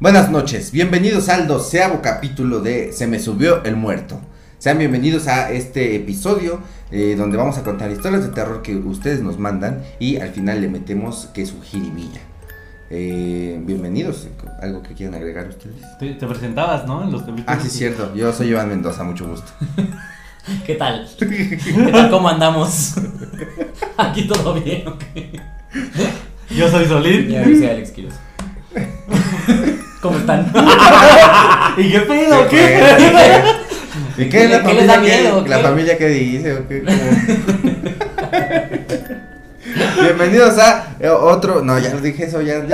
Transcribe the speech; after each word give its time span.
Buenas 0.00 0.30
noches, 0.30 0.72
bienvenidos 0.72 1.28
al 1.28 1.46
doceavo 1.46 2.00
capítulo 2.00 2.60
de 2.60 2.90
Se 2.94 3.06
me 3.06 3.18
subió 3.18 3.62
el 3.64 3.76
muerto. 3.76 4.18
Sean 4.56 4.78
bienvenidos 4.78 5.28
a 5.28 5.52
este 5.52 5.94
episodio 5.94 6.60
eh, 6.90 7.16
donde 7.18 7.36
vamos 7.36 7.58
a 7.58 7.62
contar 7.64 7.90
historias 7.90 8.22
de 8.22 8.30
terror 8.30 8.62
que 8.62 8.76
ustedes 8.76 9.20
nos 9.20 9.38
mandan 9.38 9.82
y 9.98 10.16
al 10.16 10.30
final 10.30 10.62
le 10.62 10.68
metemos 10.68 11.28
que 11.34 11.44
su 11.44 11.60
jiribilla. 11.60 12.22
Eh, 12.88 13.60
bienvenidos, 13.62 14.26
algo 14.62 14.82
que 14.82 14.94
quieran 14.94 15.16
agregar 15.16 15.46
ustedes. 15.48 15.82
Te, 15.98 16.14
te 16.14 16.26
presentabas, 16.26 16.86
¿no? 16.86 17.04
En 17.04 17.12
los 17.12 17.20
capítulos. 17.20 17.44
Ah, 17.46 17.58
sí, 17.60 17.66
es 17.66 17.74
cierto, 17.74 18.14
yo 18.14 18.32
soy 18.32 18.48
Iván 18.48 18.70
Mendoza, 18.70 19.04
mucho 19.04 19.28
gusto. 19.28 19.52
¿Qué 20.66 20.76
tal? 20.76 21.06
¿Qué 21.18 21.90
tal? 21.92 22.08
¿Cómo 22.08 22.26
andamos? 22.26 22.94
Aquí 23.98 24.26
todo 24.26 24.54
bien, 24.54 24.88
¿ok? 24.88 25.02
Yo 26.48 26.70
soy 26.70 26.86
Solín. 26.86 27.30
Y 27.30 27.34
ver 27.34 27.54
si 27.54 27.66
Alex 27.66 27.90
Quiroz. 27.90 28.14
¿Cómo 30.00 30.16
están? 30.18 30.46
¿Y 31.76 31.90
qué 31.90 32.00
pedo? 32.00 32.48
¿Qué 32.48 32.56
¿Qué? 32.56 33.10
fue? 33.12 33.42
¿Y 34.24 34.28
qué, 34.28 34.48
la 34.48 34.62
¿Qué 34.62 34.74
les 34.74 34.86
da 34.86 34.94
familia 34.94 35.16
miedo, 35.18 35.44
que, 35.44 35.50
la 35.50 35.56
qué? 35.56 35.62
familia 35.62 35.98
que 35.98 36.08
dice 36.08 36.54
o 36.54 36.66
qué? 36.66 36.82
Bienvenidos 40.02 40.58
a 40.58 40.86
eh, 40.98 41.08
otro, 41.10 41.62
no, 41.62 41.78
ya 41.78 41.90
lo 41.90 42.00
dije 42.00 42.24
eso, 42.24 42.40
ya, 42.40 42.60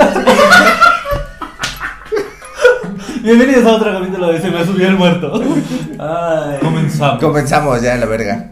Bienvenidos 3.21 3.65
a 3.65 3.75
otro 3.75 3.91
capítulo 3.91 4.31
de 4.31 4.41
Se 4.41 4.49
me 4.49 4.65
subió 4.65 4.87
el 4.87 4.95
muerto. 4.95 5.33
Ay. 5.99 6.59
Comenzamos. 6.61 7.19
Comenzamos 7.19 7.81
ya 7.81 7.97
la 7.97 8.05
verga. 8.05 8.45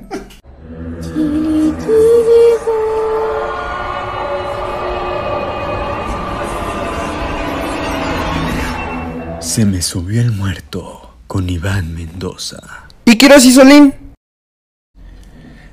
Se 9.56 9.64
me 9.64 9.82
subió 9.82 10.20
el 10.20 10.34
muerto 10.34 11.16
con 11.28 11.50
Iván 11.50 11.96
Mendoza. 11.96 12.90
¿Y 13.06 13.18
Quiroz 13.18 13.46
y 13.46 13.54
Solín? 13.54 13.94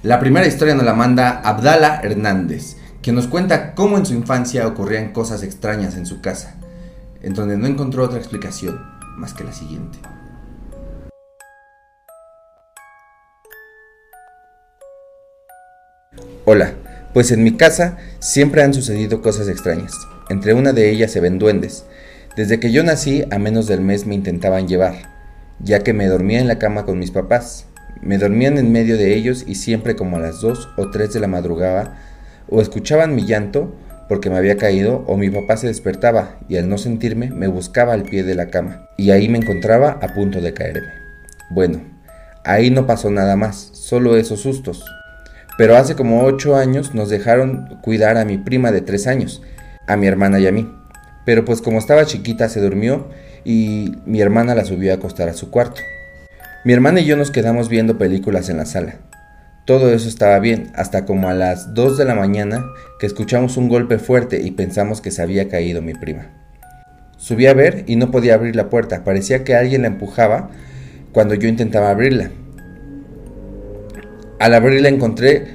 La 0.04 0.20
primera 0.20 0.46
historia 0.46 0.76
nos 0.76 0.84
la 0.84 0.94
manda 0.94 1.40
Abdala 1.40 2.00
Hernández, 2.00 2.76
que 3.02 3.10
nos 3.10 3.26
cuenta 3.26 3.74
cómo 3.74 3.98
en 3.98 4.06
su 4.06 4.14
infancia 4.14 4.68
ocurrían 4.68 5.12
cosas 5.12 5.42
extrañas 5.42 5.96
en 5.96 6.06
su 6.06 6.20
casa, 6.20 6.54
en 7.22 7.34
donde 7.34 7.56
no 7.56 7.66
encontró 7.66 8.04
otra 8.04 8.18
explicación 8.18 8.80
más 9.16 9.34
que 9.34 9.42
la 9.42 9.52
siguiente. 9.52 9.98
Hola, 16.44 16.74
pues 17.12 17.32
en 17.32 17.42
mi 17.42 17.56
casa 17.56 17.98
siempre 18.20 18.62
han 18.62 18.74
sucedido 18.74 19.22
cosas 19.22 19.48
extrañas. 19.48 19.92
Entre 20.28 20.54
una 20.54 20.72
de 20.72 20.88
ellas 20.88 21.10
se 21.10 21.18
ven 21.18 21.40
duendes. 21.40 21.84
Desde 22.36 22.58
que 22.58 22.72
yo 22.72 22.82
nací, 22.82 23.24
a 23.30 23.38
menos 23.38 23.66
del 23.66 23.82
mes 23.82 24.06
me 24.06 24.14
intentaban 24.14 24.66
llevar, 24.66 24.94
ya 25.60 25.80
que 25.80 25.92
me 25.92 26.06
dormía 26.06 26.40
en 26.40 26.48
la 26.48 26.58
cama 26.58 26.86
con 26.86 26.98
mis 26.98 27.10
papás. 27.10 27.66
Me 28.00 28.16
dormían 28.16 28.56
en 28.56 28.72
medio 28.72 28.96
de 28.96 29.14
ellos 29.14 29.44
y 29.46 29.56
siempre 29.56 29.96
como 29.96 30.16
a 30.16 30.20
las 30.20 30.40
2 30.40 30.70
o 30.78 30.90
3 30.90 31.12
de 31.12 31.20
la 31.20 31.26
madrugada, 31.26 31.98
o 32.48 32.62
escuchaban 32.62 33.14
mi 33.14 33.26
llanto 33.26 33.76
porque 34.08 34.30
me 34.30 34.38
había 34.38 34.56
caído, 34.56 35.04
o 35.06 35.18
mi 35.18 35.28
papá 35.28 35.58
se 35.58 35.66
despertaba 35.66 36.38
y 36.48 36.56
al 36.56 36.68
no 36.70 36.78
sentirme 36.78 37.30
me 37.30 37.48
buscaba 37.48 37.92
al 37.92 38.02
pie 38.02 38.24
de 38.24 38.34
la 38.34 38.48
cama, 38.48 38.88
y 38.96 39.10
ahí 39.10 39.28
me 39.28 39.38
encontraba 39.38 39.98
a 40.00 40.14
punto 40.14 40.40
de 40.40 40.54
caerme. 40.54 40.88
Bueno, 41.50 41.82
ahí 42.44 42.70
no 42.70 42.86
pasó 42.86 43.10
nada 43.10 43.36
más, 43.36 43.70
solo 43.74 44.16
esos 44.16 44.40
sustos. 44.40 44.84
Pero 45.58 45.76
hace 45.76 45.94
como 45.94 46.24
8 46.24 46.56
años 46.56 46.94
nos 46.94 47.10
dejaron 47.10 47.78
cuidar 47.82 48.16
a 48.16 48.24
mi 48.24 48.38
prima 48.38 48.72
de 48.72 48.80
3 48.80 49.06
años, 49.06 49.42
a 49.86 49.96
mi 49.96 50.06
hermana 50.06 50.40
y 50.40 50.46
a 50.46 50.52
mí. 50.52 50.66
Pero 51.24 51.44
pues 51.44 51.62
como 51.62 51.78
estaba 51.78 52.06
chiquita 52.06 52.48
se 52.48 52.60
durmió 52.60 53.08
y 53.44 53.92
mi 54.06 54.20
hermana 54.20 54.54
la 54.54 54.64
subió 54.64 54.92
a 54.92 54.96
acostar 54.96 55.28
a 55.28 55.34
su 55.34 55.50
cuarto. 55.50 55.80
Mi 56.64 56.72
hermana 56.72 57.00
y 57.00 57.04
yo 57.04 57.16
nos 57.16 57.30
quedamos 57.30 57.68
viendo 57.68 57.98
películas 57.98 58.48
en 58.48 58.56
la 58.56 58.66
sala. 58.66 58.96
Todo 59.64 59.92
eso 59.92 60.08
estaba 60.08 60.38
bien, 60.40 60.72
hasta 60.74 61.04
como 61.04 61.28
a 61.28 61.34
las 61.34 61.74
2 61.74 61.96
de 61.96 62.04
la 62.04 62.16
mañana 62.16 62.64
que 62.98 63.06
escuchamos 63.06 63.56
un 63.56 63.68
golpe 63.68 63.98
fuerte 63.98 64.40
y 64.42 64.50
pensamos 64.50 65.00
que 65.00 65.12
se 65.12 65.22
había 65.22 65.48
caído 65.48 65.82
mi 65.82 65.94
prima. 65.94 66.30
Subí 67.16 67.46
a 67.46 67.54
ver 67.54 67.84
y 67.86 67.94
no 67.94 68.10
podía 68.10 68.34
abrir 68.34 68.56
la 68.56 68.68
puerta, 68.68 69.04
parecía 69.04 69.44
que 69.44 69.54
alguien 69.54 69.82
la 69.82 69.88
empujaba 69.88 70.50
cuando 71.12 71.34
yo 71.34 71.48
intentaba 71.48 71.90
abrirla. 71.90 72.30
Al 74.40 74.54
abrirla 74.54 74.88
encontré 74.88 75.46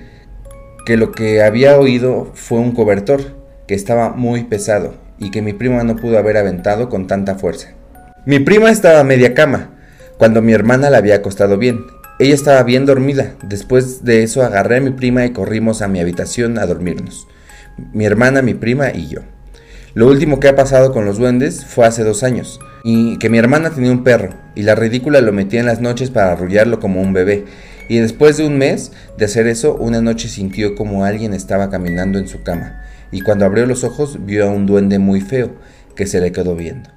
que 0.85 0.95
lo 0.95 1.11
que 1.11 1.44
había 1.44 1.77
oído 1.77 2.31
fue 2.33 2.59
un 2.59 2.72
cobertor 2.72 3.35
que 3.67 3.75
estaba 3.75 4.11
muy 4.11 4.45
pesado 4.45 5.06
y 5.19 5.31
que 5.31 5.41
mi 5.41 5.53
prima 5.53 5.83
no 5.83 5.95
pudo 5.95 6.17
haber 6.17 6.38
aventado 6.38 6.89
con 6.89 7.07
tanta 7.07 7.35
fuerza. 7.35 7.69
Mi 8.25 8.39
prima 8.39 8.69
estaba 8.69 9.00
a 9.00 9.03
media 9.03 9.33
cama, 9.33 9.72
cuando 10.17 10.41
mi 10.41 10.53
hermana 10.53 10.89
la 10.89 10.97
había 10.97 11.16
acostado 11.16 11.57
bien. 11.57 11.85
Ella 12.19 12.33
estaba 12.33 12.63
bien 12.63 12.85
dormida. 12.85 13.35
Después 13.44 14.03
de 14.03 14.23
eso 14.23 14.44
agarré 14.44 14.77
a 14.77 14.81
mi 14.81 14.91
prima 14.91 15.25
y 15.25 15.31
corrimos 15.31 15.81
a 15.81 15.88
mi 15.88 16.00
habitación 16.00 16.57
a 16.57 16.66
dormirnos. 16.66 17.27
Mi 17.94 18.06
hermana, 18.06 18.41
mi 18.41 18.53
prima 18.53 18.91
y 18.91 19.07
yo. 19.07 19.22
Lo 19.94 20.07
último 20.07 20.39
que 20.39 20.47
ha 20.47 20.56
pasado 20.56 20.91
con 20.91 21.06
los 21.06 21.17
duendes 21.17 21.66
fue 21.66 21.88
hace 21.88 22.03
dos 22.03 22.22
años, 22.22 22.59
y 22.83 23.17
que 23.17 23.29
mi 23.29 23.39
hermana 23.39 23.72
tenía 23.72 23.91
un 23.91 24.03
perro, 24.03 24.29
y 24.53 24.61
la 24.61 24.75
ridícula 24.75 25.22
lo 25.22 25.33
metía 25.33 25.59
en 25.59 25.66
las 25.66 25.81
noches 25.81 26.11
para 26.11 26.33
arrullarlo 26.33 26.79
como 26.79 27.01
un 27.01 27.13
bebé, 27.13 27.45
y 27.89 27.97
después 27.97 28.38
de 28.38 28.45
un 28.45 28.59
mes 28.59 28.91
de 29.17 29.25
hacer 29.25 29.47
eso, 29.47 29.75
una 29.75 30.00
noche 30.00 30.27
sintió 30.27 30.75
como 30.75 31.03
alguien 31.03 31.33
estaba 31.33 31.72
caminando 31.72 32.19
en 32.19 32.27
su 32.27 32.44
cama, 32.44 32.83
y 33.12 33.22
cuando 33.22 33.45
abrió 33.45 33.66
los 33.66 33.84
ojos 33.84 34.25
vio 34.25 34.47
a 34.47 34.51
un 34.51 34.66
duende 34.66 35.00
muy 35.00 35.22
feo 35.22 35.56
que 35.95 36.07
se 36.07 36.22
le 36.22 36.31
quedó 36.31 36.56
viendo. 36.56 36.90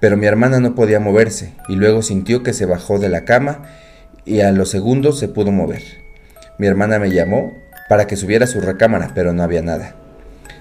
Pero 0.00 0.16
mi 0.16 0.26
hermana 0.26 0.60
no 0.60 0.74
podía 0.74 1.00
moverse, 1.00 1.54
y 1.68 1.76
luego 1.76 2.02
sintió 2.02 2.42
que 2.42 2.52
se 2.52 2.66
bajó 2.66 2.98
de 2.98 3.08
la 3.08 3.24
cama, 3.24 3.62
y 4.26 4.40
a 4.40 4.52
los 4.52 4.68
segundos 4.68 5.18
se 5.18 5.28
pudo 5.28 5.50
mover. 5.50 5.82
Mi 6.58 6.66
hermana 6.66 6.98
me 6.98 7.10
llamó 7.10 7.54
para 7.88 8.06
que 8.06 8.16
subiera 8.16 8.44
a 8.44 8.48
su 8.48 8.60
recámara, 8.60 9.12
pero 9.14 9.32
no 9.32 9.42
había 9.42 9.62
nada. 9.62 9.96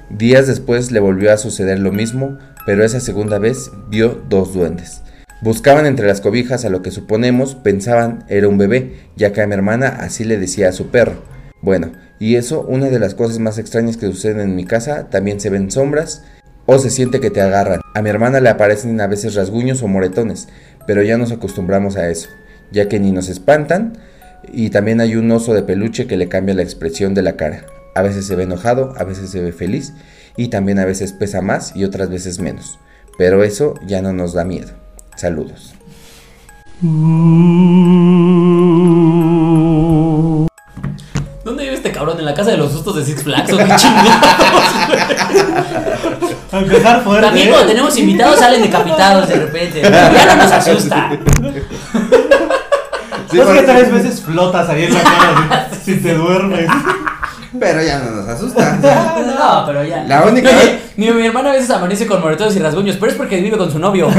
Días 0.10 0.48
después 0.48 0.92
le 0.92 1.00
volvió 1.00 1.32
a 1.34 1.38
suceder 1.38 1.80
lo 1.80 1.92
mismo, 1.92 2.38
pero 2.66 2.84
esa 2.84 3.00
segunda 3.00 3.38
vez 3.38 3.70
vio 3.90 4.22
dos 4.30 4.54
duendes. 4.54 5.03
Buscaban 5.44 5.86
entre 5.86 6.08
las 6.08 6.22
cobijas 6.22 6.64
a 6.64 6.70
lo 6.70 6.82
que 6.82 6.90
suponemos 6.90 7.56
pensaban 7.56 8.24
era 8.30 8.48
un 8.48 8.58
bebé, 8.58 8.94
ya 9.18 9.34
que 9.34 9.42
a 9.42 9.48
mi 9.48 9.54
hermana 9.54 9.90
así 9.90 10.24
le 10.24 10.40
decía 10.40 10.70
a 10.70 10.72
su 10.72 10.88
perro. 10.88 11.22
Bueno, 11.62 11.92
y 12.18 12.38
eso, 12.38 12.62
una 12.62 12.90
de 12.90 12.98
las 12.98 13.14
cosas 13.14 13.40
más 13.40 13.58
extrañas 13.58 13.98
que 13.98 14.06
suceden 14.06 14.40
en 14.40 14.56
mi 14.56 14.64
casa, 14.64 15.10
también 15.10 15.42
se 15.42 15.50
ven 15.50 15.70
sombras 15.70 16.24
o 16.66 16.80
se 16.80 16.90
siente 16.90 17.20
que 17.20 17.30
te 17.30 17.42
agarran. 17.42 17.82
A 17.94 18.02
mi 18.02 18.10
hermana 18.10 18.40
le 18.40 18.48
aparecen 18.48 19.02
a 19.02 19.08
veces 19.08 19.36
rasguños 19.36 19.84
o 19.84 19.90
moretones, 19.90 20.48
pero 20.88 21.04
ya 21.04 21.18
nos 21.18 21.34
acostumbramos 21.34 21.98
a 21.98 22.10
eso, 22.10 22.30
ya 22.72 22.88
que 22.88 23.02
ni 23.02 23.12
nos 23.12 23.28
espantan 23.28 23.98
y 24.50 24.70
también 24.70 25.02
hay 25.02 25.18
un 25.18 25.30
oso 25.30 25.54
de 25.54 25.64
peluche 25.64 26.08
que 26.08 26.16
le 26.16 26.30
cambia 26.30 26.56
la 26.56 26.64
expresión 26.64 27.14
de 27.16 27.22
la 27.22 27.36
cara. 27.36 27.66
A 27.96 28.02
veces 28.02 28.26
se 28.28 28.38
ve 28.38 28.44
enojado, 28.44 28.94
a 28.98 29.04
veces 29.04 29.30
se 29.30 29.42
ve 29.42 29.52
feliz 29.52 29.92
y 30.38 30.48
también 30.48 30.80
a 30.80 30.86
veces 30.86 31.12
pesa 31.12 31.42
más 31.42 31.76
y 31.76 31.84
otras 31.84 32.10
veces 32.10 32.40
menos. 32.40 32.80
Pero 33.18 33.44
eso 33.44 33.74
ya 33.86 34.02
no 34.02 34.14
nos 34.14 34.32
da 34.32 34.46
miedo. 34.46 34.83
Saludos. 35.16 35.74
¿Dónde 41.44 41.64
vive 41.64 41.76
este 41.76 41.92
cabrón? 41.92 42.18
¿En 42.20 42.26
la 42.26 42.34
casa 42.34 42.52
de 42.52 42.58
los 42.58 42.72
sustos 42.72 42.96
de 42.96 43.04
Six 43.06 43.24
Flags 43.24 43.52
o 43.54 43.58
qué 43.58 43.64
chingados? 43.76 44.12
A 46.54 46.60
empezar 46.60 47.04
fuerte. 47.04 47.26
También 47.26 47.50
cuando 47.50 47.68
tenemos 47.68 47.98
invitados 47.98 48.40
salen 48.40 48.62
decapitados 48.62 49.28
de 49.28 49.36
repente. 49.36 49.82
Ya 49.82 50.36
no 50.36 50.44
nos 50.44 50.52
asusta. 50.52 51.10
Sí, 53.32 53.40
es 53.40 53.48
que 53.48 53.62
tres 53.64 53.92
veces 53.92 54.22
flotas 54.22 54.70
ahí 54.70 54.84
en 54.84 54.94
la 54.94 55.02
cama 55.02 55.68
si, 55.84 55.96
si 55.96 56.00
te 56.02 56.14
duermes. 56.14 56.70
Pero 57.60 57.82
ya 57.82 58.00
no 58.00 58.12
nos 58.12 58.28
asusta. 58.30 58.78
No, 59.34 59.64
pero 59.66 59.84
ya. 59.84 60.04
La 60.04 60.22
única 60.24 60.52
No, 60.52 60.58
vez- 60.58 60.80
Mi, 60.96 61.10
mi 61.12 61.26
hermana 61.26 61.50
a 61.50 61.54
veces 61.54 61.70
amanece 61.72 62.06
con 62.08 62.22
moretones 62.22 62.56
y 62.56 62.60
rasguños, 62.60 62.96
pero 62.98 63.12
es 63.12 63.18
porque 63.18 63.42
vive 63.42 63.58
con 63.58 63.72
su 63.72 63.80
novio. 63.80 64.08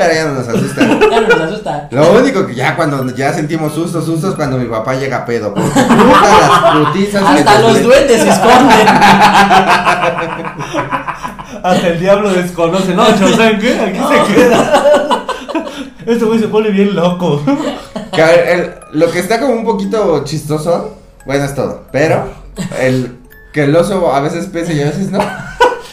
Pero 0.00 0.14
ya 0.14 0.24
no 0.26 0.34
nos 0.34 0.48
asusta. 0.48 0.80
Ya 1.10 1.20
no 1.20 1.28
nos 1.28 1.40
asusta. 1.40 1.88
Lo 1.90 2.12
único 2.12 2.46
que 2.46 2.54
ya 2.54 2.76
cuando 2.76 3.14
ya 3.14 3.32
sentimos 3.32 3.72
sustos, 3.74 4.04
sustos 4.04 4.34
cuando 4.34 4.58
mi 4.58 4.66
papá 4.66 4.94
llega 4.94 5.18
a 5.18 5.24
pedo. 5.24 5.54
Porque 5.54 5.70
puta 5.70 5.82
las 5.82 6.76
putizas 6.86 7.22
que 7.22 7.38
Hasta 7.40 7.58
los 7.60 7.82
duendes 7.82 8.22
se 8.22 8.28
esconden. 8.30 8.88
Hasta 11.62 11.88
el 11.88 12.00
diablo 12.00 12.30
desconoce. 12.32 12.94
No, 12.94 13.04
chao, 13.18 13.28
¿saben 13.36 13.58
qué? 13.60 13.78
Aquí 13.78 13.98
se 13.98 14.34
queda. 14.34 14.86
Este 16.06 16.24
güey 16.24 16.38
se 16.40 16.48
pone 16.48 16.70
bien 16.70 16.96
loco. 16.96 17.42
Que, 18.12 18.22
a 18.22 18.26
ver, 18.26 18.48
el- 18.48 18.74
lo 18.98 19.10
que 19.10 19.18
está 19.18 19.38
como 19.38 19.52
un 19.52 19.64
poquito 19.64 20.24
chistoso, 20.24 20.96
bueno 21.26 21.44
es 21.44 21.54
todo, 21.54 21.82
pero 21.92 22.24
el 22.80 23.18
que 23.52 23.64
el 23.64 23.76
oso 23.76 24.12
a 24.12 24.20
veces 24.20 24.46
pesa 24.46 24.72
y 24.72 24.80
a 24.80 24.86
veces 24.86 25.10
no. 25.10 25.18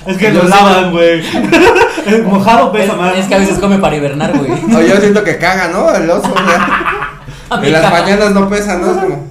Es 0.08 0.18
que 0.18 0.32
lo 0.32 0.44
lavan, 0.44 0.92
güey. 0.92 1.24
El 2.06 2.24
mojado 2.24 2.72
pesa 2.72 2.94
Es, 2.94 2.98
más. 2.98 3.16
es 3.18 3.26
que 3.28 3.36
a 3.36 3.38
veces 3.40 3.60
come 3.60 3.78
para 3.80 3.96
hibernar, 3.96 4.32
güey. 4.38 4.52
O 4.76 4.82
yo 4.82 4.98
siento 4.98 5.24
que 5.24 5.38
caga, 5.38 5.68
¿no? 5.68 5.94
El 5.94 6.10
oso, 6.10 6.28
mí 7.62 7.68
En 7.68 7.74
las 7.74 7.82
caga. 7.84 8.02
mañanas 8.02 8.32
no 8.32 8.50
pesa, 8.50 8.76
¿no? 8.78 8.92
Es 8.92 8.98
como- 8.98 9.28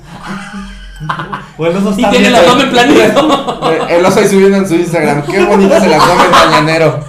O 1.58 1.66
el 1.66 1.76
oso 1.76 1.94
Y 1.96 2.00
está 2.02 2.10
tiene 2.10 2.30
la 2.30 2.40
bien- 2.40 2.50
fama 2.52 2.62
en 2.64 2.70
planito. 2.70 3.70
Eh, 3.70 3.86
El 3.98 4.04
oso 4.04 4.20
ahí 4.20 4.28
subiendo 4.28 4.58
en 4.58 4.68
su 4.68 4.74
Instagram. 4.74 5.22
Qué 5.22 5.42
bonito 5.44 5.80
se 5.80 5.88
la 5.88 5.98
come 5.98 6.24
el 6.24 6.30
mañanero. 6.30 7.00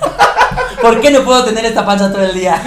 ¿Por 0.81 1.01
qué 1.01 1.11
no 1.11 1.21
puedo 1.23 1.43
tener 1.43 1.65
esta 1.65 1.85
panza 1.85 2.11
todo 2.11 2.23
el 2.23 2.33
día? 2.33 2.61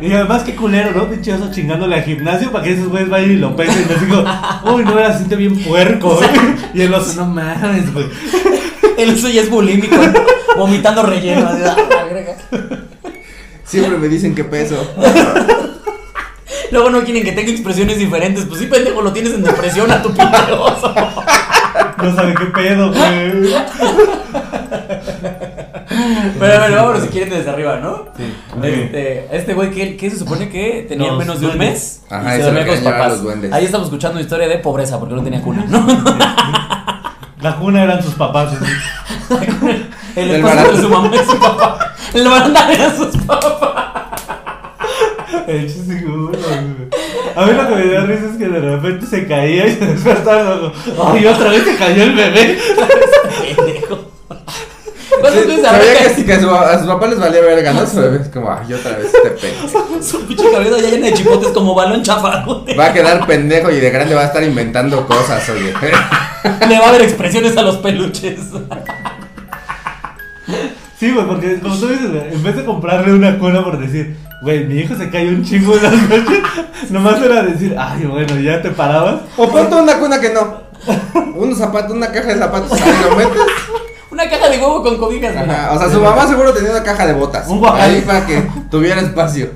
Y 0.00 0.12
además, 0.12 0.42
qué 0.42 0.54
culero, 0.54 0.92
¿no? 0.92 1.08
Pinche 1.08 1.32
oso 1.32 1.50
chingándole 1.52 1.96
al 1.96 2.02
gimnasio 2.02 2.50
para 2.50 2.64
que 2.64 2.72
esos 2.72 2.88
güeyes 2.88 3.08
vayan 3.08 3.30
y 3.30 3.36
lo 3.36 3.56
pesen. 3.56 3.84
Y 3.84 3.88
les 3.88 4.00
digo, 4.00 4.24
uy, 4.72 4.84
no, 4.84 4.98
era 4.98 5.16
siente 5.16 5.36
bien 5.36 5.56
puerco. 5.62 6.20
Y 6.74 6.82
el 6.82 6.92
oso, 6.92 7.14
no 7.20 7.26
mames, 7.26 7.92
güey. 7.92 8.06
El 8.98 9.14
oso 9.14 9.28
ya 9.28 9.42
es 9.42 9.50
bulímico, 9.50 9.96
¿no? 9.96 10.12
vomitando 10.56 11.02
relleno. 11.02 11.48
así, 11.48 11.62
ah. 11.64 11.76
Siempre 13.64 13.98
me 13.98 14.08
dicen 14.08 14.34
qué 14.34 14.44
peso. 14.44 14.76
Luego 16.70 16.90
no 16.90 17.04
quieren 17.04 17.24
que 17.24 17.32
tenga 17.32 17.50
expresiones 17.50 17.98
diferentes. 17.98 18.44
Pues 18.46 18.60
sí, 18.60 18.66
pendejo, 18.66 19.00
lo 19.02 19.12
tienes 19.12 19.34
en 19.34 19.42
depresión 19.42 19.90
a 19.90 20.02
tu 20.02 20.08
pinche 20.08 20.52
oso. 20.52 20.94
No 22.02 22.14
sabe 22.14 22.34
qué 22.34 22.46
pedo, 22.46 22.92
güey. 22.92 23.54
Pero 26.38 26.54
a 26.54 26.66
ver, 26.66 26.76
vámonos 26.76 27.02
si 27.02 27.08
quieren 27.08 27.30
desde 27.30 27.50
arriba, 27.50 27.78
¿no? 27.78 28.06
Sí. 28.16 28.34
Este, 28.62 29.28
este 29.36 29.54
güey, 29.54 29.70
¿qué, 29.70 29.96
qué 29.96 30.10
se 30.10 30.18
supone 30.18 30.48
que 30.48 30.86
tenía 30.88 31.08
Los 31.08 31.18
menos 31.18 31.40
de 31.40 31.46
un 31.48 31.58
mes? 31.58 32.02
Ajá, 32.10 32.36
y 32.36 32.38
y 32.38 32.40
se 32.40 32.46
dormía 32.46 32.66
con 32.66 32.76
sus 32.76 32.84
papás. 32.84 33.08
los 33.12 33.22
duendes. 33.22 33.52
Ahí 33.52 33.64
estamos 33.64 33.86
escuchando 33.86 34.14
una 34.14 34.22
historia 34.22 34.48
de 34.48 34.58
pobreza 34.58 34.98
porque 34.98 35.14
no 35.14 35.22
tenía 35.22 35.40
cuna, 35.42 35.64
¿no? 35.68 35.86
La 37.40 37.56
cuna 37.56 37.82
eran 37.82 38.02
sus 38.02 38.14
papás. 38.14 38.54
así. 38.54 38.64
El 40.16 40.30
esposo 40.30 40.72
de 40.72 40.80
su 40.80 40.88
mamá 40.88 41.10
y 41.14 41.30
su 41.30 41.38
papá. 41.38 41.94
El 42.14 42.28
barandal 42.28 42.70
eran 42.70 42.96
sus 42.96 43.16
papás. 43.18 44.22
El 45.46 45.66
chiste. 45.66 46.04
A 47.36 47.46
mí 47.46 47.52
lo 47.52 47.68
que 47.68 47.74
me 47.74 47.92
da 47.92 48.04
risa 48.04 48.26
es 48.30 48.36
que 48.38 48.48
de 48.48 48.60
repente 48.60 49.06
se 49.06 49.26
caía 49.26 49.66
y 49.66 49.74
se 49.74 49.84
despertaba. 49.86 50.72
Ay, 51.12 51.26
otra 51.26 51.50
vez 51.50 51.64
se 51.64 51.76
cayó 51.76 52.04
el 52.04 52.14
bebé. 52.14 52.58
Pendejo. 53.56 54.03
¿Cuántas 55.24 55.42
Sí, 55.42 55.48
veces 55.48 55.64
sabía 55.64 55.80
habrá 55.80 55.92
que, 56.24 56.32
a, 56.34 56.40
su, 56.40 56.50
a 56.50 56.78
sus 56.78 56.86
papás 56.86 57.10
les 57.10 57.18
valía 57.18 57.40
verga, 57.40 57.72
¿no? 57.72 57.86
Su 57.86 57.96
bebé 57.96 58.18
es 58.20 58.28
como, 58.28 58.50
ay, 58.50 58.72
otra 58.74 58.96
vez 58.98 59.06
este 59.06 59.30
pendejo. 59.30 60.02
su 60.02 60.26
pinche 60.26 60.50
cabeza 60.50 60.78
ya 60.78 60.90
llena 60.90 61.06
de 61.06 61.14
chipotes 61.14 61.48
como 61.48 61.74
balón 61.74 62.02
chafa, 62.02 62.44
güey? 62.44 62.76
Va 62.76 62.86
a 62.86 62.92
quedar 62.92 63.26
pendejo 63.26 63.70
y 63.70 63.80
de 63.80 63.90
grande 63.90 64.14
va 64.14 64.20
a 64.20 64.26
estar 64.26 64.42
inventando 64.42 65.06
cosas, 65.06 65.48
oye. 65.48 65.72
Le 66.68 66.78
va 66.78 66.88
a 66.88 66.92
dar 66.92 67.00
expresiones 67.00 67.56
a 67.56 67.62
los 67.62 67.76
peluches. 67.78 68.38
Sí, 71.00 71.10
güey, 71.10 71.26
porque 71.26 71.58
como 71.60 71.74
tú 71.76 71.88
dices, 71.88 72.10
en 72.32 72.42
vez 72.42 72.56
de 72.56 72.64
comprarle 72.64 73.14
una 73.14 73.38
cuna 73.38 73.64
por 73.64 73.78
decir, 73.78 74.16
güey, 74.42 74.64
mi 74.66 74.76
hijo 74.80 74.94
se 74.94 75.08
cayó 75.10 75.30
un 75.30 75.42
chingo 75.42 75.74
en 75.76 75.82
las 75.84 75.92
noches, 75.94 76.38
nomás 76.90 77.20
era 77.22 77.42
decir, 77.42 77.74
ay, 77.78 78.04
bueno, 78.04 78.38
ya 78.40 78.60
te 78.60 78.70
parabas. 78.70 79.22
O 79.38 79.48
ponte 79.48 79.74
una 79.74 79.98
cuna 79.98 80.20
que 80.20 80.30
no. 80.30 80.64
Unos 81.34 81.56
zapatos, 81.58 81.92
una 81.96 82.12
caja 82.12 82.28
de 82.28 82.38
zapatos, 82.38 82.72
ahí 82.72 82.92
lo 83.08 83.16
metes. 83.16 83.40
Una 84.14 84.30
caja 84.30 84.48
de 84.48 84.56
huevo 84.58 84.82
con 84.82 84.96
cobijas, 84.96 85.34
güey. 85.34 85.50
Ajá, 85.50 85.72
O 85.72 85.78
sea, 85.78 85.90
su 85.90 86.00
mamá 86.00 86.26
seguro 86.26 86.52
tenía 86.52 86.70
una 86.70 86.82
caja 86.84 87.06
de 87.06 87.12
botas. 87.14 87.48
Un 87.48 87.58
guacal. 87.58 87.80
Ahí 87.80 88.00
para 88.06 88.24
que 88.26 88.42
tuviera 88.70 89.00
espacio. 89.00 89.50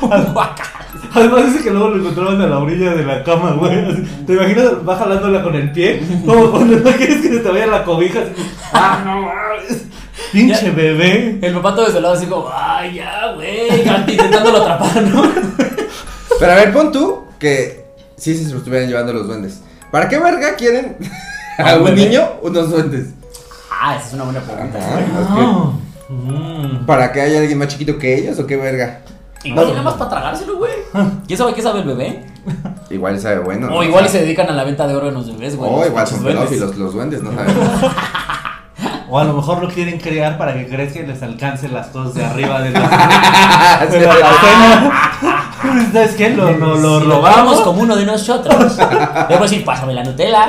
Un 0.00 0.32
guacal. 0.32 0.66
Además 1.12 1.46
dice 1.52 1.64
que 1.64 1.70
luego 1.70 1.88
lo 1.90 1.96
encontraban 2.00 2.40
a 2.40 2.46
la 2.46 2.58
orilla 2.58 2.92
de 2.94 3.04
la 3.04 3.22
cama, 3.24 3.52
güey. 3.52 3.84
así, 3.90 4.02
¿Te 4.26 4.32
imaginas? 4.34 4.64
Va 4.88 4.96
jalándola 4.96 5.42
con 5.42 5.54
el 5.56 5.72
pie, 5.72 6.02
como 6.26 6.50
cuando 6.52 6.76
no 6.76 6.96
quieres 6.96 7.20
que 7.20 7.28
se 7.28 7.38
te 7.40 7.48
vaya 7.48 7.66
la 7.66 7.84
cobija. 7.84 8.20
Así, 8.20 8.32
ah, 8.72 9.02
no 9.04 9.22
mames. 9.22 9.82
Pinche 10.32 10.66
Ya. 10.66 10.70
bebé. 10.72 11.38
El 11.42 11.54
papá 11.54 11.74
todo 11.74 11.84
desde 11.86 11.98
el 11.98 12.02
lado 12.04 12.14
así 12.16 12.26
como, 12.26 12.48
ay, 12.52 12.94
ya, 12.94 13.32
güey, 13.34 13.84
ya, 13.84 14.04
intentándolo 14.08 14.58
atrapar, 14.62 15.02
¿no? 15.02 15.22
Pero 16.40 16.52
a 16.52 16.54
ver, 16.56 16.72
pon 16.72 16.90
tú 16.92 17.24
que 17.38 17.84
sí 18.16 18.36
se 18.36 18.50
lo 18.52 18.58
estuvieran 18.58 18.88
llevando 18.88 19.12
los 19.12 19.26
duendes. 19.26 19.60
¿Para 19.90 20.08
qué 20.08 20.18
verga 20.18 20.54
quieren 20.56 20.96
a 21.58 21.70
¿A 21.70 21.74
un 21.74 21.80
un 21.80 21.84
bebé? 21.86 22.06
niño 22.06 22.28
unos 22.42 22.70
duendes? 22.70 23.08
Ah, 23.86 23.96
esa 23.96 24.06
es 24.06 24.14
una 24.14 24.24
buena 24.24 24.40
pregunta. 24.40 24.78
Ajá. 24.78 24.96
Ah. 25.28 25.70
Mm. 26.08 26.86
¿Para 26.86 27.12
que 27.12 27.20
haya 27.20 27.40
alguien 27.40 27.58
más 27.58 27.68
chiquito 27.68 27.98
que 27.98 28.16
ellos 28.16 28.38
o 28.38 28.46
qué 28.46 28.56
verga? 28.56 29.00
Igual 29.42 29.68
nada 29.68 29.82
más 29.82 29.94
para 29.94 30.08
tragárselo, 30.08 30.56
güey. 30.56 30.72
¿Quién 31.26 31.38
sabe 31.38 31.52
qué 31.52 31.60
sabe 31.60 31.80
el 31.80 31.86
bebé? 31.86 32.24
Igual 32.88 33.20
sabe 33.20 33.40
bueno. 33.40 33.66
O 33.66 33.70
¿no? 33.70 33.82
igual 33.82 34.08
se 34.08 34.22
dedican 34.22 34.48
a 34.48 34.52
la 34.52 34.64
venta 34.64 34.86
de 34.86 34.96
órganos 34.96 35.26
de 35.26 35.34
bebés, 35.34 35.56
güey. 35.56 35.70
O 35.70 35.84
igual 35.84 36.06
son 36.06 36.22
duendes. 36.22 36.48
pedófilos 36.48 36.76
los 36.76 36.94
duendes, 36.94 37.22
no 37.22 37.34
sabemos. 37.34 37.68
O 39.10 39.18
a 39.18 39.24
lo 39.24 39.34
mejor 39.34 39.62
lo 39.62 39.68
quieren 39.68 40.00
crear 40.00 40.36
para 40.38 40.54
que 40.54 40.66
crezca 40.66 40.98
y 40.98 41.06
les 41.06 41.22
alcance 41.22 41.68
las 41.68 41.88
cosas 41.88 42.14
de 42.14 42.24
arriba 42.24 42.60
de 42.62 42.70
la, 42.70 42.80
de 43.90 44.00
la 44.00 44.12
alacena. 44.12 45.12
¿Sabes 45.92 46.14
qué? 46.16 46.30
Lo, 46.30 46.50
lo, 46.50 46.76
lo 46.76 47.00
robamos. 47.00 47.60
como 47.60 47.82
uno 47.82 47.94
de 47.94 48.06
nosotros. 48.06 48.76
A 48.80 49.28
decir, 49.40 49.64
pásame 49.64 49.94
la 49.94 50.02
Nutella. 50.02 50.48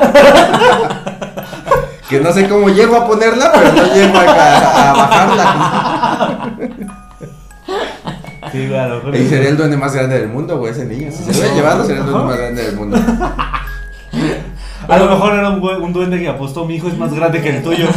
Que 2.09 2.19
no 2.19 2.31
sé 2.31 2.47
cómo 2.47 2.69
llego 2.69 2.95
a 2.97 3.07
ponerla, 3.07 3.51
pero 3.53 3.71
no 3.73 3.93
llego 3.93 4.17
a, 4.17 4.89
a 4.91 4.93
bajarla. 4.93 6.55
Sí, 8.51 8.67
güey, 8.67 8.79
a 8.79 8.87
lo 8.87 8.95
mejor. 8.97 9.15
Y 9.15 9.27
sería 9.27 9.49
el 9.49 9.57
duende 9.57 9.75
más 9.77 9.93
grande 9.95 10.19
del 10.19 10.29
mundo, 10.29 10.57
güey, 10.59 10.71
ese 10.71 10.85
niño. 10.85 11.11
Si 11.11 11.23
se 11.23 11.31
lo 11.33 11.39
hubiera 11.39 11.55
llevado, 11.55 11.83
sería 11.85 12.01
el 12.01 12.07
duende 12.07 12.25
más 12.27 12.37
grande 12.37 12.63
del 12.63 12.75
mundo. 12.75 12.97
A 14.87 14.99
lo 14.99 15.09
mejor 15.09 15.33
era 15.33 15.49
un, 15.49 15.93
duende 15.93 16.19
que 16.19 16.27
apostó 16.29 16.63
mi 16.65 16.75
hijo 16.75 16.87
es 16.87 16.95
más 16.97 17.11
grande 17.11 17.41
que 17.41 17.57
el 17.57 17.63
tuyo. 17.63 17.87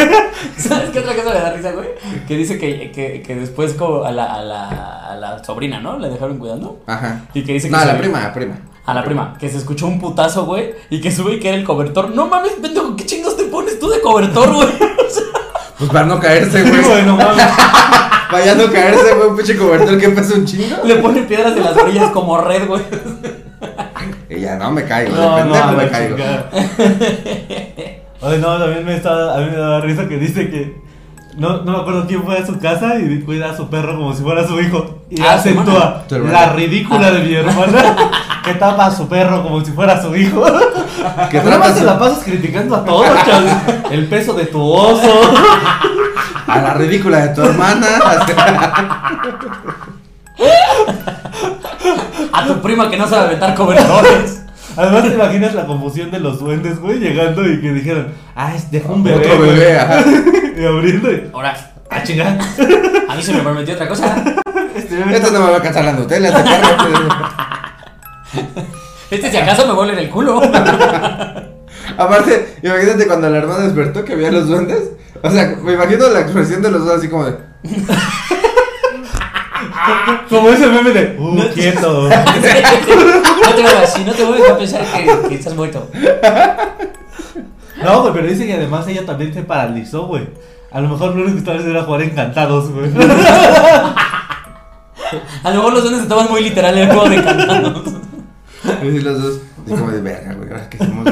¿Sabes 0.58 0.90
qué 0.90 0.98
otra 0.98 1.14
cosa 1.14 1.28
me 1.32 1.40
da 1.40 1.52
risa, 1.52 1.70
güey? 1.70 1.86
Que 2.26 2.36
dice 2.36 2.58
que, 2.58 2.90
que, 2.90 3.22
que 3.22 3.34
después 3.36 3.74
como 3.74 4.02
a 4.02 4.10
la, 4.10 4.24
a, 4.24 4.42
la, 4.42 4.68
a 5.12 5.16
la 5.16 5.44
sobrina, 5.44 5.78
¿no? 5.80 6.00
La 6.00 6.08
dejaron 6.08 6.38
cuidando. 6.38 6.80
Ajá. 6.88 7.20
Y 7.32 7.44
que 7.44 7.52
dice 7.52 7.68
que 7.68 7.72
No, 7.72 7.78
se- 7.78 7.86
la 7.86 7.96
prima, 7.96 8.20
la 8.20 8.32
prima. 8.32 8.56
A 8.84 8.92
la 8.94 9.04
prima, 9.04 9.36
que 9.38 9.48
se 9.48 9.58
escuchó 9.58 9.86
un 9.86 10.00
putazo, 10.00 10.44
güey, 10.44 10.74
y 10.90 11.00
que 11.00 11.12
sube 11.12 11.34
y 11.34 11.38
que 11.38 11.46
era 11.50 11.56
el 11.56 11.62
cobertor. 11.62 12.10
No 12.10 12.26
mames, 12.26 12.54
pendejo, 12.60 12.96
¿qué 12.96 13.06
chingos 13.06 13.31
te 13.31 13.31
pones 13.52 13.78
tú 13.78 13.88
de 13.88 14.00
cobertor, 14.00 14.52
güey? 14.52 14.68
O 15.06 15.10
sea, 15.14 15.24
Pues 15.78 15.90
para 15.90 16.06
no 16.06 16.18
caerse, 16.18 16.62
güey. 16.62 16.82
güey, 16.82 17.02
no 17.04 17.16
mames. 17.16 17.44
Vaya 18.32 18.52
a 18.52 18.54
no 18.54 18.72
caerse, 18.72 19.12
güey, 19.14 19.28
un 19.28 19.36
pinche 19.36 19.56
cobertor 19.56 19.98
que 19.98 20.08
pesa 20.08 20.34
un 20.34 20.46
chingo. 20.46 20.76
le 20.84 20.96
pone 20.96 21.22
piedras 21.22 21.54
de 21.54 21.60
las 21.60 21.76
orillas 21.76 22.10
como 22.12 22.38
red, 22.40 22.66
güey. 22.66 22.82
Y 24.30 24.40
ya 24.40 24.56
no 24.56 24.70
me 24.70 24.84
caigo, 24.84 25.14
No, 25.14 25.36
de 25.36 25.44
no, 25.44 25.52
pendejo 25.52 25.72
me 25.72 25.88
caigo. 25.90 26.16
Ay, 28.22 28.38
no, 28.40 28.58
también 28.58 28.84
me 28.86 28.96
está, 28.96 29.34
a 29.36 29.38
mí 29.38 29.50
me 29.50 29.56
da 29.58 29.80
risa 29.80 30.08
que 30.08 30.16
dice 30.16 30.48
que 30.50 30.80
no, 31.36 31.62
no 31.62 31.72
me 31.72 31.78
acuerdo 31.78 32.06
quién 32.06 32.22
fue 32.24 32.38
a 32.38 32.44
su 32.46 32.58
casa 32.58 32.96
y 32.98 33.20
cuida 33.22 33.50
a 33.50 33.56
su 33.56 33.68
perro 33.68 33.96
como 33.96 34.12
si 34.14 34.22
fuera 34.22 34.46
su 34.46 34.60
hijo. 34.60 34.98
Y 35.10 35.20
Ah, 35.22 35.34
acentúa 35.34 35.74
hermana. 35.74 36.02
Tu 36.08 36.14
hermana. 36.16 36.32
la 36.46 36.52
ridícula 36.52 37.10
de 37.10 37.20
mi 37.20 37.34
hermana 37.34 37.96
que 38.44 38.54
tapa 38.54 38.86
a 38.86 38.90
su 38.90 39.08
perro 39.08 39.42
como 39.42 39.64
si 39.64 39.72
fuera 39.72 40.00
su 40.02 40.14
hijo. 40.16 40.44
Que 41.30 41.38
Nada 41.42 41.58
más 41.58 41.80
la 41.82 41.98
pasas 41.98 42.22
criticando 42.24 42.76
a 42.76 42.84
todos, 42.84 43.06
chavos. 43.26 43.50
El 43.90 44.06
peso 44.08 44.34
de 44.34 44.46
tu 44.46 44.62
oso. 44.62 45.20
a 46.46 46.60
la 46.60 46.74
ridícula 46.74 47.18
de 47.26 47.28
tu 47.34 47.42
hermana. 47.42 47.88
A 52.32 52.46
tu 52.46 52.60
prima 52.62 52.90
que 52.90 52.96
no 52.96 53.06
sabe 53.06 53.26
aventar 53.26 53.54
cobertores. 53.54 54.41
Además, 54.76 55.02
te 55.02 55.14
imaginas 55.14 55.54
la 55.54 55.66
confusión 55.66 56.10
de 56.10 56.18
los 56.20 56.38
duendes, 56.40 56.78
güey, 56.80 56.98
llegando 56.98 57.46
y 57.46 57.60
que 57.60 57.72
dijeron, 57.72 58.08
ah, 58.34 58.54
es 58.54 58.70
dejó 58.70 58.94
un 58.94 59.02
bebé. 59.04 59.16
Otro 59.26 59.38
güey". 59.38 59.50
bebé, 59.50 59.78
ajá. 59.78 60.04
Y 60.56 60.64
abriendo 60.64 61.10
y, 61.10 61.30
Ahora, 61.32 61.56
ah, 61.90 62.02
chingada. 62.02 62.38
a 63.08 63.14
mí 63.16 63.22
se 63.22 63.32
me 63.32 63.40
prometió 63.40 63.74
otra 63.74 63.88
cosa. 63.88 64.22
Este 64.74 64.96
bebé 64.96 65.14
Esto 65.16 65.26
está- 65.28 65.38
no 65.38 65.44
me 65.46 65.50
va 65.52 65.56
a 65.58 65.62
cansar 65.62 65.84
la 65.84 65.92
Nutella, 65.92 66.28
este 66.28 66.42
perro. 66.50 67.28
Este 69.10 69.30
si 69.30 69.36
acaso 69.36 69.66
me 69.66 69.72
vuelve 69.74 69.92
en 69.94 69.98
el 70.00 70.10
culo. 70.10 70.40
Aparte, 71.98 72.56
imagínate 72.62 73.06
cuando 73.06 73.28
la 73.28 73.38
hermana 73.38 73.64
despertó 73.64 74.04
que 74.04 74.12
había 74.14 74.30
los 74.30 74.48
duendes. 74.48 74.90
O 75.22 75.30
sea, 75.30 75.54
me 75.62 75.74
imagino 75.74 76.08
la 76.08 76.20
expresión 76.20 76.62
de 76.62 76.70
los 76.70 76.84
dos 76.84 76.98
así 76.98 77.08
como 77.08 77.26
de. 77.26 77.36
Como 80.28 80.48
ese 80.48 80.66
meme 80.66 80.90
de, 80.90 81.16
uh, 81.18 81.54
quieto. 81.54 82.08
No 83.42 83.54
te 83.54 83.62
muevas, 83.62 83.92
si 83.92 84.04
no 84.04 84.12
te 84.12 84.24
mueves 84.24 84.48
va 84.48 84.54
a 84.54 84.58
pensar 84.58 84.84
que, 84.84 85.28
que 85.28 85.34
estás 85.34 85.54
muerto. 85.54 85.88
No, 87.82 88.02
güey, 88.02 88.14
pero 88.14 88.26
dice 88.28 88.46
que 88.46 88.54
además 88.54 88.86
ella 88.86 89.04
también 89.04 89.34
se 89.34 89.42
paralizó, 89.42 90.06
güey. 90.06 90.28
A 90.70 90.80
lo 90.80 90.88
mejor 90.88 91.14
lo 91.14 91.22
único 91.22 91.32
que 91.32 91.38
estaba 91.38 91.56
haciendo 91.58 91.78
era 91.78 91.84
jugar 91.84 92.02
encantados, 92.02 92.70
güey. 92.70 92.90
A 95.42 95.50
lo 95.50 95.56
mejor 95.56 95.72
los 95.74 95.82
duendes 95.82 96.02
se 96.04 96.08
toman 96.08 96.30
muy 96.30 96.42
literal 96.42 96.78
el 96.78 96.86
juego 96.86 97.08
de 97.08 97.16
encantados. 97.16 97.82
Y 98.82 99.00
los 99.00 99.22
dos. 99.22 99.40
Así 99.66 99.74
como 99.74 99.90
de 99.90 100.00
verga, 100.00 100.32
güey, 100.34 100.48
ahora 100.48 100.70
que 100.70 100.76
hacemos. 100.82 101.06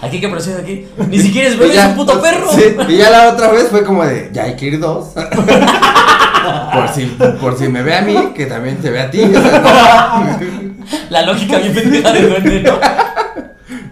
Aquí 0.00 0.20
que 0.20 0.28
procede 0.28 0.60
aquí. 0.60 0.86
Ni 1.08 1.18
siquiera 1.18 1.48
es 1.48 1.58
bebé, 1.58 1.76
es 1.76 1.84
un 1.84 1.96
puto 1.96 2.20
perro. 2.20 2.52
Sí, 2.52 2.76
y 2.88 2.96
ya 2.96 3.10
la 3.10 3.30
otra 3.30 3.50
vez 3.50 3.68
fue 3.68 3.82
como 3.84 4.04
de, 4.04 4.30
ya 4.32 4.44
hay 4.44 4.54
que 4.54 4.66
ir 4.66 4.78
dos. 4.78 5.08
por, 6.72 6.88
si, 6.88 7.06
por 7.40 7.58
si 7.58 7.68
me 7.68 7.82
ve 7.82 7.96
a 7.96 8.02
mí, 8.02 8.32
que 8.34 8.46
también 8.46 8.76
te 8.78 8.90
ve 8.90 9.00
a 9.00 9.10
ti. 9.10 9.22
o 9.22 9.42
sea, 9.42 9.60
no. 9.60 10.76
La 11.10 11.22
lógica 11.22 11.58
bien 11.58 11.74
pendeja 11.74 12.12
del 12.12 12.28
duende, 12.28 12.62
¿no? 12.62 12.78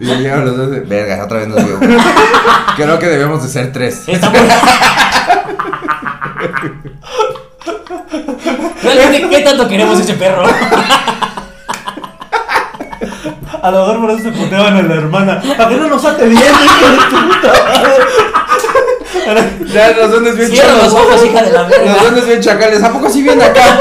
Y 0.00 0.06
llegaron 0.06 0.44
los 0.44 0.56
dos 0.56 0.70
de, 0.70 0.80
verga, 0.80 1.25
otra 1.25 1.38
vez 1.38 1.49
nos 1.49 1.64
vio. 1.64 1.80
Creo 2.76 2.99
que 2.99 3.06
debemos 3.06 3.42
de 3.42 3.49
ser 3.49 3.73
tres. 3.73 4.04
Realmente, 8.82 9.28
¿qué 9.30 9.40
tanto 9.40 9.66
queremos 9.68 9.99
ese 9.99 10.14
perro? 10.14 10.44
A 13.62 13.70
lo 13.70 13.80
mejor 13.80 14.00
por 14.00 14.11
eso 14.11 14.25
se 14.25 14.32
puteaban 14.32 14.76
a 14.76 14.82
la 14.82 14.94
hermana. 14.94 15.42
¿Para 15.56 15.70
que 15.70 15.76
no 15.76 15.88
nos 15.88 16.02
bien, 16.02 16.37
hijo 16.37 16.88
de 16.90 16.96
puta 17.26 17.49
madre? 17.64 17.94
Ya 19.73 19.90
los 19.93 20.11
duendes 20.11 20.37
bien 20.37 20.50
Cierra 20.50 20.73
los 20.75 20.93
chacales. 20.93 21.07
ojos, 21.12 21.25
hija 21.26 21.43
de 21.43 21.50
la 21.52 21.61
Los 21.62 21.71
verga. 21.71 21.97
duendes 22.02 22.26
bien 22.26 22.40
chacales. 22.40 22.83
¿A 22.83 22.93
poco 22.93 23.09
sí 23.11 23.23
viene 23.23 23.45
acá? 23.45 23.78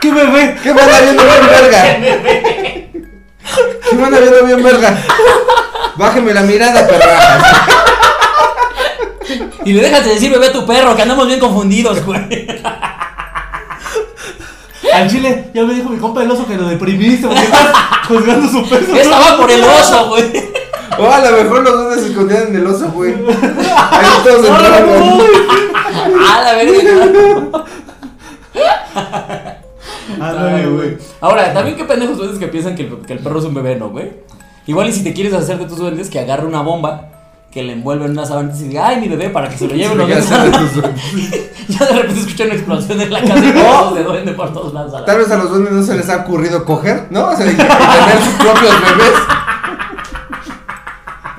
¿Qué 0.00 0.10
bebé? 0.12 0.56
¿Qué 0.62 0.74
me 0.74 0.80
anda 0.82 1.00
viendo 1.00 1.22
bien 1.22 1.46
verga? 1.46 1.82
¿Qué 3.88 3.96
me 3.96 4.04
anda 4.04 4.18
viendo 4.18 4.44
bien 4.44 4.62
verga? 4.62 4.98
Bájeme 5.96 6.34
la 6.34 6.42
mirada, 6.42 6.86
perra. 6.86 7.38
Y 9.64 9.72
le 9.72 9.82
dejas 9.82 10.04
de 10.04 10.14
decir 10.14 10.30
bebé 10.32 10.48
a 10.48 10.52
tu 10.52 10.66
perro, 10.66 10.96
que 10.96 11.02
andamos 11.02 11.26
bien 11.28 11.38
confundidos, 11.38 12.04
güey. 12.04 12.46
Al 14.92 15.08
chile, 15.08 15.50
ya 15.54 15.62
me 15.64 15.74
dijo 15.74 15.88
mi 15.88 15.98
compa 15.98 16.22
el 16.22 16.30
oso 16.30 16.46
que 16.46 16.54
lo 16.56 16.66
deprimiste 16.68 17.26
porque 17.26 17.42
estás 17.44 17.72
juzgando 18.08 18.48
su 18.50 18.68
peso. 18.68 18.94
Estaba 18.94 19.36
por 19.38 19.50
el 19.50 19.62
oso, 19.64 20.08
güey. 20.08 20.51
O 21.02 21.10
a 21.10 21.18
lo 21.18 21.42
mejor 21.42 21.62
los 21.62 21.72
duendes 21.72 22.00
se 22.00 22.08
escondían 22.10 22.46
en 22.48 22.56
el 22.56 22.66
oso, 22.66 22.88
güey. 22.92 23.12
Ahí 23.90 24.06
todos 24.24 24.46
entraron. 24.46 25.20
A 26.30 26.42
la 26.42 26.54
verga. 26.54 27.66
Ándale, 30.20 30.66
güey. 30.68 30.98
Ahora, 31.20 31.52
también 31.52 31.76
qué 31.76 31.84
pendejos 31.84 32.18
duendes 32.18 32.38
que 32.38 32.46
piensan 32.46 32.76
que 32.76 32.82
el, 32.82 32.98
que 33.00 33.14
el 33.14 33.18
perro 33.18 33.40
es 33.40 33.44
un 33.46 33.54
bebé, 33.54 33.74
¿no, 33.74 33.90
güey? 33.90 34.12
Igual 34.66 34.88
y 34.88 34.92
si 34.92 35.02
te 35.02 35.12
quieres 35.12 35.34
hacer 35.34 35.58
de 35.58 35.64
tus 35.64 35.78
duendes, 35.78 36.08
que 36.08 36.20
agarre 36.20 36.46
una 36.46 36.62
bomba, 36.62 37.08
que 37.50 37.64
le 37.64 37.72
envuelve 37.72 38.04
en 38.04 38.12
una 38.12 38.24
sábana 38.24 38.52
y 38.54 38.62
diga, 38.62 38.86
ay, 38.86 39.00
mi 39.00 39.08
bebé, 39.08 39.30
para 39.30 39.48
que 39.48 39.58
se 39.58 39.66
lo 39.66 39.74
lleven 39.74 39.98
los 39.98 40.08
Ya 41.68 41.86
de 41.86 41.92
repente 41.92 42.20
escucha 42.20 42.44
una 42.44 42.54
explosión 42.54 43.00
en 43.00 43.12
la 43.12 43.20
casa 43.22 43.44
y 43.44 43.52
todos 43.52 43.94
de 43.96 44.04
duende 44.04 44.32
por 44.32 44.52
todos 44.52 44.72
lados. 44.72 45.04
Tal 45.04 45.18
vez 45.18 45.30
a 45.30 45.36
los 45.36 45.50
duendes 45.50 45.72
no 45.72 45.82
se 45.82 45.96
les 45.96 46.08
ha 46.08 46.18
ocurrido 46.18 46.64
coger, 46.64 47.08
¿no? 47.10 47.28
O 47.28 47.36
sea, 47.36 47.44
tener 47.44 48.22
sus 48.24 48.34
propios 48.34 48.80
bebés. 48.80 49.12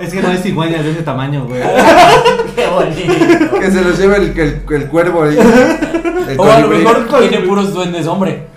Es 0.03 0.13
que 0.13 0.21
no 0.21 0.29
hay 0.29 0.37
cigüeñas 0.37 0.83
de 0.83 0.91
ese 0.91 1.03
tamaño, 1.03 1.45
güey. 1.45 1.61
Qué 2.55 2.67
bonito. 2.67 3.59
Que 3.59 3.71
se 3.71 3.81
los 3.81 3.97
lleve 3.97 4.17
el, 4.17 4.39
el, 4.39 4.61
el 4.69 4.87
cuervo. 4.89 5.23
ahí. 5.23 5.37
El 6.29 6.39
O 6.39 6.43
a 6.51 6.59
lo 6.59 6.67
mejor 6.67 7.07
tiene 7.19 7.39
puros 7.47 7.73
duendes, 7.73 8.05
hombre. 8.07 8.47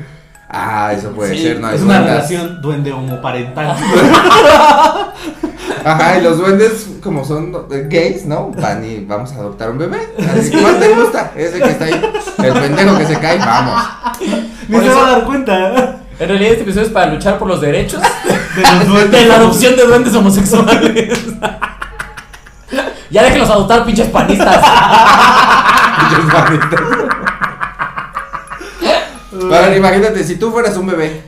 Ah, 0.48 0.92
eso 0.96 1.10
puede 1.10 1.36
Sí, 1.36 1.42
ser, 1.42 1.60
¿no? 1.60 1.70
Es 1.70 1.82
una 1.82 2.00
relación 2.00 2.60
duende 2.62 2.92
homoparental. 2.92 3.76
Ajá, 5.84 6.18
y 6.18 6.22
los 6.22 6.38
duendes, 6.38 6.88
como 7.02 7.24
son 7.24 7.52
gays, 7.88 8.26
¿no? 8.26 8.50
Van 8.50 8.84
y 8.84 9.04
vamos 9.04 9.32
a 9.32 9.36
adoptar 9.36 9.70
un 9.70 9.78
bebé. 9.78 9.98
Así, 10.36 10.50
¿Cuál 10.50 10.78
te 10.80 10.88
gusta? 10.94 11.32
Ese 11.36 11.60
que 11.60 11.70
está 11.70 11.84
ahí. 11.84 12.00
El 12.42 12.52
pendejo 12.54 12.98
que 12.98 13.06
se 13.06 13.18
cae, 13.18 13.38
vamos. 13.38 13.82
Ni 14.68 14.78
se 14.80 14.88
va 14.88 15.06
a 15.06 15.10
dar 15.12 15.24
cuenta 15.24 16.00
En 16.18 16.28
realidad 16.28 16.52
este 16.52 16.62
episodio 16.64 16.86
es 16.86 16.92
para 16.92 17.12
luchar 17.12 17.38
por 17.38 17.46
los 17.48 17.60
derechos 17.60 18.00
de 18.56 18.62
los 18.78 18.88
duendes. 18.92 19.10
de 19.20 19.26
la 19.26 19.34
adopción 19.36 19.76
de 19.76 19.84
duendes 19.86 20.14
homosexuales. 20.14 21.18
ya 23.10 23.22
déjenlos 23.22 23.50
adoptar, 23.50 23.84
pinches 23.84 24.08
panistas. 24.08 24.64
Pinches 25.98 26.24
manitas. 26.32 26.80
Ahora, 29.42 29.76
imagínate, 29.76 30.24
si 30.24 30.36
tú 30.36 30.50
fueras 30.50 30.76
un 30.76 30.86
bebé 30.86 31.22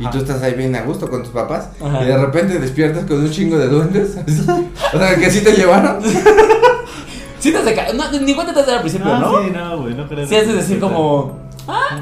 y 0.00 0.06
tú 0.08 0.18
estás 0.18 0.42
ahí 0.42 0.54
bien 0.54 0.74
a 0.74 0.82
gusto 0.82 1.08
con 1.08 1.22
tus 1.22 1.32
papás 1.32 1.68
Ajá. 1.84 2.02
y 2.02 2.06
de 2.06 2.16
repente 2.18 2.58
despiertas 2.58 3.04
con 3.04 3.20
un 3.20 3.30
chingo 3.30 3.58
de 3.58 3.68
duendes. 3.68 4.16
O 4.94 4.98
sea, 4.98 5.16
que 5.16 5.30
sí 5.30 5.42
te 5.42 5.52
llevaron. 5.52 5.98
Sí 7.38 7.50
te 7.52 7.92
no, 7.94 8.10
ni 8.20 8.34
cuenta 8.34 8.52
te 8.52 8.60
das 8.60 8.68
al 8.68 8.80
principio, 8.80 9.12
Ah, 9.12 9.18
¿no? 9.18 9.42
sí, 9.42 9.50
no, 9.50 9.78
güey, 9.78 9.94
no 9.94 10.06
creo. 10.06 10.26
Sí, 10.28 10.34
es 10.36 10.52
decir 10.54 10.78
como, 10.78 11.40
ah, 11.66 11.98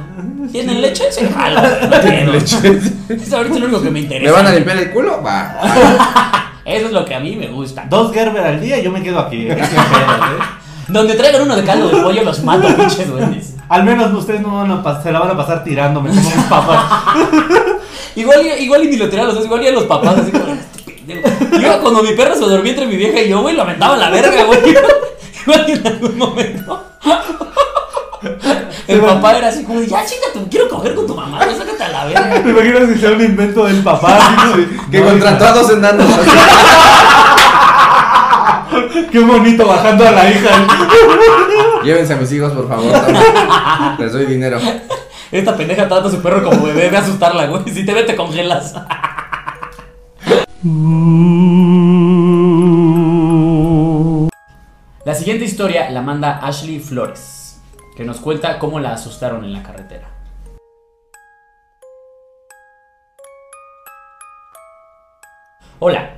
¿tienen 0.52 0.80
leche? 0.82 1.04
Sí, 1.10 1.26
jalo. 1.34 1.60
No 1.88 2.00
tienen 2.00 2.32
leche. 2.32 2.80
Es 3.22 3.32
ahorita 3.32 3.58
lo 3.58 3.66
único 3.66 3.82
que 3.82 3.90
me 3.90 4.00
interesa. 4.00 4.30
¿Me 4.30 4.36
van 4.36 4.46
a 4.46 4.52
limpiar 4.54 4.76
el 4.78 4.90
culo? 4.90 5.22
Va. 5.22 5.60
Eso 6.64 6.86
es 6.86 6.92
lo 6.92 7.04
que 7.04 7.14
a 7.14 7.20
mí 7.20 7.34
me 7.36 7.48
gusta. 7.48 7.84
Dos 7.88 8.12
Gerber 8.12 8.44
al 8.44 8.60
día 8.60 8.78
y 8.78 8.82
yo 8.84 8.90
me 8.92 9.02
quedo 9.02 9.18
aquí. 9.18 9.48
¿eh? 9.48 9.56
Donde 10.88 11.14
traigan 11.14 11.42
uno 11.42 11.56
de 11.56 11.64
caldo 11.64 11.88
de 11.88 12.02
pollo 12.02 12.22
los 12.22 12.42
mato, 12.44 12.68
pinches 12.76 13.08
duendes. 13.08 13.54
Al 13.68 13.84
menos 13.84 14.12
ustedes 14.12 14.40
no 14.40 14.56
van 14.56 14.70
a 14.70 14.82
pas- 14.82 15.02
se 15.02 15.10
la 15.12 15.20
van 15.20 15.30
a 15.30 15.36
pasar 15.36 15.62
tirándome 15.64 16.10
como 16.10 16.20
mis 16.22 16.44
papás. 16.44 16.84
Igual, 18.16 18.40
y- 18.44 18.64
igual 18.64 18.84
y 18.84 18.88
ni 18.88 18.96
lo 18.96 19.08
tiraron 19.08 19.28
los 19.28 19.36
dos, 19.36 19.44
igual 19.46 19.62
y 19.62 19.68
a 19.68 19.72
los 19.72 19.84
papás 19.84 20.18
así 20.18 20.32
como, 20.32 20.46
"Este 20.52 20.82
pendejo". 20.92 21.28
Yo 21.60 21.80
cuando 21.80 22.02
mi 22.02 22.12
perro 22.12 22.34
se 22.34 22.40
dormía 22.40 22.72
entre 22.72 22.86
mi 22.86 22.96
vieja 22.96 23.20
y 23.20 23.28
yo, 23.28 23.40
güey, 23.42 23.54
lo 23.54 23.62
aventaba 23.62 23.94
a 23.94 23.98
la 23.98 24.10
verga, 24.10 24.44
güey. 24.44 24.58
Igual 25.42 25.64
y 25.68 25.72
en 25.72 25.86
algún 25.86 26.18
momento. 26.18 26.84
El 28.86 29.00
papá 29.00 29.38
era 29.38 29.48
así 29.48 29.64
como, 29.64 29.80
ya 29.80 30.04
chinga, 30.04 30.26
tú 30.32 30.46
quiero 30.50 30.68
coger 30.68 30.94
con 30.94 31.06
tu 31.06 31.14
mamá, 31.14 31.44
güey, 31.44 31.56
sácate 31.56 31.84
a 31.84 31.88
la 31.88 32.04
verga. 32.04 32.42
¿Te 32.42 32.50
imaginas 32.50 32.88
si 32.92 32.98
sea 32.98 33.10
un 33.12 33.20
invento 33.20 33.64
del 33.64 33.82
papá? 33.82 34.18
así 34.18 34.66
Que 34.90 35.00
No, 35.00 35.06
contrató 35.06 35.44
a 35.46 35.52
dos 35.52 35.70
enanos. 35.70 36.06
Qué 39.10 39.18
bonito 39.18 39.66
bajando 39.66 40.06
a 40.06 40.10
la 40.12 40.30
hija. 40.30 40.50
Llévense 41.82 42.12
a 42.12 42.16
mis 42.16 42.30
hijos, 42.32 42.52
por 42.52 42.68
favor. 42.68 42.92
toma. 42.92 43.96
Les 43.98 44.12
doy 44.12 44.26
dinero. 44.26 44.58
Esta 45.32 45.56
pendeja 45.56 45.88
trata 45.88 46.08
a 46.08 46.10
su 46.10 46.20
perro 46.22 46.42
como 46.44 46.66
bebé, 46.66 46.90
ve 46.90 46.96
a 46.96 47.00
asustarla, 47.00 47.46
güey. 47.46 47.62
Si 47.72 47.84
te 47.84 47.94
ve, 47.94 48.02
te 48.04 48.14
congelas. 48.16 48.74
La 55.04 55.14
siguiente 55.14 55.44
historia 55.44 55.90
la 55.90 56.02
manda 56.02 56.38
Ashley 56.42 56.78
Flores, 56.78 57.39
que 58.00 58.06
nos 58.06 58.18
cuenta 58.18 58.58
cómo 58.58 58.80
la 58.80 58.94
asustaron 58.94 59.44
en 59.44 59.52
la 59.52 59.62
carretera. 59.62 60.08
Hola, 65.80 66.14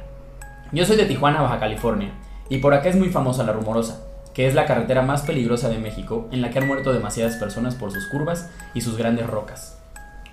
yo 0.70 0.86
soy 0.86 0.96
de 0.96 1.06
Tijuana, 1.06 1.42
Baja 1.42 1.58
California, 1.58 2.12
y 2.48 2.58
por 2.58 2.72
acá 2.72 2.88
es 2.88 2.94
muy 2.94 3.08
famosa 3.08 3.42
la 3.42 3.52
Rumorosa, 3.52 4.06
que 4.32 4.46
es 4.46 4.54
la 4.54 4.64
carretera 4.64 5.02
más 5.02 5.22
peligrosa 5.22 5.68
de 5.70 5.78
México 5.78 6.28
en 6.30 6.40
la 6.40 6.50
que 6.50 6.60
han 6.60 6.68
muerto 6.68 6.92
demasiadas 6.92 7.34
personas 7.34 7.74
por 7.74 7.90
sus 7.90 8.06
curvas 8.06 8.48
y 8.74 8.82
sus 8.82 8.96
grandes 8.96 9.26
rocas. 9.26 9.82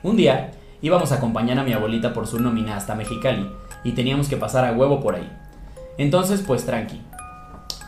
Un 0.03 0.18
día 0.18 0.51
íbamos 0.84 1.12
a 1.12 1.15
acompañar 1.15 1.58
a 1.58 1.63
mi 1.63 1.74
abuelita 1.74 2.13
por 2.13 2.27
su 2.27 2.39
nómina 2.39 2.77
hasta 2.77 2.94
Mexicali 2.94 3.50
y 3.84 3.94
teníamos 3.94 4.29
que 4.29 4.38
pasar 4.38 4.65
a 4.65 4.74
huevo 4.74 5.00
por 5.00 5.15
ahí. 5.15 5.36
Entonces 5.98 6.44
pues 6.46 6.68
tranqui. 6.68 7.01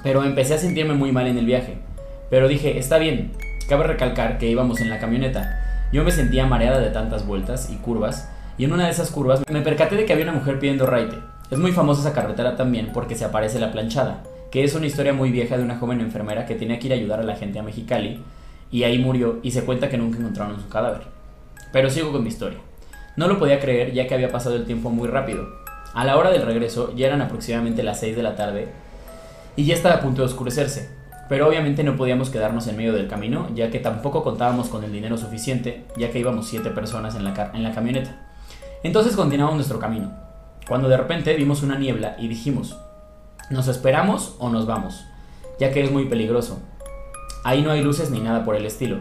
Pero 0.01 0.23
empecé 0.23 0.55
a 0.55 0.57
sentirme 0.57 0.95
muy 0.95 1.11
mal 1.11 1.27
en 1.27 1.37
el 1.37 1.45
viaje. 1.45 1.77
Pero 2.31 2.47
dije, 2.47 2.79
está 2.79 2.97
bien. 2.97 3.33
Cabe 3.71 3.87
recalcar 3.87 4.37
que 4.37 4.49
íbamos 4.49 4.81
en 4.81 4.89
la 4.89 4.99
camioneta. 4.99 5.87
Yo 5.93 6.03
me 6.03 6.11
sentía 6.11 6.45
mareada 6.45 6.79
de 6.79 6.89
tantas 6.89 7.25
vueltas 7.25 7.69
y 7.69 7.77
curvas, 7.77 8.29
y 8.57 8.65
en 8.65 8.73
una 8.73 8.83
de 8.83 8.91
esas 8.91 9.11
curvas 9.11 9.43
me 9.49 9.61
percaté 9.61 9.95
de 9.95 10.03
que 10.03 10.11
había 10.11 10.25
una 10.25 10.33
mujer 10.33 10.59
pidiendo 10.59 10.85
raite. 10.85 11.15
Es 11.49 11.57
muy 11.57 11.71
famosa 11.71 12.01
esa 12.01 12.13
carretera 12.13 12.57
también 12.57 12.89
porque 12.93 13.15
se 13.15 13.23
aparece 13.23 13.61
la 13.61 13.71
planchada, 13.71 14.23
que 14.51 14.65
es 14.65 14.75
una 14.75 14.87
historia 14.87 15.13
muy 15.13 15.31
vieja 15.31 15.57
de 15.57 15.63
una 15.63 15.77
joven 15.77 16.01
enfermera 16.01 16.45
que 16.45 16.55
tenía 16.55 16.79
que 16.79 16.87
ir 16.87 16.91
a 16.91 16.97
ayudar 16.97 17.21
a 17.21 17.23
la 17.23 17.37
gente 17.37 17.59
a 17.59 17.63
Mexicali, 17.63 18.21
y 18.71 18.83
ahí 18.83 18.97
murió 18.99 19.39
y 19.41 19.51
se 19.51 19.63
cuenta 19.63 19.87
que 19.87 19.97
nunca 19.97 20.19
encontraron 20.19 20.59
su 20.59 20.67
cadáver. 20.67 21.03
Pero 21.71 21.89
sigo 21.89 22.11
con 22.11 22.23
mi 22.23 22.27
historia. 22.27 22.59
No 23.15 23.29
lo 23.29 23.39
podía 23.39 23.61
creer 23.61 23.93
ya 23.93 24.05
que 24.05 24.15
había 24.15 24.33
pasado 24.33 24.57
el 24.57 24.65
tiempo 24.65 24.89
muy 24.89 25.07
rápido. 25.07 25.47
A 25.93 26.03
la 26.03 26.17
hora 26.17 26.31
del 26.31 26.45
regreso 26.45 26.93
ya 26.93 27.07
eran 27.07 27.21
aproximadamente 27.21 27.83
las 27.83 28.01
6 28.01 28.17
de 28.17 28.23
la 28.23 28.35
tarde 28.35 28.67
y 29.55 29.63
ya 29.63 29.75
estaba 29.75 29.95
a 29.95 30.01
punto 30.01 30.23
de 30.23 30.27
oscurecerse. 30.27 31.00
Pero 31.29 31.47
obviamente 31.47 31.83
no 31.83 31.95
podíamos 31.95 32.29
quedarnos 32.29 32.67
en 32.67 32.77
medio 32.77 32.93
del 32.93 33.07
camino, 33.07 33.47
ya 33.55 33.71
que 33.71 33.79
tampoco 33.79 34.23
contábamos 34.23 34.67
con 34.67 34.83
el 34.83 34.91
dinero 34.91 35.17
suficiente, 35.17 35.85
ya 35.97 36.11
que 36.11 36.19
íbamos 36.19 36.47
7 36.47 36.69
personas 36.71 37.15
en 37.15 37.23
la, 37.23 37.51
en 37.53 37.63
la 37.63 37.73
camioneta. 37.73 38.15
Entonces 38.83 39.15
continuamos 39.15 39.55
nuestro 39.55 39.79
camino, 39.79 40.11
cuando 40.67 40.89
de 40.89 40.97
repente 40.97 41.33
vimos 41.35 41.63
una 41.63 41.77
niebla 41.77 42.15
y 42.19 42.27
dijimos, 42.27 42.77
¿nos 43.49 43.67
esperamos 43.67 44.35
o 44.39 44.49
nos 44.49 44.65
vamos? 44.65 45.05
Ya 45.59 45.71
que 45.71 45.83
es 45.83 45.91
muy 45.91 46.05
peligroso. 46.05 46.59
Ahí 47.43 47.61
no 47.61 47.71
hay 47.71 47.81
luces 47.81 48.11
ni 48.11 48.19
nada 48.19 48.43
por 48.43 48.55
el 48.55 48.65
estilo. 48.65 48.97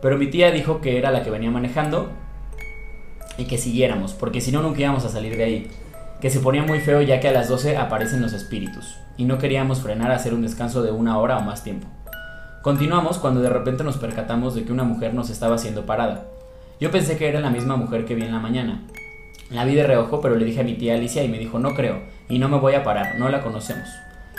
Pero 0.00 0.16
mi 0.16 0.28
tía 0.28 0.50
dijo 0.50 0.80
que 0.80 0.98
era 0.98 1.10
la 1.10 1.22
que 1.22 1.30
venía 1.30 1.50
manejando 1.50 2.10
y 3.36 3.44
que 3.44 3.58
siguiéramos, 3.58 4.14
porque 4.14 4.40
si 4.40 4.52
no 4.52 4.62
nunca 4.62 4.80
íbamos 4.80 5.04
a 5.04 5.08
salir 5.08 5.36
de 5.36 5.44
ahí. 5.44 5.70
Que 6.20 6.30
se 6.30 6.40
ponía 6.40 6.64
muy 6.64 6.80
feo 6.80 7.00
ya 7.00 7.20
que 7.20 7.28
a 7.28 7.32
las 7.32 7.48
12 7.48 7.76
aparecen 7.76 8.20
los 8.20 8.32
espíritus, 8.32 8.96
y 9.16 9.24
no 9.24 9.38
queríamos 9.38 9.80
frenar 9.80 10.10
a 10.10 10.16
hacer 10.16 10.34
un 10.34 10.42
descanso 10.42 10.82
de 10.82 10.90
una 10.90 11.16
hora 11.18 11.38
o 11.38 11.42
más 11.42 11.62
tiempo. 11.62 11.86
Continuamos 12.62 13.18
cuando 13.18 13.40
de 13.40 13.48
repente 13.48 13.84
nos 13.84 13.98
percatamos 13.98 14.56
de 14.56 14.64
que 14.64 14.72
una 14.72 14.82
mujer 14.82 15.14
nos 15.14 15.30
estaba 15.30 15.54
haciendo 15.54 15.86
parada. 15.86 16.24
Yo 16.80 16.90
pensé 16.90 17.16
que 17.16 17.28
era 17.28 17.40
la 17.40 17.50
misma 17.50 17.76
mujer 17.76 18.04
que 18.04 18.16
vi 18.16 18.22
en 18.22 18.32
la 18.32 18.40
mañana. 18.40 18.82
La 19.50 19.64
vi 19.64 19.76
de 19.76 19.86
reojo, 19.86 20.20
pero 20.20 20.34
le 20.34 20.44
dije 20.44 20.60
a 20.60 20.64
mi 20.64 20.74
tía 20.74 20.94
Alicia 20.94 21.22
y 21.22 21.28
me 21.28 21.38
dijo, 21.38 21.60
no 21.60 21.74
creo, 21.74 22.02
y 22.28 22.40
no 22.40 22.48
me 22.48 22.58
voy 22.58 22.74
a 22.74 22.82
parar, 22.82 23.16
no 23.18 23.28
la 23.28 23.40
conocemos. 23.40 23.88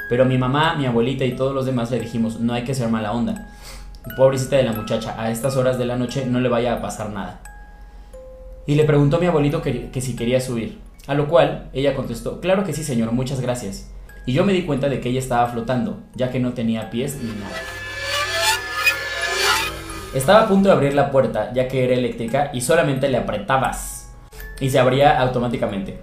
Pero 0.09 0.25
mi 0.25 0.37
mamá, 0.37 0.75
mi 0.75 0.85
abuelita 0.85 1.23
y 1.23 1.35
todos 1.35 1.55
los 1.55 1.65
demás 1.65 1.91
le 1.91 1.99
dijimos, 1.99 2.41
no 2.41 2.53
hay 2.53 2.65
que 2.65 2.75
ser 2.75 2.89
mala 2.89 3.13
onda. 3.13 3.47
Pobrecita 4.17 4.57
de 4.57 4.63
la 4.63 4.73
muchacha, 4.73 5.15
a 5.17 5.31
estas 5.31 5.55
horas 5.55 5.77
de 5.77 5.85
la 5.85 5.95
noche 5.95 6.25
no 6.25 6.41
le 6.41 6.49
vaya 6.49 6.73
a 6.73 6.81
pasar 6.81 7.09
nada. 7.11 7.39
Y 8.67 8.75
le 8.75 8.83
preguntó 8.83 9.15
a 9.15 9.19
mi 9.19 9.27
abuelito 9.27 9.61
que, 9.61 9.89
que 9.89 10.01
si 10.01 10.15
quería 10.15 10.41
subir. 10.41 10.88
A 11.09 11.15
lo 11.15 11.27
cual 11.27 11.71
ella 11.73 11.95
contestó, 11.95 12.39
claro 12.39 12.63
que 12.63 12.71
sí 12.71 12.83
señor, 12.83 13.11
muchas 13.13 13.41
gracias. 13.41 13.89
Y 14.27 14.33
yo 14.33 14.45
me 14.45 14.53
di 14.53 14.61
cuenta 14.61 14.89
de 14.89 15.01
que 15.01 15.09
ella 15.09 15.17
estaba 15.17 15.47
flotando, 15.47 16.03
ya 16.13 16.29
que 16.29 16.39
no 16.39 16.53
tenía 16.53 16.91
pies 16.91 17.17
ni 17.19 17.31
nada. 17.31 17.55
Estaba 20.13 20.41
a 20.41 20.47
punto 20.47 20.69
de 20.69 20.75
abrir 20.75 20.93
la 20.93 21.09
puerta, 21.09 21.51
ya 21.51 21.67
que 21.67 21.83
era 21.83 21.95
eléctrica 21.95 22.51
y 22.53 22.61
solamente 22.61 23.09
le 23.09 23.17
apretabas. 23.17 24.11
y 24.59 24.69
se 24.69 24.77
abría 24.77 25.19
automáticamente. 25.19 25.99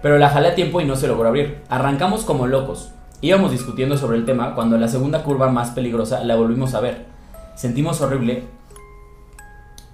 Pero 0.00 0.16
la 0.16 0.30
jalé 0.30 0.48
a 0.48 0.54
tiempo 0.54 0.80
y 0.80 0.86
no 0.86 0.96
se 0.96 1.06
logró 1.06 1.28
abrir. 1.28 1.58
Arrancamos 1.68 2.24
como 2.24 2.46
locos. 2.46 2.92
Íbamos 3.20 3.50
discutiendo 3.50 3.98
sobre 3.98 4.16
el 4.16 4.24
tema 4.24 4.54
cuando 4.54 4.78
la 4.78 4.88
segunda 4.88 5.22
curva 5.22 5.50
más 5.50 5.72
peligrosa 5.72 6.24
la 6.24 6.36
volvimos 6.36 6.72
a 6.72 6.80
ver. 6.80 7.04
Sentimos 7.56 8.00
horrible 8.00 8.44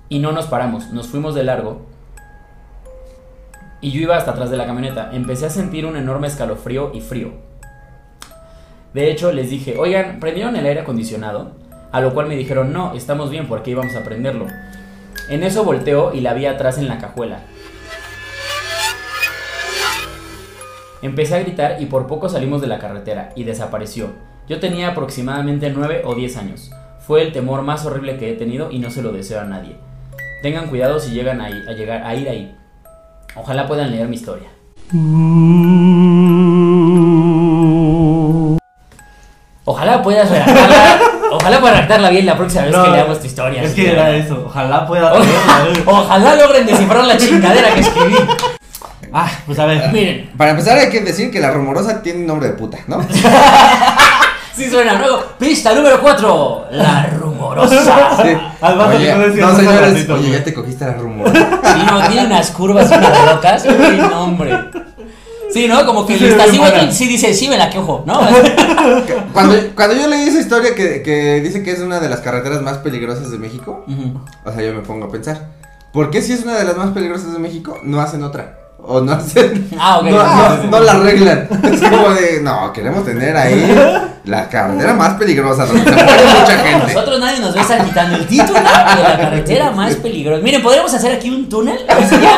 y 0.08 0.20
no 0.20 0.30
nos 0.30 0.46
paramos, 0.46 0.92
nos 0.92 1.08
fuimos 1.08 1.34
de 1.34 1.42
largo. 1.42 1.91
Y 3.82 3.90
yo 3.90 4.00
iba 4.00 4.16
hasta 4.16 4.30
atrás 4.30 4.48
de 4.48 4.56
la 4.56 4.64
camioneta. 4.64 5.10
Empecé 5.12 5.44
a 5.44 5.50
sentir 5.50 5.84
un 5.84 5.96
enorme 5.96 6.28
escalofrío 6.28 6.92
y 6.94 7.00
frío. 7.00 7.32
De 8.94 9.10
hecho, 9.10 9.32
les 9.32 9.50
dije, 9.50 9.76
oigan, 9.76 10.20
¿prendieron 10.20 10.54
el 10.54 10.64
aire 10.64 10.80
acondicionado? 10.80 11.50
A 11.90 12.00
lo 12.00 12.14
cual 12.14 12.28
me 12.28 12.36
dijeron, 12.36 12.72
no, 12.72 12.94
estamos 12.94 13.28
bien 13.28 13.48
porque 13.48 13.72
íbamos 13.72 13.96
a 13.96 14.04
prenderlo. 14.04 14.46
En 15.28 15.42
eso 15.42 15.64
volteo 15.64 16.14
y 16.14 16.20
la 16.20 16.32
vi 16.32 16.46
atrás 16.46 16.78
en 16.78 16.86
la 16.86 16.98
cajuela. 16.98 17.40
Empecé 21.02 21.34
a 21.34 21.40
gritar 21.40 21.82
y 21.82 21.86
por 21.86 22.06
poco 22.06 22.28
salimos 22.28 22.60
de 22.60 22.68
la 22.68 22.78
carretera 22.78 23.30
y 23.34 23.42
desapareció. 23.42 24.10
Yo 24.48 24.60
tenía 24.60 24.90
aproximadamente 24.90 25.70
9 25.70 26.02
o 26.04 26.14
10 26.14 26.36
años. 26.36 26.70
Fue 27.00 27.22
el 27.22 27.32
temor 27.32 27.62
más 27.62 27.84
horrible 27.84 28.16
que 28.16 28.30
he 28.30 28.36
tenido 28.36 28.70
y 28.70 28.78
no 28.78 28.90
se 28.90 29.02
lo 29.02 29.10
deseo 29.10 29.40
a 29.40 29.44
nadie. 29.44 29.76
Tengan 30.40 30.68
cuidado 30.68 31.00
si 31.00 31.10
llegan 31.10 31.40
a, 31.40 31.46
a 31.46 31.72
llegar 31.72 32.04
a 32.04 32.14
ir 32.14 32.28
ahí. 32.28 32.56
Ojalá 33.34 33.66
puedan 33.66 33.90
leer 33.90 34.08
mi 34.08 34.16
historia. 34.16 34.48
Ojalá 39.64 40.02
puedas 40.02 40.28
redactarla. 40.28 41.00
Ojalá 41.32 41.60
puedas 41.60 41.76
redactarla 41.76 42.10
bien 42.10 42.26
la 42.26 42.36
próxima 42.36 42.64
vez 42.64 42.72
No, 42.72 42.84
que 42.84 42.90
leamos 42.90 43.20
tu 43.20 43.26
historia. 43.26 43.62
Es 43.62 43.72
que 43.72 43.90
era 43.90 44.10
eso. 44.10 44.44
Ojalá 44.46 44.86
pueda. 44.86 45.12
Ojalá, 45.14 45.64
ojalá 45.86 46.34
logren 46.36 46.66
descifrar 46.66 47.04
la 47.04 47.16
chingadera 47.16 47.74
que 47.74 47.80
escribí. 47.80 48.16
Ah, 49.12 49.30
pues 49.46 49.58
a 49.58 49.66
ver. 49.66 49.90
Miren, 49.92 50.30
Para 50.36 50.50
empezar 50.50 50.76
hay 50.78 50.90
que 50.90 51.00
decir 51.00 51.30
que 51.30 51.40
la 51.40 51.50
rumorosa 51.50 52.02
tiene 52.02 52.26
nombre 52.26 52.48
de 52.48 52.54
puta, 52.54 52.78
¿no? 52.86 53.02
sí 54.54 54.68
suena 54.70 54.94
luego. 54.94 55.24
Pista 55.38 55.72
número 55.74 56.00
4. 56.02 56.66
La 56.72 57.06
rumorosa. 57.06 57.21
Sí. 57.68 58.36
Al 58.60 58.78
vato 58.78 58.96
Oye, 58.96 59.06
que 59.06 59.40
no 59.40 59.56
señores, 59.56 59.80
ratito, 59.92 60.14
oye, 60.14 60.30
ya 60.30 60.44
te 60.44 60.54
cogiste 60.54 60.84
la 60.84 60.94
rumorosa. 60.94 61.60
Sí, 61.62 61.80
no, 61.90 62.08
tiene 62.08 62.26
unas 62.26 62.50
curvas 62.50 62.90
y 62.90 62.94
unas 62.94 63.32
rocas. 63.32 63.64
Uy, 63.66 63.96
no, 63.98 64.24
hombre. 64.24 64.58
Sí, 65.52 65.68
¿no? 65.68 65.84
Como 65.84 66.06
que 66.06 66.16
Sí, 66.16 66.24
el 66.24 66.30
sí, 66.30 66.36
estacivo 66.38 66.64
buena. 66.64 66.90
sí 66.92 67.08
dice, 67.08 67.34
sí 67.34 67.48
me 67.48 67.58
la 67.58 67.68
quejo, 67.68 68.02
¿no? 68.06 68.20
Cuando, 69.34 69.54
cuando 69.74 69.94
yo 69.96 70.08
leí 70.08 70.28
esa 70.28 70.40
historia 70.40 70.74
que, 70.74 71.02
que 71.02 71.40
dice 71.42 71.62
que 71.62 71.72
es 71.72 71.80
una 71.80 72.00
de 72.00 72.08
las 72.08 72.20
carreteras 72.20 72.62
más 72.62 72.78
peligrosas 72.78 73.30
de 73.30 73.38
México, 73.38 73.84
o 74.44 74.52
sea, 74.52 74.62
yo 74.62 74.72
me 74.74 74.80
pongo 74.80 75.06
a 75.06 75.10
pensar, 75.10 75.48
¿por 75.92 76.10
qué 76.10 76.22
si 76.22 76.32
es 76.32 76.42
una 76.44 76.54
de 76.54 76.64
las 76.64 76.76
más 76.76 76.90
peligrosas 76.92 77.32
de 77.34 77.38
México 77.38 77.78
no 77.82 78.00
hacen 78.00 78.22
otra? 78.22 78.58
O 78.84 79.00
no 79.00 79.12
hacen, 79.12 79.70
Ah, 79.78 79.98
ok. 79.98 80.04
no, 80.06 80.20
Ah, 80.20 80.58
no, 80.64 80.70
no 80.70 80.80
la 80.80 80.92
arreglan. 80.92 81.48
Es 81.72 81.80
como 81.82 82.10
de, 82.10 82.40
no, 82.42 82.72
queremos 82.72 83.04
tener 83.04 83.36
ahí 83.36 83.72
la 84.24 84.48
carretera 84.48 84.94
más 84.94 85.14
peligrosa 85.14 85.66
donde 85.66 85.84
se 85.84 85.90
muere 85.90 86.24
mucha 86.40 86.58
gente. 86.58 86.86
Nosotros 86.92 87.20
nadie 87.20 87.40
nos 87.40 87.54
estar 87.56 87.84
quitando 87.84 88.16
el 88.16 88.26
título 88.26 88.58
de 88.58 89.02
la 89.02 89.18
carretera 89.20 89.70
más 89.70 89.94
peligrosa. 89.96 90.42
Miren, 90.42 90.62
podríamos 90.62 90.92
hacer 90.92 91.12
aquí 91.12 91.30
un 91.30 91.48
túnel 91.48 91.78
que 91.86 92.06
sería 92.06 92.30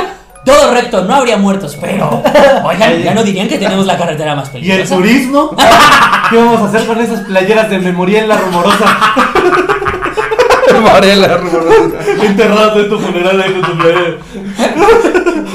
todo 0.44 0.74
recto, 0.74 1.02
no 1.04 1.14
habría 1.14 1.38
muertos, 1.38 1.78
pero 1.80 2.22
oigan, 2.66 3.02
ya 3.02 3.14
no 3.14 3.22
dirían 3.24 3.48
que 3.48 3.56
tenemos 3.56 3.86
la 3.86 3.96
carretera 3.96 4.34
más 4.34 4.48
¿Y 4.52 4.56
el 4.58 4.62
peligrosa. 4.82 4.94
turismo? 4.96 5.56
¿Qué 6.30 6.36
vamos 6.36 6.60
a 6.60 6.64
hacer 6.66 6.86
con 6.86 7.00
esas 7.00 7.20
playeras 7.20 7.70
de 7.70 7.78
memoria 7.78 8.20
en 8.20 8.28
la 8.28 8.36
rumorosa? 8.36 8.84
La 10.84 11.36
rumorosa. 11.38 11.98
Enterrado 12.22 12.80
en 12.80 12.88
tu 12.88 12.98
funeral 12.98 13.40
ahí 13.40 13.52
con 13.52 13.62
tu 13.62 13.78
playera. 13.78 14.16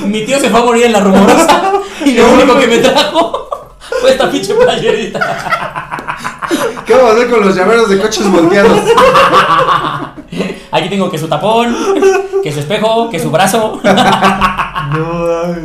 Mi 0.05 0.25
tío 0.25 0.39
se 0.39 0.50
fue 0.50 0.59
a 0.59 0.63
morir 0.63 0.86
en 0.88 0.93
la 0.93 1.00
rumorosa 1.01 1.71
y 2.03 2.13
lo 2.13 2.31
único 2.31 2.57
que 2.57 2.67
me 2.67 2.77
trajo 2.79 3.48
fue 4.01 4.12
esta 4.12 4.29
pinche 4.31 4.53
playerita. 4.55 5.19
¿Qué 6.86 6.93
vamos 6.95 7.12
a 7.12 7.13
hacer 7.15 7.30
con 7.30 7.41
los 7.45 7.56
llaveros 7.56 7.89
de 7.89 7.99
coches 7.99 8.32
volteados? 8.32 8.80
Aquí 10.71 10.89
tengo 10.89 11.10
que 11.12 11.17
su 11.17 11.27
tapón, 11.27 11.75
que 12.43 12.51
su 12.51 12.60
espejo, 12.60 13.10
que 13.10 13.19
su 13.19 13.30
brazo. 13.32 13.80
No, 13.84 15.56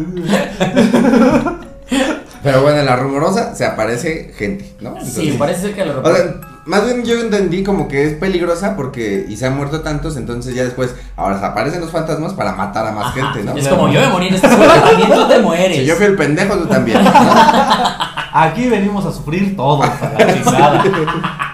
Pero 2.43 2.61
bueno, 2.61 2.79
en 2.81 2.87
la 2.87 2.97
rumorosa 2.97 3.55
se 3.55 3.65
aparece 3.65 4.35
gente, 4.37 4.75
¿no? 4.81 4.97
Sí, 5.01 5.07
Entonces- 5.09 5.37
parece 5.38 5.61
ser 5.62 5.75
que 5.75 5.85
lo 5.87 6.01
O 6.03 6.15
sea, 6.15 6.25
más 6.66 6.85
bien 6.85 7.05
yo 7.05 7.20
entendí 7.20 7.62
como 7.62 7.88
que 7.88 8.07
es 8.07 8.14
peligrosa 8.14 8.77
porque 8.77 9.27
y 9.29 9.37
se 9.37 9.46
han 9.46 9.57
muerto 9.57 9.83
tantos, 9.83 10.16
entonces 10.16 10.55
ya 10.55 10.64
después 10.64 10.94
ahora 11.16 11.38
se 11.38 11.44
aparecen 11.44 11.81
los 11.81 11.90
fantasmas 11.90 12.33
para 12.33 12.53
matar 12.53 12.87
a 12.87 12.92
más 12.92 13.07
Ajá, 13.07 13.33
gente, 13.33 13.44
¿no? 13.44 13.57
Es 13.57 13.68
como 13.68 13.88
yo 13.88 14.00
me 14.00 14.09
morí 14.09 14.29
en 14.29 14.35
este 14.35 14.48
suelo, 14.55 14.72
también 14.72 15.12
tú 15.12 15.29
te 15.29 15.38
mueres. 15.40 15.79
Si 15.79 15.85
yo 15.85 15.96
fui 15.96 16.07
el 16.07 16.16
pendejo, 16.16 16.57
tú 16.57 16.66
también. 16.66 17.03
¿no? 17.03 17.11
Aquí 18.33 18.68
venimos 18.68 19.05
a 19.05 19.12
sufrir 19.12 19.55
todos, 19.57 19.85
a 19.85 20.12
la 20.18 20.35
chingada. 20.35 20.85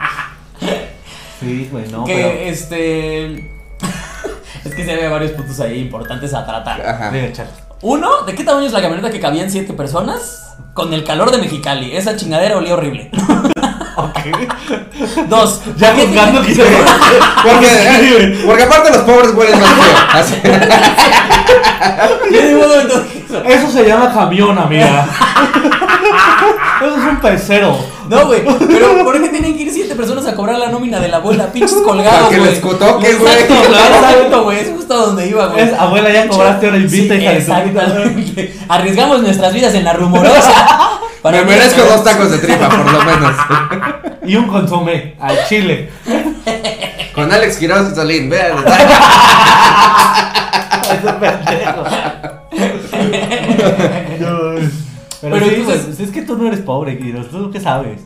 Sí, 1.41 1.71
güey, 1.73 1.91
no, 1.91 2.05
que 2.05 2.15
pero. 2.15 2.29
este. 2.51 3.51
es 4.63 4.75
que 4.75 4.85
se 4.85 4.95
ve 4.95 5.09
varios 5.09 5.31
puntos 5.33 5.59
ahí 5.61 5.81
importantes 5.81 6.35
a 6.35 6.45
tratar. 6.45 6.87
Ajá. 6.87 7.09
Venga. 7.09 7.47
Uno, 7.81 8.25
¿de 8.27 8.35
qué 8.35 8.45
tamaño 8.45 8.67
es 8.67 8.75
la 8.75 8.83
camioneta 8.83 9.11
que 9.11 9.21
cabían 9.21 9.51
siete 9.51 9.73
personas? 9.73 10.55
Con 10.75 10.93
el 10.93 11.03
calor 11.03 11.31
de 11.31 11.39
Mexicali. 11.39 11.97
Esa 11.97 12.15
chingadera 12.15 12.59
olía 12.59 12.75
horrible. 12.75 13.11
Dos, 15.29 15.61
Ya 15.77 15.89
¿por 15.93 15.97
qué 16.01 16.07
juzgando 16.07 16.43
que 16.47 16.55
se 16.55 16.63
Porque, 17.43 18.43
porque 18.47 18.63
aparte 18.63 18.91
los 18.91 19.03
pobres 19.03 19.31
huelen 19.35 19.61
más 19.61 19.71
feo. 19.71 20.61
Eso. 23.47 23.71
Se 23.71 23.87
llama 23.87 24.13
camión, 24.13 24.59
amiga. 24.59 25.07
Eso 26.83 26.97
es 26.97 27.05
un 27.05 27.21
pecero. 27.21 27.79
No, 28.09 28.27
güey, 28.27 28.43
pero 28.67 29.05
¿por 29.05 29.21
qué 29.23 29.29
tienen 29.29 29.57
que 29.57 29.63
ir 29.63 29.73
siete 29.73 29.95
personas 29.95 30.27
a 30.27 30.35
cobrar 30.35 30.59
la 30.59 30.69
nómina 30.69 30.99
de 30.99 31.07
la 31.09 31.19
abuela? 31.19 31.53
Pinches 31.53 31.79
colgados, 31.85 32.29
que 32.29 32.39
les 32.39 32.59
cotoque, 32.59 33.15
güey. 33.15 33.33
Exacto, 33.33 33.55
exacto, 33.55 34.43
güey. 34.45 34.59
Es 34.59 34.71
justo 34.71 34.95
a 34.95 34.97
donde 35.07 35.29
iba, 35.29 35.47
güey. 35.47 35.63
Es, 35.63 35.73
abuela, 35.79 36.11
ya 36.11 36.27
cobraste, 36.27 36.67
ahora 36.67 36.79
invita, 36.79 37.15
Sí, 37.15 37.21
hija 37.21 37.33
de 37.33 37.41
tu 37.41 37.47
puta. 37.47 37.63
exactamente. 37.63 38.59
Arriesgamos 38.69 39.23
nuestras 39.23 39.53
vidas 39.53 39.75
en 39.75 39.85
la 39.85 39.93
rumorosa. 39.93 40.99
Me 41.25 41.43
mí, 41.43 41.51
merezco 41.51 41.83
dos 41.83 42.05
tacos 42.05 42.31
de 42.31 42.39
tripa, 42.39 42.69
por 42.69 42.93
lo 42.93 43.03
menos. 43.05 43.37
Y 44.23 44.37
un 44.37 44.47
consomé 44.49 45.17
al 45.19 45.47
chile. 45.49 45.91
Con 47.15 47.33
Alex 47.33 47.57
Quiroz 47.57 47.91
y 47.91 47.95
Solín, 47.95 48.29
vean. 48.31 48.59
Pero, 55.21 55.35
Pero 55.35 55.47
sí, 55.49 55.55
entonces- 55.57 55.83
pues, 55.87 56.01
es 56.01 56.11
que 56.11 56.23
tú 56.23 56.37
no 56.37 56.47
eres 56.49 56.61
pobre, 56.61 56.99
Kiros. 56.99 57.29
¿Tú 57.31 57.51
qué 57.51 57.61
sabes? 57.61 58.01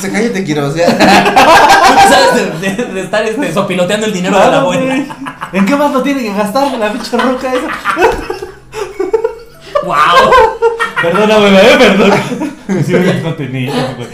Se 0.00 0.10
cállate, 0.10 0.44
Quiroz. 0.44 0.74
¿Tú 0.74 0.80
sabes 0.80 2.60
de, 2.60 2.70
de- 2.70 2.84
de 2.94 3.00
estar 3.02 3.24
este, 3.24 3.52
sopiloteando 3.54 4.06
el 4.06 4.12
dinero 4.12 4.38
de 4.38 4.50
la 4.50 4.60
abuela? 4.60 4.84
güey. 4.86 5.06
¿En 5.52 5.66
qué 5.66 5.76
más 5.76 5.92
lo 5.92 6.02
tiene 6.02 6.22
que 6.22 6.32
gastar 6.34 6.72
la 6.78 6.90
pinche 6.92 7.16
roca 7.16 7.52
esa? 7.54 7.68
¡Wow! 9.84 9.94
Perdón, 11.02 11.30
abuela, 11.30 11.60
eh, 11.60 11.76
perdón. 11.78 12.10
Sí, 12.84 12.92
me 12.92 13.22
contenido, 13.22 13.74
güey. 13.96 14.08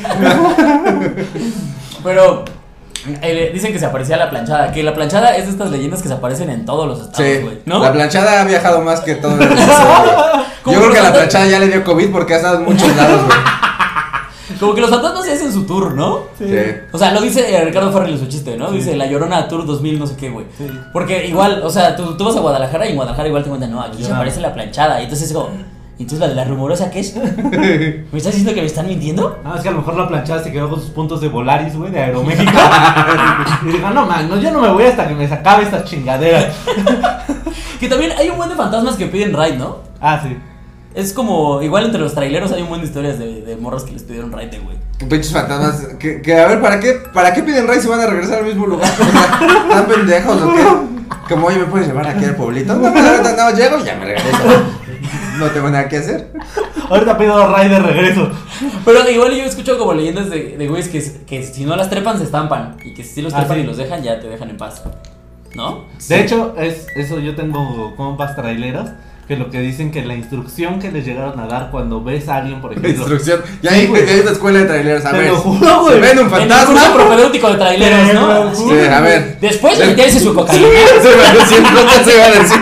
Pero 2.05 2.45
eh, 3.23 3.51
dicen 3.53 3.73
que 3.73 3.79
se 3.79 3.87
aparecía 3.87 4.16
la 4.16 4.31
planchada. 4.31 4.73
Que 4.73 4.83
la 4.83 4.95
planchada 4.95 5.37
es 5.37 5.45
de 5.47 5.51
estas 5.53 5.71
leyendas 5.71 6.03
que 6.03 6.09
se 6.09 6.14
aparecen 6.14 6.51
en 6.51 6.64
todos 6.64 6.87
los 6.87 7.01
estados, 7.01 7.27
Sí, 7.27 7.38
güey. 7.42 7.59
¿No? 7.64 7.81
la 7.81 7.92
planchada 7.92 8.42
ha 8.42 8.45
viajado 8.45 8.81
más 8.81 9.01
que 9.01 9.16
todo 9.16 9.33
el 9.40 9.49
mundo. 9.49 9.55
Yo 10.66 10.73
creo 10.79 10.92
que 10.92 10.99
a 10.99 11.03
la 11.03 11.12
planchada 11.12 11.47
ya 11.47 11.59
le 11.59 11.68
dio 11.68 11.83
COVID 11.85 12.11
porque 12.11 12.35
ha 12.35 12.37
estado 12.37 12.59
en 12.59 12.64
muchos 12.64 12.97
lados, 12.97 13.25
güey. 13.27 13.38
Como 14.61 14.75
que 14.75 14.81
los 14.81 14.90
fantasmas 14.90 15.25
se 15.25 15.33
hacen 15.33 15.53
su 15.53 15.64
tour, 15.64 15.95
¿no? 15.95 16.25
Sí. 16.38 16.45
O 16.92 16.99
sea, 16.99 17.11
lo 17.12 17.21
dice 17.21 17.53
eh, 17.53 17.64
Ricardo 17.64 17.90
Farrell 17.90 18.12
en 18.12 18.21
su 18.21 18.27
chiste, 18.27 18.57
¿no? 18.57 18.71
Dice 18.71 18.95
La 18.97 19.07
Llorona 19.07 19.49
Tour 19.49 19.66
2000, 19.66 19.99
no 19.99 20.07
sé 20.07 20.14
qué, 20.16 20.29
güey. 20.31 20.47
Sí. 20.57 20.71
Porque 20.92 21.27
igual, 21.27 21.62
o 21.64 21.71
sea, 21.71 21.97
tú, 21.97 22.16
tú 22.16 22.25
vas 22.25 22.37
a 22.37 22.40
Guadalajara 22.40 22.87
y 22.87 22.90
en 22.90 22.97
Guadalajara 22.97 23.29
igual 23.29 23.42
te 23.42 23.49
cuentan, 23.49 23.71
no, 23.71 23.81
aquí 23.83 24.05
se 24.05 24.12
aparece 24.12 24.40
la 24.40 24.53
planchada. 24.53 25.01
Y 25.01 25.05
entonces 25.05 25.29
es 25.29 25.35
como, 25.35 25.51
¿y 25.51 25.82
entonces 26.03 26.21
la 26.21 26.29
de 26.29 26.35
la 26.35 26.45
rumorosa 26.45 26.91
qué 26.91 27.01
es? 27.01 27.15
¿Me 27.17 28.19
estás 28.19 28.33
diciendo 28.33 28.55
que 28.55 28.61
me 28.61 28.67
están 28.67 28.87
mintiendo? 28.87 29.38
No, 29.43 29.55
es 29.55 29.62
que 29.62 29.69
a 29.69 29.73
lo 29.73 29.79
mejor 29.79 29.97
la 29.97 30.09
planchada 30.09 30.43
se 30.43 30.53
quedó 30.53 30.69
con 30.69 30.81
sus 30.81 30.91
puntos 30.91 31.21
de 31.21 31.29
Volaris, 31.29 31.77
güey, 31.77 31.91
de 31.91 32.01
Aeroméxico. 32.01 32.53
y 33.65 33.73
dijo, 33.73 33.91
no, 33.91 34.07
man, 34.07 34.29
no, 34.29 34.37
yo 34.38 34.51
no 34.51 34.61
me 34.61 34.71
voy 34.71 34.85
hasta 34.85 35.09
que 35.09 35.15
me 35.15 35.27
se 35.27 35.35
acabe 35.35 35.65
esta 35.65 35.85
chingadera. 35.85 36.53
Que 37.79 37.88
también 37.88 38.12
hay 38.17 38.29
un 38.31 38.37
buen 38.37 38.49
de 38.49 38.55
fantasmas 38.55 38.95
que 38.95 39.07
piden 39.07 39.33
ride, 39.33 39.57
¿no? 39.57 39.79
Ah, 40.01 40.21
sí. 40.23 40.38
Es 40.95 41.12
como, 41.12 41.61
igual 41.62 41.87
entre 41.87 42.01
los 42.01 42.15
traileros 42.15 42.53
hay 42.53 42.62
un 42.62 42.69
buen 42.69 42.81
de 42.81 42.87
historias 42.87 43.19
de, 43.19 43.43
de 43.43 43.57
morros 43.57 43.83
que 43.83 43.91
les 43.91 44.05
pidieron 44.05 44.31
ride, 44.31 44.61
güey. 44.61 44.77
Pinches 45.09 45.33
fantasmas. 45.33 45.97
Que, 45.99 46.23
que, 46.23 46.38
a 46.38 46.47
ver, 46.47 46.61
¿para 46.61 46.79
qué, 46.79 47.01
¿para 47.12 47.35
qué 47.35 47.43
piden 47.43 47.67
rey 47.67 47.81
si 47.81 47.88
van 47.88 48.01
a 48.01 48.07
regresar 48.07 48.38
al 48.38 48.45
mismo 48.45 48.67
lugar? 48.67 48.88
O 48.88 49.05
sea, 49.05 49.65
¿Están 49.69 49.87
pendejos 49.87 50.43
o 50.43 50.53
qué? 50.53 50.65
Como, 51.29 51.47
oye, 51.49 51.59
¿me 51.59 51.65
puedes 51.65 51.88
llevar 51.88 52.07
aquí 52.07 52.25
al 52.25 52.37
pueblito? 52.37 52.75
No, 52.75 52.93
pues 52.93 53.05
ahorita 53.05 53.37
no, 53.37 53.57
llego 53.57 53.79
y 53.79 53.85
ya 53.85 53.97
me 53.97 54.05
regreso. 54.05 54.38
No 55.38 55.47
tengo 55.51 55.71
nada 55.71 55.88
que 55.88 55.97
hacer. 55.99 56.33
Ahorita 56.90 57.16
pido 57.18 57.47
Ray 57.53 57.68
de 57.68 57.79
regreso. 57.79 58.31
Pero 58.85 59.09
igual 59.11 59.33
yo 59.35 59.45
escucho 59.45 59.79
como 59.79 59.95
leyendas 59.95 60.29
de, 60.31 60.57
de 60.59 60.68
güeyes 60.68 60.88
que, 60.88 61.03
que 61.27 61.42
si 61.42 61.64
no 61.64 61.75
las 61.77 61.88
trepan 61.90 62.18
se 62.18 62.25
estampan. 62.25 62.77
Y 62.85 62.95
que 62.95 63.03
si 63.05 63.23
los 63.23 63.33
Ah, 63.33 63.38
trepan 63.38 63.57
sí. 63.59 63.62
y 63.62 63.66
los 63.66 63.77
dejan, 63.77 64.03
ya 64.03 64.21
te 64.21 64.29
dejan 64.29 64.51
en 64.51 64.57
paz. 64.57 64.83
¿no? 65.55 65.85
De 66.09 66.21
hecho, 66.21 66.55
es, 66.59 66.87
eso 66.97 67.18
yo 67.18 67.35
tengo 67.35 67.95
compas 67.97 68.35
traileros 68.37 68.88
que 69.29 69.37
lo 69.37 69.51
que 69.51 69.61
dicen 69.61 69.90
que 69.92 70.03
la 70.05 70.14
instrucción 70.14 70.81
que 70.81 70.90
les 70.90 71.05
llegaron 71.07 71.38
a 71.38 71.47
dar 71.47 71.71
cuando 71.71 72.03
ves 72.03 72.29
a 72.29 72.37
alguien, 72.37 72.61
por 72.61 72.73
La 72.73 72.79
ejemplo. 72.81 73.03
instrucción. 73.14 73.40
Ya 73.62 73.71
Sí, 73.71 73.77
hay, 73.77 73.87
güey. 73.87 74.09
hay 74.09 74.21
una 74.21 74.31
escuela 74.33 74.59
de 74.61 74.64
traileros. 74.66 75.05
A 75.05 75.12
ver. 75.12 75.31
lo 75.31 75.37
juro, 75.37 75.88
Se 75.90 76.01
ven 76.01 76.18
un 76.18 76.27
En 76.27 76.33
el 76.35 76.49
curso 76.49 76.64
fantasma. 76.66 76.95
propedéutico 76.95 77.51
de 77.51 77.55
traileros, 77.57 78.14
¿no? 78.14 78.55
Sí, 78.55 78.71
a 78.90 79.01
ver. 79.01 79.38
Después 79.40 79.79
de 79.79 79.87
meterse 79.87 80.21
su 80.21 80.35
cocaína. 80.35 80.66
Se 81.03 81.09
iba 81.14 81.29
a 81.29 81.35
decir, 81.35 81.62
no 81.62 81.81
te 81.85 82.05
se 82.11 82.16
iba 82.16 82.27
a 82.27 82.31
decir. 82.31 82.59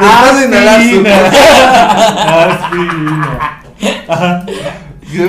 Después 0.00 0.38
de 0.38 0.46
inhalar 0.46 0.82
su. 0.82 1.04
Aspirina. 2.52 3.62
Ajá. 4.08 4.46
¿Qué? 5.10 5.28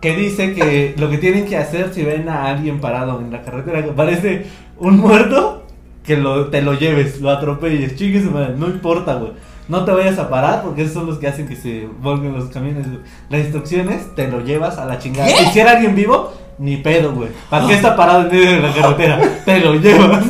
Que 0.00 0.16
dice 0.16 0.54
que 0.54 0.94
lo 0.96 1.10
que 1.10 1.18
tienen 1.18 1.46
que 1.46 1.56
hacer 1.56 1.92
si 1.92 2.04
ven 2.04 2.28
a 2.28 2.46
alguien 2.46 2.80
parado 2.80 3.20
en 3.20 3.32
la 3.32 3.42
carretera 3.42 3.84
que 3.84 3.90
parece 3.90 4.46
un 4.78 4.98
muerto, 4.98 5.66
que 6.04 6.16
lo, 6.16 6.46
te 6.46 6.62
lo 6.62 6.74
lleves, 6.74 7.20
lo 7.20 7.30
atropelles, 7.30 7.96
chingue 7.96 8.22
su 8.22 8.30
madre, 8.30 8.54
no 8.56 8.66
importa, 8.66 9.14
güey. 9.14 9.32
No 9.66 9.84
te 9.84 9.92
vayas 9.92 10.18
a 10.18 10.30
parar 10.30 10.62
porque 10.62 10.82
esos 10.82 10.94
son 10.94 11.06
los 11.06 11.18
que 11.18 11.26
hacen 11.28 11.46
que 11.46 11.56
se 11.56 11.86
volquen 12.00 12.32
los 12.32 12.48
camiones. 12.48 12.86
güey. 12.88 13.00
La 13.28 13.38
instrucción 13.38 13.90
es, 13.90 14.14
te 14.14 14.28
lo 14.28 14.40
llevas 14.40 14.78
a 14.78 14.86
la 14.86 14.98
chingada. 14.98 15.28
¿Qué? 15.28 15.42
Y 15.42 15.46
si 15.52 15.60
era 15.60 15.72
alguien 15.72 15.94
vivo, 15.94 16.32
ni 16.58 16.78
pedo, 16.78 17.12
güey. 17.12 17.28
¿Para 17.50 17.66
qué 17.66 17.74
está 17.74 17.94
parado 17.94 18.22
en 18.22 18.28
medio 18.28 18.50
de 18.52 18.60
la 18.60 18.72
carretera? 18.72 19.20
te 19.44 19.60
lo 19.60 19.74
llevas. 19.74 20.24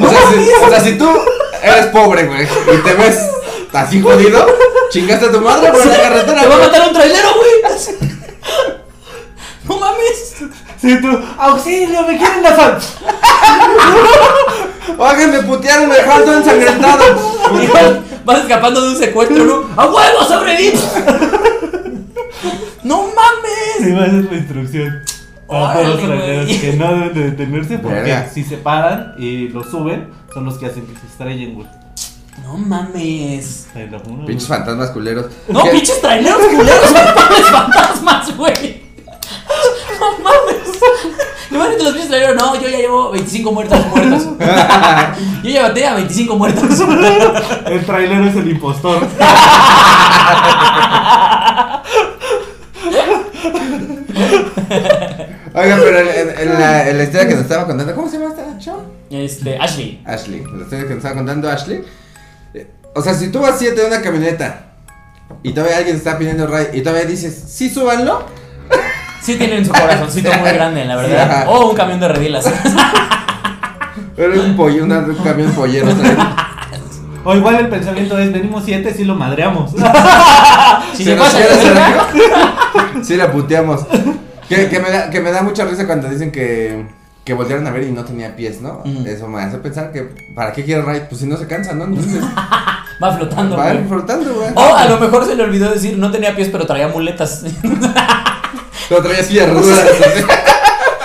O 0.00 0.08
sea, 0.08 0.20
si, 0.30 0.50
o 0.64 0.68
sea, 0.70 0.80
si 0.80 0.98
tú 0.98 1.08
eres 1.62 1.86
pobre, 1.86 2.24
güey, 2.26 2.44
y 2.44 2.78
te 2.82 2.94
ves 2.94 3.18
así 3.72 4.00
jodido, 4.00 4.46
chingaste 4.90 5.26
a 5.26 5.32
tu 5.32 5.40
madre 5.40 5.70
por 5.70 5.84
la 5.84 5.96
carretera. 5.96 6.40
Te 6.40 6.48
va 6.48 6.54
a 6.54 6.58
matar 6.58 6.88
un 6.88 6.94
trailero, 6.94 7.28
güey. 7.34 7.50
No 9.68 9.78
mames. 9.78 10.34
Si 10.80 11.00
tú, 11.00 11.08
auxilio, 11.38 12.02
me 12.02 12.16
quieren 12.16 12.46
asaltar. 12.46 12.80
Oigan, 14.98 15.30
me 15.32 15.42
putearon, 15.42 15.88
me 15.88 15.96
dejaron 15.96 16.24
todo 16.24 16.36
ensangrentado. 16.38 17.04
Vas 18.24 18.38
escapando 18.40 18.80
de 18.80 18.88
un 18.90 18.98
secuestro, 18.98 19.44
¿no? 19.44 19.70
¡A 19.76 19.86
huevo, 19.86 20.24
sobrevive! 20.26 20.78
¡No 22.82 23.02
mames! 23.02 23.78
Sí, 23.78 23.90
esa 23.90 24.06
es 24.06 24.12
la 24.12 24.36
instrucción. 24.36 25.04
Todos 25.48 25.86
los 25.86 26.06
güey. 26.06 26.60
que 26.60 26.72
no 26.72 26.92
deben 26.94 27.14
de 27.14 27.30
detenerse 27.30 27.78
porque 27.78 28.00
Verga. 28.00 28.28
si 28.32 28.42
se 28.42 28.56
paran 28.56 29.14
y 29.18 29.48
lo 29.48 29.62
suben, 29.62 30.08
son 30.34 30.44
los 30.44 30.58
que 30.58 30.66
hacen 30.66 30.84
que 30.86 30.98
se 30.98 31.06
estrellen, 31.06 31.54
güey. 31.54 31.66
No 32.44 32.56
mames. 32.58 33.68
Te 33.72 33.86
lo 33.86 33.98
juro, 34.00 34.26
Pinches 34.26 34.48
güey. 34.48 34.58
fantasmas 34.58 34.90
culeros. 34.90 35.26
No, 35.48 35.62
¿Qué? 35.62 35.70
pinches 35.70 36.00
traileros 36.00 36.42
culeros, 36.46 36.90
son 36.90 37.14
pobres 37.14 37.46
fantasmas, 37.50 38.36
güey. 38.36 38.82
No 40.00 40.18
mames. 40.24 40.80
Imagínate 41.50 41.84
los 41.84 41.92
pinches 41.92 42.08
traileros, 42.08 42.36
no, 42.36 42.60
yo 42.60 42.68
ya 42.68 42.78
llevo 42.78 43.10
25 43.12 43.52
muertos 43.52 43.78
muertos. 43.94 44.26
Yo 45.42 45.50
ya 45.52 45.62
maté 45.62 45.86
a 45.86 45.94
25 45.94 46.36
muertos. 46.36 46.80
El 47.66 47.86
trailero 47.86 48.26
es 48.26 48.34
el 48.36 48.50
impostor. 48.50 49.06
Oigan, 55.56 55.80
pero 55.82 55.98
en, 56.00 56.08
en- 56.08 56.38
en 56.40 56.54
la, 56.60 56.88
en 56.88 56.98
la 56.98 57.04
historia 57.04 57.26
que 57.28 57.34
nos 57.34 57.42
estaba 57.44 57.66
contando, 57.66 57.94
¿cómo 57.94 58.08
se 58.10 58.18
llama 58.18 58.30
esta 58.34 58.58
chava? 58.58 58.82
Este, 59.10 59.58
Ashley. 59.58 60.02
Ashley. 60.04 60.44
La 60.54 60.62
historia 60.64 60.84
que 60.84 60.88
nos 60.90 60.96
estaba 60.98 61.14
contando 61.14 61.50
Ashley. 61.50 61.82
eh, 62.54 62.66
O 62.94 63.00
sea, 63.02 63.14
si 63.14 63.28
tú 63.28 63.40
vas 63.40 63.58
siete 63.58 63.80
de 63.80 63.86
una 63.86 64.02
camioneta 64.02 64.66
y 65.42 65.52
todavía 65.52 65.78
alguien 65.78 65.96
está 65.96 66.18
pidiendo 66.18 66.46
ride 66.46 66.70
y 66.74 66.82
todavía 66.82 67.06
dices, 67.06 67.44
sí, 67.48 67.70
súbanlo. 67.70 68.24
Sí 69.22 69.34
tienen 69.36 69.64
su 69.66 69.72
corazoncito 69.72 70.30
muy 70.34 70.50
grande, 70.50 70.84
la 70.84 71.02
Sí, 71.02 71.10
verdad. 71.10 71.46
O 71.48 71.70
un 71.70 71.76
camión 71.76 71.98
de 71.98 72.06
redilas. 72.06 72.44
Pero 74.16 74.40
un 74.40 74.56
pollo, 74.56 74.84
una- 74.84 74.98
un 75.00 75.14
camión 75.16 75.50
pollero. 75.52 75.90
¿sabes? 75.90 76.12
O 77.24 77.34
igual 77.34 77.56
el 77.56 77.68
pensamiento 77.68 78.16
es, 78.18 78.32
venimos 78.32 78.62
siete 78.64 78.94
si 78.94 79.04
lo 79.04 79.14
madreamos. 79.16 79.72
Si 80.94 80.98
Se 81.04 81.10
se 81.10 81.16
nos 81.16 81.24
pasa 81.26 81.36
quiere 81.38 81.52
hacer 81.54 81.74
verga. 81.74 82.06
algo, 82.92 83.04
Sí, 83.04 83.16
la 83.16 83.32
puteamos. 83.32 83.80
Que, 84.48 84.68
que 84.68 84.78
me 84.80 84.90
da, 84.90 85.10
que 85.10 85.20
me 85.20 85.30
da 85.32 85.42
mucha 85.42 85.64
risa 85.64 85.86
cuando 85.86 86.08
dicen 86.08 86.30
que, 86.30 86.86
que 87.24 87.34
voltearon 87.34 87.66
a 87.66 87.70
ver 87.70 87.84
y 87.84 87.90
no 87.92 88.04
tenía 88.04 88.36
pies, 88.36 88.60
¿no? 88.60 88.82
Ujú. 88.84 89.04
Eso 89.06 89.26
me 89.28 89.42
hace 89.42 89.58
pensar 89.58 89.90
que, 89.92 90.02
¿para 90.34 90.52
qué 90.52 90.64
quiere 90.64 90.82
ride? 90.82 91.00
Pues 91.08 91.20
si 91.20 91.26
no 91.26 91.36
se 91.36 91.46
cansa, 91.46 91.72
¿no? 91.74 91.84
Entonces, 91.84 92.22
Va 93.02 93.14
flotando, 93.14 93.56
va 93.58 93.72
güey. 93.72 93.84
flotando, 93.88 94.32
güey. 94.34 94.48
O 94.54 94.74
a 94.74 94.86
lo 94.86 94.98
mejor 94.98 95.26
se 95.26 95.34
le 95.34 95.42
olvidó 95.42 95.70
decir, 95.70 95.98
no 95.98 96.10
tenía 96.10 96.34
pies, 96.34 96.48
pero 96.50 96.64
traía 96.66 96.88
muletas. 96.88 97.44
Lo 98.90 99.02
traía 99.02 99.20
así 99.20 99.34
de 99.34 99.46
rudas. 99.48 99.84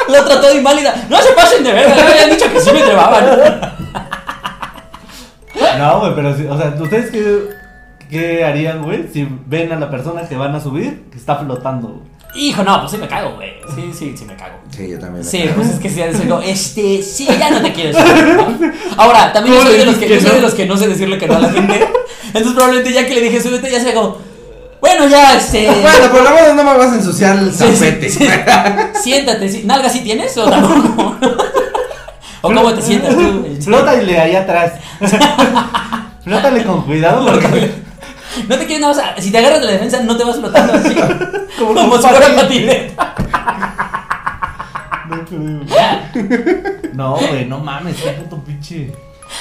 Lo 0.08 0.23
trató 0.25 0.47
de 0.49 0.56
inválida. 0.56 0.93
No 1.10 1.19
se 1.21 1.34
pasen 1.34 1.63
de 1.63 1.73
verga, 1.73 1.95
ya 1.95 2.12
habían 2.12 2.30
dicho 2.30 2.45
que 2.54 2.62
sí 2.62 2.69
me 2.71 2.82
trebaban. 2.82 3.25
No, 5.80 5.99
güey, 5.99 6.15
pero 6.15 6.36
sí, 6.38 6.45
o 6.47 6.58
sea, 6.58 6.75
¿ustedes 6.80 7.12
qué, 7.12 7.49
qué 8.10 8.45
harían, 8.45 8.84
güey? 8.84 9.08
Si 9.12 9.27
ven 9.47 9.71
a 9.71 9.77
la 9.77 9.89
persona 9.89 10.27
que 10.27 10.36
van 10.38 10.54
a 10.56 10.60
subir 10.60 11.10
que 11.12 11.17
está 11.17 11.38
flotando, 11.38 11.88
güey. 11.88 12.11
Hijo, 12.33 12.63
no, 12.63 12.79
pues 12.79 12.91
sí 12.91 12.97
me 12.97 13.07
cago, 13.07 13.35
güey. 13.35 13.55
Sí, 13.75 13.91
sí, 13.97 14.15
sí 14.17 14.25
me 14.25 14.35
cago. 14.35 14.55
Sí, 14.75 14.87
yo 14.89 14.99
también. 14.99 15.23
Sí, 15.25 15.49
pues 15.55 15.67
es 15.69 15.79
que 15.79 15.89
sí, 15.89 16.01
es 16.01 16.17
como, 16.17 16.39
este, 16.41 17.03
sí, 17.03 17.27
ya 17.27 17.51
no 17.51 17.61
te 17.61 17.73
quiero 17.73 17.97
subir, 17.99 18.35
¿no? 18.35 18.71
Ahora, 18.97 19.33
también 19.33 19.55
yo 19.55 19.61
¿Cómo 19.61 19.69
soy, 19.71 19.79
de 19.79 19.85
los 19.85 19.95
que, 19.97 20.07
yo 20.09 20.15
soy 20.21 20.29
de 20.29 20.35
no? 20.37 20.41
los 20.41 20.53
que 20.53 20.65
no 20.65 20.77
sé 20.77 20.87
decirle 20.87 21.17
que 21.17 21.27
no 21.27 21.35
a 21.35 21.39
la 21.39 21.49
gente. 21.53 21.87
Entonces 22.27 22.53
probablemente 22.53 22.93
ya 22.93 23.05
que 23.05 23.15
le 23.15 23.21
dije 23.21 23.41
súbete, 23.41 23.69
ya 23.69 23.81
sea 23.81 23.93
como, 23.93 24.17
bueno, 24.79 25.07
ya, 25.07 25.35
este... 25.37 25.67
Bueno, 25.67 26.09
por 26.11 26.23
lo 26.23 26.29
menos 26.31 26.55
no 26.55 26.63
me 26.63 26.77
vas 26.77 26.91
a 26.91 26.95
ensuciar 26.95 27.37
el 27.37 27.53
Sí, 27.53 27.65
sí, 27.67 27.75
zapete. 27.75 28.09
sí. 28.09 28.27
Siéntate, 29.03 29.49
sí. 29.49 29.63
¿nalga 29.65 29.89
sí 29.89 29.99
tienes 29.99 30.35
o 30.37 30.49
tampoco? 30.49 31.17
¿O 32.43 32.47
cómo 32.47 32.73
te 32.73 32.81
sientas 32.81 33.13
tú? 33.15 33.45
Flótale 33.61 34.19
ahí 34.19 34.35
atrás. 34.35 34.73
Flótale 36.23 36.63
con 36.63 36.81
cuidado 36.83 37.25
porque 37.25 37.71
No 38.47 38.57
te 38.57 38.65
quieres 38.65 38.79
nada 38.79 38.93
más, 38.93 39.23
si 39.23 39.31
te 39.31 39.37
agarras 39.37 39.59
de 39.61 39.65
la 39.67 39.71
defensa 39.73 40.01
no 40.03 40.17
te 40.17 40.23
vas 40.23 40.37
flotando 40.37 40.73
así, 40.73 40.95
como, 41.59 41.73
como 41.73 41.97
si 41.97 42.07
fuera 42.07 42.35
patineta. 42.35 43.15
No, 46.93 47.15
güey, 47.15 47.45
no 47.45 47.59
mames, 47.59 48.01
qué 48.01 48.11
puto 48.11 48.43
pinche. 48.43 48.91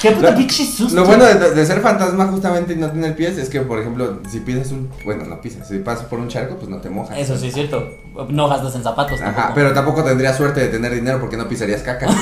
Qué 0.01 0.13
puto 0.13 0.31
Lo- 0.31 0.37
pinche 0.37 0.65
susto. 0.65 0.95
Lo 0.97 1.05
bueno 1.05 1.25
de, 1.25 1.51
de 1.55 1.67
ser 1.67 1.81
fantasma 1.81 2.27
justamente 2.27 2.73
y 2.73 2.77
no 2.77 2.91
tener 2.91 3.15
pies 3.17 3.37
es 3.39 3.49
que, 3.49 3.61
por 3.61 3.79
ejemplo, 3.81 4.21
si 4.31 4.41
pisas 4.41 4.71
un... 4.73 4.89
Bueno, 5.05 5.25
no 5.25 5.41
pisas. 5.41 5.67
Si 5.69 5.79
pasas 5.79 6.05
por 6.07 6.19
un 6.19 6.29
charco, 6.29 6.57
pues 6.57 6.69
no 6.69 6.79
te 6.79 6.89
mojas. 6.91 7.19
Eso 7.19 7.37
sí 7.37 7.49
es 7.49 7.55
cierto. 7.55 7.97
No 8.29 8.49
gastas 8.49 8.75
en 8.77 8.83
zapatos. 8.83 9.21
Ajá, 9.21 9.33
tampoco. 9.35 9.55
pero 9.55 9.73
tampoco 9.73 10.05
tendrías 10.05 10.37
suerte 10.37 10.61
de 10.61 10.69
tener 10.69 10.95
dinero 10.95 11.21
porque 11.21 11.37
no 11.37 11.49
pisarías 11.49 11.83
caca. 11.83 12.07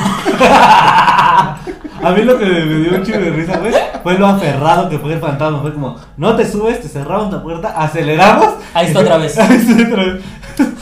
A 2.01 2.11
mí 2.13 2.23
lo 2.23 2.39
que 2.39 2.45
me 2.47 2.65
dio 2.81 2.95
un 2.95 3.03
chido 3.03 3.19
de 3.21 3.31
risa, 3.31 3.59
güey, 3.59 3.73
fue 4.05 4.15
lo 4.19 4.27
aferrado 4.29 4.89
que 4.89 4.99
fue 4.99 5.15
el 5.15 5.21
fantasma. 5.21 5.61
Fue 5.61 5.75
como, 5.75 5.97
no 6.17 6.37
te 6.37 6.49
subes, 6.49 6.81
te 6.81 6.89
cerramos 6.89 7.33
la 7.33 7.43
puerta, 7.43 7.69
aceleramos. 7.77 8.55
Ahí 8.73 8.87
está 8.87 9.01
otra 9.01 9.17
vez. 9.19 9.37
Ahí 9.39 9.57
está 9.57 9.73
otra 9.89 10.05
vez. 10.05 10.23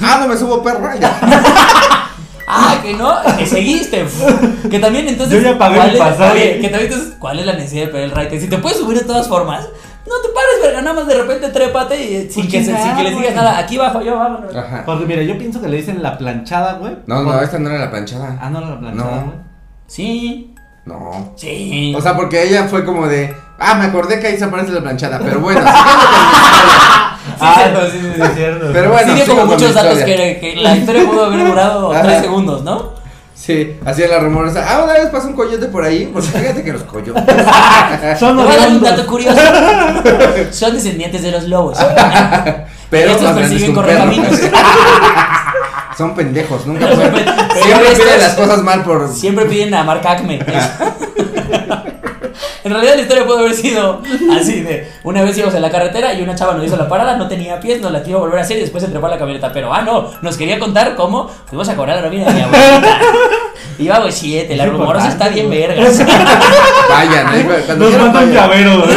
ah, 0.03 0.19
no 0.21 0.29
me 0.29 0.37
subo 0.37 0.63
perra. 0.63 0.95
Ya. 1.01 1.93
Ah, 2.49 2.79
que 2.83 2.95
no, 2.95 3.13
que 3.37 3.45
seguiste. 3.47 4.07
Que 4.71 4.79
también 4.79 5.09
entonces. 5.09 5.43
Yo 5.43 5.51
ya 5.53 5.59
pagué 5.59 5.77
¿cuál 5.77 5.89
mi 5.89 5.95
es- 5.95 6.01
pasaje. 6.01 6.33
oye, 6.33 6.59
que 6.61 6.69
también 6.69 6.93
entonces, 6.93 7.15
¿cuál 7.19 7.39
es 7.41 7.47
la 7.47 7.53
necesidad 7.55 7.87
de 7.87 7.93
pedir 7.93 8.05
el 8.05 8.11
ride? 8.13 8.41
Si 8.41 8.49
te 8.49 8.59
puedes 8.59 8.79
subir 8.79 8.99
de 8.99 9.05
todas 9.05 9.27
formas, 9.29 9.65
no 10.07 10.13
te 10.23 10.29
pares, 10.29 10.63
verga, 10.63 10.81
nada 10.83 10.95
más 10.95 11.09
de 11.09 11.15
repente 11.21 11.49
trépate 11.49 12.01
y 12.01 12.31
sin, 12.31 12.47
que, 12.49 12.65
se- 12.65 12.77
sin 12.81 12.95
que 12.97 13.03
les 13.03 13.17
digas 13.19 13.35
nada. 13.35 13.59
Aquí 13.59 13.77
bajo 13.77 14.01
yo, 14.01 14.17
vámonos. 14.17 14.55
Ajá. 14.55 14.85
Porque 14.87 15.07
mira, 15.07 15.23
yo 15.23 15.37
pienso 15.37 15.61
que 15.61 15.69
le 15.69 15.79
dicen 15.79 16.03
la 16.03 16.17
planchada, 16.17 16.75
güey. 16.75 16.97
No, 17.07 17.23
no, 17.25 17.41
esta 17.41 17.59
no 17.59 17.69
era 17.69 17.79
la 17.81 17.91
planchada. 17.91 18.39
Ah, 18.41 18.49
no 18.51 18.59
era 18.59 18.69
la 18.71 18.79
planchada, 18.79 19.11
No. 19.11 19.23
güey. 19.25 19.37
Sí, 19.89 20.55
No. 20.85 21.33
sí. 21.35 21.93
O 21.97 22.01
sea, 22.01 22.15
porque 22.17 22.45
ella 22.45 22.69
fue 22.69 22.85
como 22.85 23.09
de, 23.09 23.35
ah, 23.59 23.75
me 23.75 23.87
acordé 23.87 24.21
que 24.21 24.29
ahí 24.29 24.39
se 24.39 24.45
aparece 24.45 24.71
la 24.71 24.83
planchada, 24.83 25.19
pero 25.19 25.41
bueno, 25.41 25.61
Ah, 27.41 27.65
no, 27.73 27.81
sí, 27.87 27.99
sí, 28.01 28.13
sí, 28.15 28.23
es 28.23 28.35
cierto. 28.35 28.67
Pero 28.73 28.93
bueno, 28.93 29.15
sigo 29.17 29.27
como 29.37 29.47
muchos 29.47 29.75
datos 29.75 29.99
que, 30.01 30.39
que 30.41 30.57
la 30.57 30.77
historia 30.77 31.05
pudo 31.05 31.25
haber 31.27 31.47
durado 31.47 31.93
Ajá. 31.93 32.03
tres 32.03 32.21
segundos, 32.23 32.63
¿no? 32.63 32.95
Sí, 33.35 33.77
hacía 33.85 34.09
la 34.09 34.19
rumorosa. 34.19 34.65
Ah, 34.67 34.83
una 34.83 34.95
vez 34.95 35.07
pasó 35.11 35.29
un 35.29 35.35
coyote 35.35 35.67
por 35.67 35.85
ahí, 35.85 36.11
porque 36.13 36.29
fíjate 36.29 36.65
que 36.65 36.73
los 36.73 36.83
coyotes. 36.85 37.23
Son 38.19 38.39
un 38.39 38.83
dato 38.83 39.07
curioso. 39.07 39.39
Son 40.51 40.73
descendientes 40.73 41.23
de 41.23 41.33
los 41.33 41.45
lobos. 41.45 41.79
Pero 42.91 43.13
Estos 43.13 43.33
persiguen 43.33 43.75
correcaminos. 43.75 44.41
Son 45.97 46.15
pendejos, 46.15 46.67
nunca 46.67 46.87
Siempre 46.89 47.95
piden 47.95 48.21
las 48.21 48.35
cosas 48.35 48.63
mal 48.63 48.83
por. 48.83 49.09
Siempre 49.09 49.45
piden 49.47 49.75
a 49.75 49.85
Mark 49.85 50.07
Acme. 50.07 50.41
En 52.67 52.73
realidad 52.73 52.95
la 52.97 53.03
historia 53.03 53.25
pudo 53.25 53.39
haber 53.39 53.55
sido 53.55 54.03
así 54.39 54.61
de 54.61 54.91
una 55.05 55.23
vez 55.23 55.37
íbamos 55.39 55.55
en 55.55 55.63
la 55.63 55.71
carretera 55.71 56.13
y 56.15 56.23
una 56.23 56.35
chava 56.35 56.55
nos 56.55 56.65
hizo 56.67 56.77
la 56.77 56.89
parada, 56.89 57.17
no 57.17 57.29
tenía 57.29 57.61
pies, 57.61 57.81
nos 57.81 57.93
la 57.93 58.03
quiso 58.03 58.19
volver 58.19 58.39
a 58.39 58.43
hacer 58.43 58.57
y 58.57 58.61
después 58.61 58.83
se 58.83 58.91
trepó 58.91 59.07
a 59.07 59.11
la 59.11 59.19
camioneta. 59.19 59.53
Pero 59.53 59.73
ah 59.73 59.83
no, 59.83 60.11
nos 60.23 60.37
quería 60.37 60.59
contar 60.59 60.95
cómo 60.97 61.29
fuimos 61.47 61.69
a 61.69 61.77
cobrar 61.77 61.97
la 61.97 62.03
nómina 62.03 62.27
de 62.27 62.33
mi 62.35 62.41
abuelita. 62.41 62.99
Íbamos 63.79 64.15
siete, 64.15 64.57
la 64.57 64.67
rumorosa 64.67 65.09
está 65.09 65.29
bien 65.29 65.49
vergas. 65.51 65.99
Vayan, 66.89 67.27
ahí, 67.29 67.43
cuando 67.67 67.85
Nos 67.85 67.89
quieran 67.95 68.13
vayan. 68.13 68.33
llavero, 68.33 68.79
güey. 68.79 68.97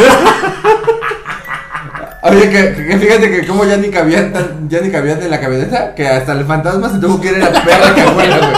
Oye, 2.22 2.50
que, 2.50 2.86
que 2.86 2.98
fíjate 2.98 3.30
que 3.30 3.46
como 3.46 3.64
ya 3.64 3.76
ni 3.78 3.88
cabían 3.88 4.32
tan, 4.32 4.68
ya 4.68 4.80
ni 4.80 4.90
cabían 4.90 5.22
en 5.22 5.30
la 5.30 5.40
camioneta, 5.40 5.94
que 5.94 6.06
hasta 6.06 6.32
el 6.32 6.44
fantasma 6.44 6.90
se 6.90 6.98
tuvo 6.98 7.18
que 7.20 7.28
ir 7.28 7.36
a 7.36 7.50
la 7.50 7.64
perra 7.64 7.94
que 7.94 8.00
abuela, 8.02 8.36
güey. 8.38 8.50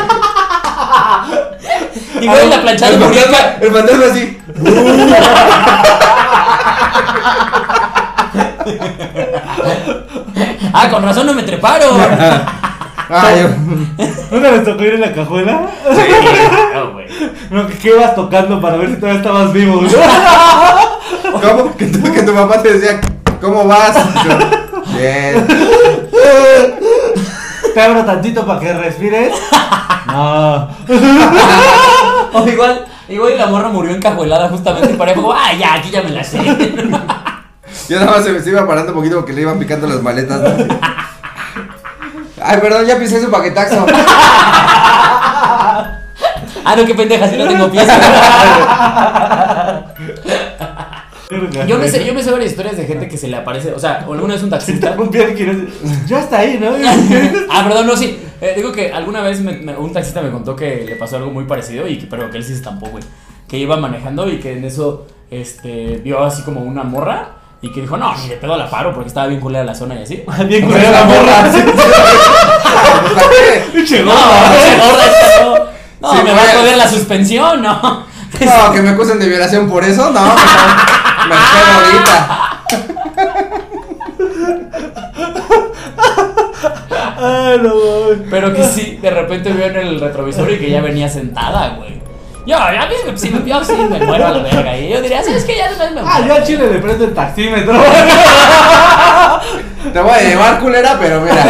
Y 2.23 2.27
güey, 2.29 2.49
la 2.49 2.63
planchada 2.63 2.93
el 2.93 3.01
fantasma, 3.01 3.39
el 3.61 3.73
fantasma 3.73 4.05
así. 4.07 4.39
Ah, 10.75 10.89
con 10.89 11.03
razón 11.03 11.27
no 11.27 11.35
me 11.35 11.43
treparon. 11.43 12.01
Ay, 13.11 13.47
¿Nunca 14.31 14.51
les 14.53 14.65
tocó 14.65 14.85
ir 14.85 14.95
en 14.95 15.03
la 15.03 15.13
cajuela? 15.13 15.67
No, 16.75 16.93
güey. 16.93 17.07
No, 17.51 17.67
que 17.67 17.75
qué 17.75 17.89
ibas 17.89 18.15
tocando 18.15 18.59
para 18.61 18.77
ver 18.79 18.89
si 18.89 18.97
todavía 18.97 19.21
estabas 19.21 19.53
vivo. 19.53 19.83
¿Cómo? 21.43 21.77
Que 21.77 21.87
tu, 21.87 22.13
que 22.13 22.23
tu 22.23 22.35
papá 22.35 22.63
te 22.63 22.79
decía, 22.79 23.01
¿cómo 23.41 23.67
vas? 23.67 23.95
Yo, 24.25 24.39
Bien. 24.97 25.47
Te 27.75 27.81
abro 27.81 28.05
tantito 28.05 28.47
para 28.47 28.61
que 28.61 28.73
respires. 28.73 29.35
No. 30.13 30.69
O 32.35 32.49
igual, 32.49 32.87
igual 33.09 33.37
la 33.37 33.47
morra 33.47 33.69
murió 33.69 33.95
encajuelada 33.95 34.49
justamente 34.49 34.93
y 34.93 34.97
para 34.97 35.13
como, 35.13 35.33
ah, 35.33 35.53
ya, 35.53 35.75
aquí 35.75 35.91
ya 35.91 36.03
me 36.03 36.09
la 36.11 36.25
sé. 36.25 36.39
Yo 37.89 38.01
nada 38.01 38.13
más 38.13 38.25
se 38.25 38.33
me 38.33 38.39
iba 38.51 38.67
parando 38.67 38.93
un 38.93 38.99
poquito 38.99 39.17
porque 39.17 39.35
le 39.35 39.43
iban 39.43 39.59
picando 39.59 39.87
las 39.87 40.01
maletas. 40.03 40.41
¿no? 40.41 40.49
Ay, 42.43 42.59
perdón, 42.59 42.87
ya 42.87 42.99
pisé 42.99 43.21
su 43.21 43.31
paquetaxo. 43.31 43.85
Ah, 46.65 46.75
no, 46.77 46.87
qué 46.87 46.95
pendeja, 46.95 47.29
si 47.29 47.37
no 47.37 47.47
tengo 47.49 47.71
pies. 47.71 47.87
Yo 51.67 51.79
me, 51.79 51.89
sé, 51.89 52.05
yo 52.05 52.15
me 52.15 52.23
sé 52.23 52.31
varias 52.31 52.51
historias 52.51 52.77
de 52.77 52.87
gente 52.87 53.09
que 53.09 53.17
se 53.17 53.29
le 53.29 53.37
aparece, 53.37 53.73
o 53.73 53.79
sea, 53.79 54.05
alguna 54.09 54.35
vez 54.35 54.43
un 54.43 54.51
taxista. 54.51 54.95
Ya 56.07 56.21
está 56.21 56.39
ahí, 56.39 56.59
¿no? 56.61 56.71
Ah, 57.51 57.65
perdón, 57.67 57.87
no, 57.87 57.97
sí. 57.97 58.19
Eh, 58.41 58.53
digo 58.57 58.73
que 58.73 58.93
alguna 58.93 59.21
vez 59.23 59.41
me- 59.41 59.59
me- 59.59 59.77
un 59.77 59.93
taxista 59.93 60.21
me 60.21 60.31
contó 60.31 60.57
que 60.57 60.85
le 60.87 60.97
pasó 60.97 61.17
algo 61.17 61.31
muy 61.31 61.45
parecido 61.45 61.87
y 61.87 61.99
que, 61.99 62.07
pero 62.07 62.31
que 62.31 62.39
él 62.39 62.43
sí 62.45 62.51
se 62.51 62.57
estampó, 62.57 62.87
güey. 62.89 63.05
Que 63.49 63.59
iba 63.59 63.77
manejando 63.77 64.29
y 64.29 64.39
que 64.41 64.57
en 64.57 64.65
eso 64.65 65.07
este, 65.31 66.01
vio 66.03 66.23
así 66.25 66.43
como 66.43 66.61
una 66.63 66.83
morra 66.83 67.37
y 67.61 67.71
que 67.71 67.83
dijo, 67.83 67.97
no, 67.97 68.13
ni 68.19 68.29
de 68.29 68.37
pedo 68.37 68.57
la 68.57 68.69
paro 68.69 68.93
porque 68.93 69.09
estaba 69.09 69.29
bien 69.29 69.41
culera 69.41 69.63
la 69.65 69.75
zona 69.75 69.95
y 69.95 70.03
así. 70.03 70.25
Bien 70.49 70.65
culera 70.67 70.91
la 70.91 71.05
morra. 71.05 71.53
Pinche 73.73 74.03
No, 74.03 74.11
gorda. 74.13 75.71
me 76.25 76.33
va 76.33 76.43
a 76.43 76.57
joder 76.59 76.77
la 76.77 76.89
suspensión, 76.89 77.63
no. 77.63 78.05
No, 78.45 78.73
que 78.73 78.83
me 78.83 78.89
acusen 78.91 79.21
de 79.21 79.29
violación 79.29 79.71
por 79.71 79.85
eso, 79.85 80.11
no. 80.11 80.35
Espero 81.31 81.73
ahorita. 81.75 82.17
Ay, 87.19 87.59
no, 87.63 87.75
mames. 87.75 88.29
Pero 88.31 88.53
que 88.55 88.65
sí, 88.65 88.99
de 89.01 89.11
repente 89.11 89.53
veo 89.53 89.67
en 89.69 89.77
el 89.77 90.01
retrovisor 90.01 90.51
y 90.51 90.59
que 90.59 90.71
ya 90.71 90.81
venía 90.81 91.09
sentada, 91.09 91.77
güey. 91.79 92.01
Yo, 92.45 92.57
ya 92.57 92.89
mí 92.89 92.95
si 93.15 93.31
me 93.31 93.39
vio 93.39 93.57
así, 93.59 93.73
me 93.73 94.01
muero 94.05 94.27
a 94.27 94.31
la 94.33 94.43
verga. 94.43 94.77
Y 94.77 94.89
yo 94.89 95.01
diría, 95.01 95.23
¿sabes 95.23 95.45
qué? 95.45 95.57
Ya 95.57 95.71
no 95.71 95.77
me 95.79 96.01
Ah, 96.01 96.19
muero. 96.19 96.27
yo 96.27 96.35
a 96.35 96.45
Chile 96.45 96.73
le 96.73 96.79
prendo 96.81 97.05
el 97.05 97.15
taxímetro. 97.15 97.73
Te 99.93 100.01
voy 100.01 100.11
a 100.13 100.21
llevar, 100.23 100.59
culera, 100.59 100.97
pero 101.01 101.21
mira, 101.21 101.45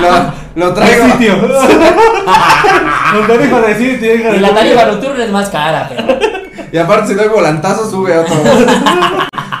lo, 0.00 0.66
lo 0.66 0.74
traigo. 0.74 1.06
Sitio. 1.12 1.36
Lo 3.28 3.36
dijo 3.38 3.60
de 3.60 3.74
sitio, 3.76 4.34
Y 4.34 4.38
la 4.38 4.54
tarifa 4.54 4.86
nocturna 4.86 5.24
es 5.24 5.30
más 5.30 5.48
cara, 5.50 5.86
pero. 5.94 6.18
Y 6.72 6.78
aparte, 6.78 7.08
si 7.08 7.14
doy 7.14 7.28
volantazo, 7.28 7.88
sube 7.90 8.16
otro. 8.18 8.34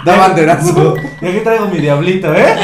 Da 0.04 0.16
banderazo. 0.16 0.94
Y 1.20 1.26
aquí 1.28 1.38
traigo 1.44 1.66
mi 1.66 1.78
diablito, 1.78 2.34
¿eh? 2.34 2.56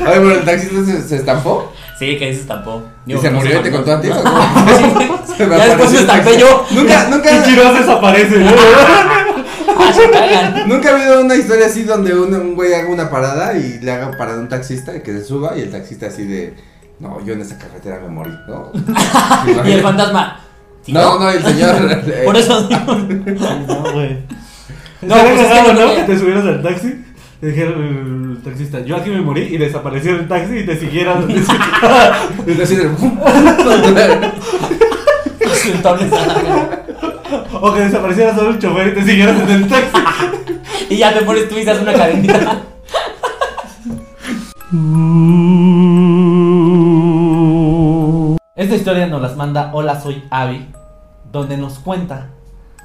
Oye, 0.00 0.14
pero 0.14 0.30
el 0.32 0.44
taxista 0.44 0.84
se, 0.84 1.02
se 1.08 1.16
estampó. 1.16 1.72
Sí, 1.98 2.16
que 2.16 2.26
ahí 2.26 2.34
se 2.34 2.42
estampó. 2.42 2.82
¿Y 3.04 3.16
se 3.18 3.30
murió 3.30 3.58
y 3.58 3.62
te 3.64 3.70
contó 3.72 3.92
a 3.92 4.00
ti? 4.00 4.08
¿o 4.10 4.14
No. 4.14 4.22
cómo? 4.22 4.40
Sí, 4.76 4.82
güey. 4.94 5.10
Se 5.36 5.46
me 5.46 5.56
Ya 5.58 5.66
después 5.66 5.88
apareció 5.88 5.90
me 5.90 5.96
el 5.98 6.00
estampé 6.04 6.24
taxi. 6.30 6.40
yo. 6.40 6.66
Nunca, 6.70 7.08
nunca, 7.10 7.30
Y 7.36 7.42
Quiroz 7.42 7.78
desaparece, 7.80 8.38
¿no? 8.38 8.50
Ah, 9.76 9.92
se 9.92 10.10
cagan. 10.10 10.68
nunca 10.68 10.90
ha 10.90 10.94
habido 10.94 11.20
una 11.20 11.34
historia 11.34 11.66
así 11.66 11.82
donde 11.82 12.14
un, 12.14 12.32
un 12.34 12.54
güey 12.54 12.72
haga 12.72 12.88
una 12.88 13.10
parada 13.10 13.54
y 13.56 13.78
le 13.80 13.90
haga 13.92 14.12
parada 14.16 14.38
a 14.38 14.40
un 14.40 14.48
taxista 14.48 14.94
y 14.96 15.00
que 15.00 15.12
se 15.12 15.24
suba 15.24 15.56
y 15.56 15.62
el 15.62 15.70
taxista 15.70 16.06
así 16.06 16.24
de. 16.26 16.54
No, 17.00 17.20
yo 17.24 17.32
en 17.32 17.40
esa 17.40 17.56
carretera 17.58 17.98
me 18.02 18.08
morí, 18.08 18.32
¿no? 18.46 18.70
Y 19.66 19.72
el 19.72 19.82
fantasma. 19.82 20.38
¿Sí, 20.84 20.92
No, 20.92 21.18
no, 21.18 21.30
el 21.30 21.42
señor. 21.42 22.02
Por 22.24 22.36
eso 22.36 22.62
digo. 22.68 22.94
No, 23.68 23.92
güey. 23.92 24.18
No, 25.02 25.16
No, 25.16 25.22
pues 25.22 25.40
es 25.40 25.46
que 25.48 25.72
¿no? 25.72 25.86
no- 25.86 25.94
Que 25.94 26.02
te 26.02 26.18
subieras 26.18 26.44
al 26.44 26.62
taxi. 26.62 27.04
Te 27.40 27.46
dijera 27.46 27.70
el 27.70 28.38
taxista, 28.44 28.80
yo 28.80 28.96
aquí 28.96 29.08
me 29.08 29.22
morí 29.22 29.40
y 29.42 29.56
desapareció 29.56 30.12
el 30.12 30.28
taxi 30.28 30.58
y 30.58 30.66
te 30.66 30.78
siguieran. 30.78 31.24
y 32.46 32.54
la 32.54 33.92
verga. 33.92 34.32
o 37.60 37.72
que 37.72 37.80
desapareciera 37.80 38.34
solo 38.34 38.50
el 38.50 38.58
chofer 38.58 38.88
y 38.88 38.94
te 38.94 39.04
siguieras 39.04 39.40
en 39.40 39.50
el 39.50 39.68
taxi. 39.68 39.98
Y 40.90 40.96
ya 40.98 41.14
te 41.14 41.22
pones 41.22 41.48
tú 41.48 41.56
y 41.56 41.62
haces 41.62 41.80
una 41.80 41.92
cadenita. 41.94 42.62
Esta 48.60 48.76
historia 48.76 49.06
nos 49.06 49.22
las 49.22 49.38
manda 49.38 49.70
Hola 49.72 49.98
soy 49.98 50.22
Avi, 50.28 50.68
donde 51.32 51.56
nos 51.56 51.78
cuenta 51.78 52.28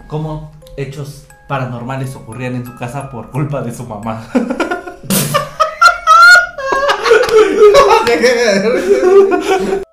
cómo 0.08 0.54
hechos 0.78 1.28
paranormales 1.50 2.16
ocurrían 2.16 2.56
en 2.56 2.66
su 2.66 2.78
casa 2.78 3.10
por 3.10 3.30
culpa 3.30 3.62
de 3.62 3.74
su 3.74 3.84
mamá. 3.84 4.26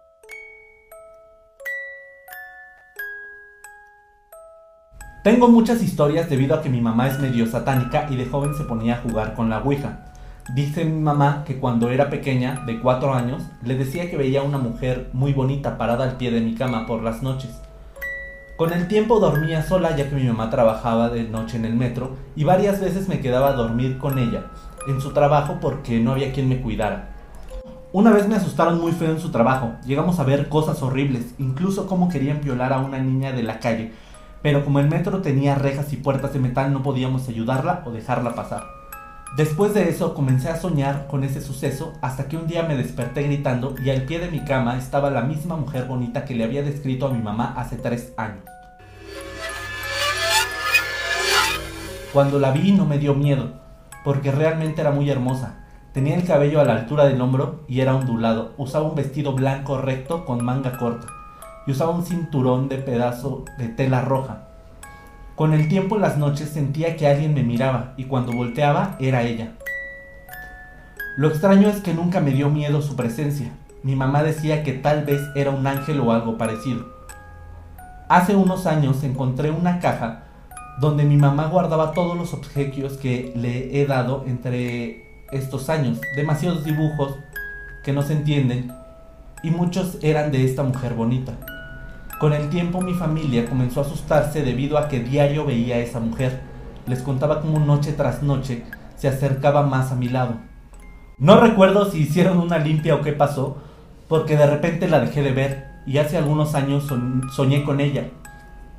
Tengo 5.25 5.49
muchas 5.49 5.83
historias 5.83 6.31
debido 6.31 6.55
a 6.55 6.63
que 6.63 6.69
mi 6.69 6.81
mamá 6.81 7.09
es 7.09 7.19
medio 7.19 7.49
satánica 7.49 8.07
y 8.09 8.15
de 8.15 8.27
joven 8.27 8.55
se 8.55 8.63
ponía 8.63 8.95
a 8.95 8.99
jugar 8.99 9.35
con 9.35 9.51
la 9.51 9.59
Ouija. 9.59 10.12
Dice 10.51 10.85
mi 10.85 11.01
mamá 11.01 11.45
que 11.47 11.61
cuando 11.61 11.91
era 11.91 12.11
pequeña, 12.11 12.65
de 12.67 12.81
4 12.81 13.15
años, 13.15 13.43
le 13.63 13.77
decía 13.77 14.11
que 14.11 14.17
veía 14.17 14.43
una 14.43 14.59
mujer 14.59 15.09
muy 15.13 15.33
bonita 15.33 15.79
parada 15.79 16.03
al 16.05 16.17
pie 16.17 16.33
de 16.33 16.41
mi 16.41 16.57
cama 16.57 16.85
por 16.85 17.01
las 17.03 17.23
noches. 17.23 17.51
Con 18.57 18.73
el 18.73 18.89
tiempo 18.89 19.21
dormía 19.21 19.63
sola 19.63 19.97
ya 19.97 20.11
que 20.11 20.17
mi 20.17 20.25
mamá 20.25 20.51
trabajaba 20.51 21.11
de 21.11 21.23
noche 21.23 21.57
en 21.57 21.65
el 21.65 21.75
metro 21.75 22.17
y 22.35 22.43
varias 22.43 22.81
veces 22.81 23.09
me 23.09 23.21
quedaba 23.21 23.51
a 23.51 23.53
dormir 23.55 23.99
con 23.99 24.19
ella 24.19 24.47
en 24.89 25.01
su 25.01 25.13
trabajo 25.13 25.59
porque 25.61 26.01
no 26.01 26.13
había 26.13 26.33
quien 26.33 26.49
me 26.49 26.61
cuidara. 26.61 27.11
Una 27.93 28.11
vez 28.11 28.29
me 28.29 28.35
asustaron 28.35 28.81
muy 28.81 28.93
feo 28.93 29.13
en 29.13 29.21
su 29.21 29.31
trabajo, 29.31 29.75
llegamos 29.87 30.19
a 30.19 30.25
ver 30.25 30.49
cosas 30.49 30.83
horribles, 30.83 31.35
incluso 31.39 31.87
cómo 31.87 32.09
querían 32.09 32.41
violar 32.43 32.73
a 32.73 32.81
una 32.81 32.99
niña 32.99 33.33
de 33.33 33.45
la 33.45 33.61
calle, 33.61 33.93
pero 34.43 34.65
como 34.65 34.81
el 34.81 34.89
metro 34.89 35.23
tenía 35.23 35.55
rejas 35.55 35.93
y 35.93 35.97
puertas 35.97 36.33
de 36.33 36.41
metal 36.41 36.73
no 36.73 36.83
podíamos 36.83 37.29
ayudarla 37.29 37.85
o 37.87 37.93
dejarla 37.93 38.35
pasar. 38.35 38.82
Después 39.37 39.73
de 39.73 39.89
eso 39.89 40.13
comencé 40.13 40.51
a 40.51 40.61
soñar 40.61 41.07
con 41.07 41.25
ese 41.25 41.41
suceso 41.41 41.95
hasta 42.03 42.29
que 42.29 42.37
un 42.37 42.47
día 42.47 42.65
me 42.65 42.77
desperté 42.77 43.23
gritando 43.23 43.75
y 43.83 43.89
al 43.89 44.03
pie 44.03 44.19
de 44.19 44.31
mi 44.31 44.41
cama 44.41 44.77
estaba 44.77 45.09
la 45.09 45.23
misma 45.23 45.57
mujer 45.57 45.87
bonita 45.87 46.27
que 46.27 46.35
le 46.35 46.45
había 46.45 46.63
descrito 46.63 47.07
a 47.07 47.11
mi 47.11 47.23
mamá 47.23 47.55
hace 47.57 47.77
tres 47.77 48.13
años. 48.19 48.45
Cuando 52.13 52.39
la 52.39 52.51
vi 52.51 52.73
no 52.73 52.85
me 52.85 52.99
dio 52.99 53.15
miedo, 53.15 53.55
porque 54.05 54.31
realmente 54.31 54.83
era 54.83 54.91
muy 54.91 55.09
hermosa. 55.09 55.65
Tenía 55.95 56.15
el 56.15 56.27
cabello 56.27 56.61
a 56.61 56.65
la 56.65 56.75
altura 56.75 57.07
del 57.07 57.21
hombro 57.23 57.65
y 57.69 57.81
era 57.81 57.97
ondulado. 57.97 58.53
Usaba 58.59 58.87
un 58.87 58.95
vestido 58.95 59.33
blanco 59.33 59.79
recto 59.79 60.27
con 60.27 60.45
manga 60.45 60.77
corta 60.77 61.07
y 61.67 61.71
usaba 61.71 61.93
un 61.93 62.05
cinturón 62.05 62.69
de 62.69 62.77
pedazo 62.77 63.47
de 63.57 63.69
tela 63.69 64.03
roja. 64.03 64.52
Con 65.35 65.55
el 65.55 65.69
tiempo 65.69 65.97
las 65.97 66.19
noches 66.19 66.51
sentía 66.51 66.97
que 66.97 67.09
alguien 67.09 67.33
me 67.33 67.43
miraba 67.43 67.95
y 67.97 68.05
cuando 68.05 68.33
volteaba 68.33 68.97
era 69.01 69.23
ella. 69.23 69.53
Lo 71.17 71.29
extraño 71.29 71.69
es 71.69 71.81
que 71.81 71.95
nunca 71.95 72.21
me 72.21 72.33
dio 72.33 72.51
miedo 72.51 72.83
su 72.83 72.97
presencia. 72.97 73.51
Mi 73.83 73.97
mamá 73.97 74.23
decía 74.23 74.63
que 74.63 74.73
tal 74.73 75.05
vez 75.05 75.21
era 75.35 75.51
un 75.51 75.67
ángel 75.67 76.01
o 76.01 76.13
algo 76.13 76.37
parecido. 76.37 76.87
Hace 78.09 78.37
unos 78.37 78.67
años 78.67 79.03
encontré 79.05 79.51
una 79.51 79.81
caja 79.81 80.25
donde 80.81 81.05
mi 81.05 81.17
mamá 81.17 81.47
guardaba 81.47 81.93
todos 81.93 82.17
los 82.17 82.35
obsequios 82.35 82.99
que 82.99 83.33
le 83.35 83.81
he 83.81 83.87
dado 83.87 84.25
entre 84.27 85.27
estos 85.33 85.71
años. 85.71 85.99
Demasiados 86.15 86.65
dibujos 86.65 87.17
que 87.85 87.93
no 87.93 88.03
se 88.03 88.13
entienden 88.13 88.71
y 89.43 89.51
muchos 89.51 89.99
eran 90.03 90.31
de 90.31 90.45
esta 90.45 90.63
mujer 90.63 90.95
bonita. 90.95 91.33
Con 92.23 92.35
el 92.35 92.51
tiempo 92.51 92.81
mi 92.81 92.95
familia 92.95 93.47
comenzó 93.47 93.81
a 93.81 93.83
asustarse 93.83 94.45
debido 94.45 94.79
a 94.79 94.87
que 94.87 95.01
diario 95.01 95.45
veía 95.45 95.75
a 95.75 95.79
esa 95.81 95.99
mujer. 95.99 96.39
Les 96.87 97.03
contaba 97.03 97.41
cómo 97.41 97.59
noche 97.59 97.95
tras 97.95 98.23
noche 98.23 98.63
se 98.95 99.09
acercaba 99.09 99.65
más 99.65 99.91
a 99.91 99.97
mi 99.97 100.09
lado. 100.09 100.37
No 101.19 101.41
recuerdo 101.41 101.91
si 101.91 101.99
hicieron 101.99 102.39
una 102.39 102.59
limpia 102.59 102.95
o 102.95 103.01
qué 103.01 103.13
pasó, 103.13 103.57
porque 104.07 104.37
de 104.37 104.47
repente 104.47 104.89
la 104.89 105.01
dejé 105.01 105.25
de 105.25 105.33
ver 105.33 105.67
y 105.85 105.99
hace 105.99 106.17
algunos 106.17 106.55
años 106.55 106.85
soñé 107.35 107.65
con 107.65 107.81
ella. 107.81 108.11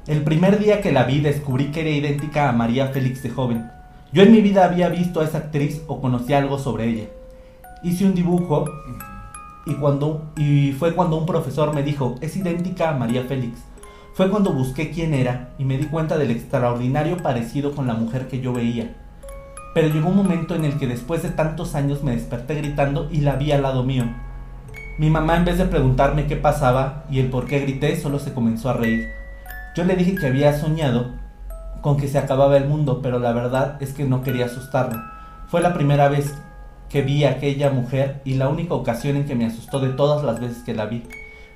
El 0.07 0.23
primer 0.23 0.57
día 0.57 0.79
que 0.79 0.93
la 0.93 1.03
vi 1.03 1.19
descubrí 1.19 1.65
que 1.65 1.81
era 1.81 1.89
idéntica 1.89 2.47
a 2.47 2.53
María 2.53 2.87
Félix 2.93 3.23
de 3.23 3.29
joven. 3.29 3.69
Yo 4.13 4.23
en 4.23 4.31
mi 4.31 4.39
vida 4.39 4.63
había 4.63 4.87
visto 4.87 5.19
a 5.19 5.25
esa 5.25 5.39
actriz 5.39 5.81
o 5.87 5.99
conocía 5.99 6.37
algo 6.37 6.59
sobre 6.59 6.87
ella. 6.87 7.07
Hice 7.83 8.05
un 8.05 8.15
dibujo 8.15 8.63
y, 9.65 9.75
cuando, 9.75 10.31
y 10.35 10.73
fue 10.73 10.93
cuando 10.93 11.17
un 11.17 11.25
profesor 11.25 11.73
me 11.73 11.83
dijo, 11.83 12.15
es 12.21 12.35
idéntica 12.35 12.89
a 12.89 12.97
María 12.97 13.23
Félix. 13.23 13.59
Fue 14.13 14.29
cuando 14.29 14.53
busqué 14.53 14.91
quién 14.91 15.13
era 15.13 15.49
y 15.57 15.65
me 15.65 15.77
di 15.77 15.85
cuenta 15.85 16.17
del 16.17 16.31
extraordinario 16.31 17.17
parecido 17.17 17.73
con 17.73 17.87
la 17.87 17.93
mujer 17.93 18.27
que 18.27 18.41
yo 18.41 18.53
veía. 18.53 18.95
Pero 19.73 19.87
llegó 19.87 20.09
un 20.09 20.17
momento 20.17 20.53
en 20.53 20.65
el 20.65 20.77
que 20.77 20.85
después 20.85 21.23
de 21.23 21.29
tantos 21.29 21.73
años 21.73 22.03
me 22.03 22.11
desperté 22.11 22.55
gritando 22.55 23.09
y 23.09 23.21
la 23.21 23.37
vi 23.37 23.51
al 23.51 23.63
lado 23.63 23.83
mío. 23.83 24.05
Mi 24.99 25.09
mamá 25.09 25.37
en 25.37 25.45
vez 25.45 25.57
de 25.57 25.65
preguntarme 25.65 26.27
qué 26.27 26.35
pasaba 26.35 27.05
y 27.09 27.19
el 27.19 27.31
por 27.31 27.47
qué 27.47 27.59
grité, 27.61 27.99
solo 27.99 28.19
se 28.19 28.33
comenzó 28.33 28.69
a 28.69 28.73
reír. 28.73 29.09
Yo 29.75 29.83
le 29.83 29.95
dije 29.95 30.13
que 30.13 30.27
había 30.27 30.53
soñado 30.59 31.07
con 31.81 31.97
que 31.97 32.07
se 32.07 32.19
acababa 32.19 32.57
el 32.57 32.67
mundo, 32.67 33.01
pero 33.01 33.17
la 33.17 33.33
verdad 33.33 33.77
es 33.81 33.93
que 33.93 34.05
no 34.05 34.21
quería 34.21 34.45
asustarla. 34.45 35.11
Fue 35.47 35.61
la 35.61 35.73
primera 35.73 36.07
vez 36.09 36.35
que 36.93 37.01
vi 37.01 37.23
a 37.23 37.31
aquella 37.31 37.71
mujer 37.71 38.21
y 38.23 38.35
la 38.35 38.47
única 38.49 38.75
ocasión 38.75 39.15
en 39.15 39.25
que 39.25 39.33
me 39.33 39.47
asustó 39.47 39.79
de 39.79 39.89
todas 39.89 40.23
las 40.23 40.39
veces 40.39 40.59
que 40.63 40.75
la 40.75 40.85
vi. 40.85 41.01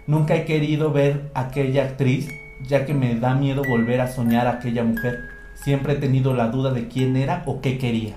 Nunca 0.08 0.34
he 0.36 0.46
querido 0.46 0.92
ver 0.92 1.30
a 1.36 1.42
aquella 1.42 1.84
actriz, 1.84 2.28
ya 2.68 2.88
que 2.88 2.96
me 2.96 3.14
da 3.14 3.36
miedo 3.36 3.62
volver 3.70 4.02
a 4.02 4.08
soñar 4.12 4.48
a 4.48 4.54
aquella 4.54 4.84
mujer. 4.84 5.20
Siempre 5.54 5.94
he 5.94 5.98
tenido 5.98 6.34
la 6.34 6.48
duda 6.48 6.72
de 6.72 6.88
quién 6.88 7.16
era 7.16 7.44
o 7.46 7.62
qué 7.62 7.78
quería. 7.78 8.16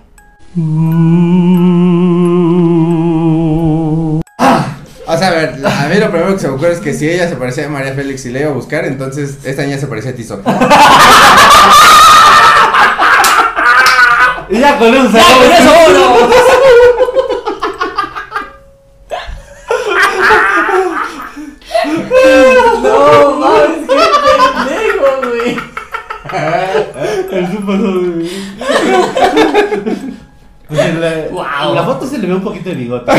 O 5.06 5.18
sea, 5.18 5.28
a 5.28 5.30
ver, 5.32 5.54
a 5.66 5.88
mí 5.88 5.96
lo 6.00 6.10
primero 6.10 6.32
que 6.32 6.38
se 6.38 6.48
me 6.48 6.54
ocurre 6.54 6.72
es 6.72 6.78
que 6.80 6.94
si 6.94 7.06
ella 7.06 7.28
se 7.28 7.36
parecía 7.36 7.66
a 7.66 7.68
María 7.68 7.92
Félix 7.92 8.24
y 8.24 8.30
la 8.30 8.40
iba 8.40 8.50
a 8.50 8.54
buscar, 8.54 8.86
entonces 8.86 9.44
esta 9.44 9.62
niña 9.64 9.76
se 9.76 9.88
parecía 9.88 10.12
a 10.12 10.14
Tizoc. 10.14 10.40
Y 14.48 14.58
ya 14.60 14.78
con 14.78 14.94
eso 14.94 15.10
¡Ya, 15.12 15.36
con 15.36 15.52
eso, 15.52 15.70
vámonos! 15.70 16.30
No 22.82 23.36
mames, 23.38 23.88
qué 23.88 24.02
pendejo, 24.24 25.08
güey. 25.28 25.56
El 27.32 27.52
super 27.52 27.78
sobre- 27.80 28.30
Pues 30.68 30.80
en 30.80 31.00
la, 31.00 31.08
Foto 32.00 32.12
se 32.12 32.18
le 32.18 32.26
ve 32.28 32.34
un 32.34 32.42
poquito 32.42 32.70
de 32.70 32.76
bigote. 32.76 33.10
A 33.10 33.16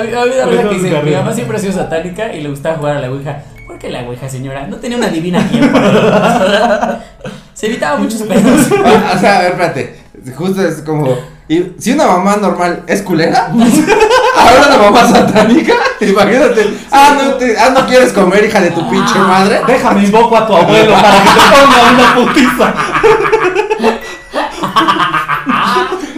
mí 0.00 0.12
a 0.40 0.46
mí 0.46 0.56
que 0.56 0.74
dice, 0.74 1.02
mi 1.02 1.10
mamá 1.10 1.32
siempre 1.32 1.56
ha 1.56 1.60
sido 1.60 1.72
satánica 1.72 2.32
y 2.32 2.42
le 2.42 2.48
gustaba 2.48 2.76
jugar 2.76 2.98
a 2.98 3.00
la 3.00 3.10
ouija. 3.10 3.42
¿Por 3.66 3.76
qué 3.78 3.90
la 3.90 4.04
ouija, 4.04 4.28
señora? 4.28 4.68
No 4.68 4.76
tenía 4.76 4.96
una 4.96 5.08
divina 5.08 5.46
tiempo. 5.48 5.76
Se 7.54 7.66
evitaba 7.66 7.98
muchos 7.98 8.22
pedos. 8.22 8.70
o 8.70 9.18
sea, 9.18 9.38
a 9.38 9.42
ver, 9.42 9.50
espérate. 9.52 9.96
Justo 10.36 10.64
es 10.64 10.82
como. 10.82 11.16
y 11.48 11.72
si 11.78 11.92
una 11.92 12.06
mamá 12.06 12.36
normal 12.36 12.84
es 12.86 13.02
culera, 13.02 13.52
ahora 14.48 14.66
una 14.68 14.78
mamá 14.90 15.08
satánica, 15.08 15.74
imagínate. 16.00 16.74
Ah, 16.90 17.16
no, 17.16 17.34
te, 17.34 17.56
ah, 17.58 17.70
no 17.70 17.86
quieres 17.86 18.12
comer, 18.12 18.44
hija 18.44 18.60
de 18.60 18.70
tu 18.70 18.88
pinche 18.90 19.18
madre. 19.18 19.60
déjame 19.66 20.04
invoco 20.04 20.36
a 20.36 20.46
tu 20.46 20.54
abuelo 20.56 20.92
para 20.92 21.22
que 21.22 21.28
te 21.28 21.40
ponga 21.50 21.92
una 21.92 22.14
putiza. 22.14 22.74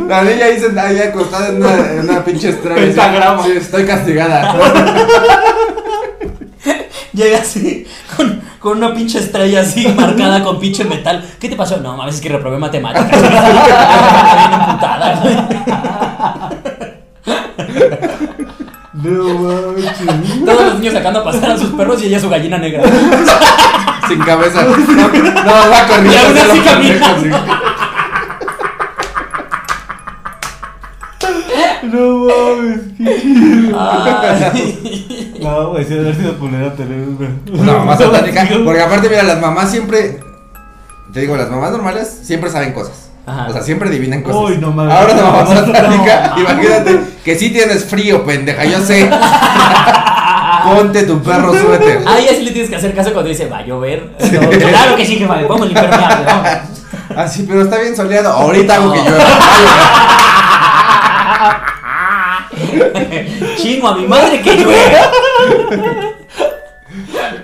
La 0.09 0.23
niña 0.23 0.45
ahí 0.47 0.61
sentada 0.61 0.89
ahí 0.89 1.01
acostada 1.01 1.49
en 1.49 1.57
una, 1.57 1.75
en 1.75 2.09
una 2.09 2.25
pinche 2.25 2.51
estrella. 2.51 2.81
Pentagrama. 2.81 3.43
Sí, 3.43 3.53
estoy 3.57 3.85
castigada. 3.85 4.55
Llega 7.13 7.39
así, 7.39 7.87
con, 8.17 8.43
con 8.59 8.79
una 8.79 8.95
pinche 8.95 9.19
estrella 9.19 9.63
así 9.63 9.89
marcada 9.97 10.45
con 10.45 10.61
pinche 10.61 10.85
metal. 10.85 11.25
¿Qué 11.41 11.49
te 11.49 11.57
pasó? 11.57 11.79
No, 11.79 11.97
mames, 11.97 12.17
es 12.17 12.21
que 12.21 12.29
reprobé 12.29 12.59
matemáticas. 12.59 13.11
Bien 13.21 14.53
emputada. 14.53 15.23
No 19.07 19.73
manches. 19.73 20.45
Todos 20.45 20.65
los 20.65 20.75
niños 20.79 20.95
sacando 20.95 21.21
a 21.21 21.25
pasar 21.25 21.51
a 21.53 21.59
sus 21.59 21.71
perros 21.71 22.03
y 22.03 22.07
ella 22.07 22.21
su 22.21 22.29
gallina 22.29 22.59
negra. 22.59 22.83
Sin 24.09 24.19
cabeza. 24.21 24.63
No, 24.63 24.77
no 24.77 25.71
va 25.71 25.87
corriendo. 25.89 26.13
Y 26.13 26.17
aún 26.17 26.39
así 26.39 26.61
camina. 26.61 27.63
No 31.83 32.27
mames. 32.27 32.81
Ay. 33.79 35.39
No, 35.41 35.71
güey, 35.71 35.85
si 35.85 35.95
haber 35.95 36.15
sido 36.15 36.33
tener 36.33 37.09
una. 37.09 37.63
Una 37.63 37.73
mamá 37.79 37.97
satánica. 37.99 38.49
Porque 38.65 38.83
aparte, 38.83 39.09
mira, 39.09 39.23
las 39.23 39.41
mamás 39.41 39.71
siempre. 39.71 40.21
Te 41.13 41.21
digo, 41.21 41.37
las 41.37 41.51
mamás 41.51 41.71
normales 41.71 42.21
siempre 42.23 42.51
saben 42.51 42.73
cosas. 42.73 43.06
Ajá. 43.27 43.47
O 43.49 43.53
sea, 43.53 43.63
siempre 43.63 43.89
adivinan 43.89 44.23
cosas. 44.23 44.41
Uy, 44.41 44.59
no 44.59 44.71
mames. 44.71 44.95
Ahora 44.95 45.13
una 45.15 45.23
mamá 45.25 45.43
No, 45.43 45.67
satánica, 45.67 46.33
no. 46.37 46.41
imagínate 46.43 47.01
que 47.25 47.37
sí 47.37 47.51
tienes 47.51 47.85
frío, 47.85 48.25
pendeja, 48.25 48.65
yo 48.65 48.81
sé. 48.81 49.11
Ponte 50.65 51.03
tu 51.05 51.23
perro 51.23 51.53
suéter. 51.53 52.03
A 52.07 52.19
ella 52.19 52.31
sí 52.37 52.43
le 52.43 52.51
tienes 52.53 52.71
que 52.71 52.77
hacer 52.77 52.95
caso 52.95 53.13
cuando 53.13 53.29
dice, 53.29 53.47
va 53.47 53.59
a 53.59 53.67
llover. 53.67 54.11
No, 54.21 54.51
claro 54.51 54.97
que 54.97 55.05
sí, 55.07 55.17
jefa, 55.17 55.37
me 55.37 55.45
pongo 55.45 55.65
el 55.65 55.71
impermeable. 55.71 56.25
vamos. 56.27 56.49
Ah, 57.17 57.29
sí, 57.29 57.45
pero 57.49 57.63
está 57.63 57.79
bien 57.79 57.95
soleado. 57.97 58.31
Ahorita 58.33 58.75
hago 58.75 58.93
que 58.93 58.99
llueva. 59.01 59.25
Chingo 63.57 63.89
a 63.89 63.97
mi 63.97 64.07
madre 64.07 64.41
que 64.41 64.57
llueve. 64.57 64.97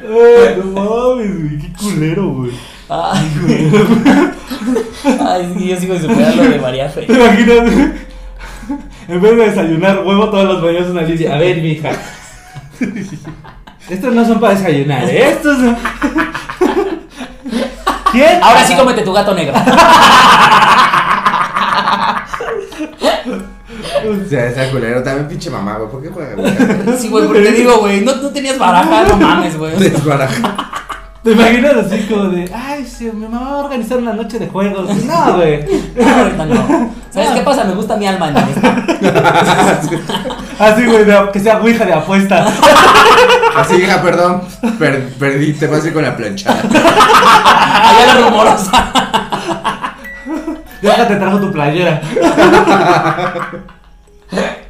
Ay, 0.04 0.56
no 0.58 0.64
mames, 0.64 1.38
güey. 1.38 1.58
Qué 1.58 1.72
culero, 1.78 2.28
güey. 2.28 2.50
Ay, 2.92 3.82
Ay, 5.26 5.54
sí, 5.56 5.68
yo 5.68 5.76
sigo 5.76 5.98
superar 5.98 6.36
lo 6.36 6.42
de 6.42 6.58
María 6.58 6.88
Fe. 6.90 7.02
¿Te 7.06 7.12
imaginas? 7.14 7.70
En 9.08 9.20
vez 9.20 9.36
de 9.36 9.50
desayunar 9.50 10.02
huevo 10.04 10.28
todos 10.30 10.44
los 10.44 10.62
mañanas 10.62 10.90
una 10.90 11.02
licia. 11.02 11.34
A 11.34 11.38
ver, 11.38 11.56
mija. 11.62 11.90
Estos 13.88 14.14
no 14.14 14.24
son 14.26 14.38
para 14.40 14.54
desayunar, 14.54 15.04
¿eh? 15.08 15.30
Estos 15.30 15.58
son. 15.58 15.76
¿Quién? 18.12 18.42
Ahora 18.42 18.64
sí 18.64 18.74
cómete 18.76 19.02
tu 19.02 19.12
gato 19.12 19.34
negro. 19.34 19.54
O 24.04 24.28
sea, 24.28 24.46
esa 24.46 24.70
culero. 24.70 25.02
También 25.02 25.28
pinche 25.28 25.48
mamá, 25.50 25.76
güey. 25.78 25.90
¿Por 25.90 26.02
qué 26.02 26.08
juega, 26.08 26.34
güey? 26.34 26.98
Sí, 26.98 27.08
güey, 27.08 27.26
porque 27.26 27.42
te 27.42 27.52
digo, 27.52 27.78
güey, 27.78 28.02
no, 28.02 28.14
no 28.16 28.28
tenías 28.30 28.58
baraja, 28.58 29.04
no 29.08 29.16
mames, 29.16 29.56
güey. 29.56 29.76
Desbaraja. 29.78 30.70
¿Te 31.22 31.30
imaginas 31.32 31.74
así 31.76 32.00
como 32.08 32.24
de, 32.30 32.50
ay, 32.52 32.84
sí, 32.84 33.04
mi 33.14 33.28
mamá 33.28 33.48
va 33.50 33.60
a 33.60 33.64
organizar 33.64 33.98
una 33.98 34.12
noche 34.12 34.40
de 34.40 34.48
juegos? 34.48 34.88
No, 35.06 35.36
güey. 35.36 35.64
No, 35.94 36.08
ahorita 36.16 36.46
no. 36.46 36.90
¿Sabes 37.10 37.30
qué 37.30 37.40
pasa? 37.42 37.62
Me 37.64 37.74
gusta 37.74 37.96
mi 37.96 38.06
alma 38.08 38.28
en 38.30 38.36
Así, 40.58 40.86
güey, 40.86 41.04
de- 41.04 41.30
que 41.32 41.40
sea 41.40 41.58
ouija 41.60 41.84
de 41.84 41.92
apuesta. 41.92 42.46
Así, 43.56 43.76
hija, 43.76 44.02
perdón. 44.02 44.42
Per- 44.78 45.08
perdí, 45.14 45.52
te 45.52 45.66
ir 45.66 45.92
con 45.92 46.02
la 46.02 46.16
planchada. 46.16 46.60
Allá 46.60 48.14
la 48.14 48.20
rumorosa. 48.28 48.92
Ya 50.82 51.06
te 51.06 51.16
trajo 51.16 51.38
tu 51.38 51.52
playera. 51.52 52.00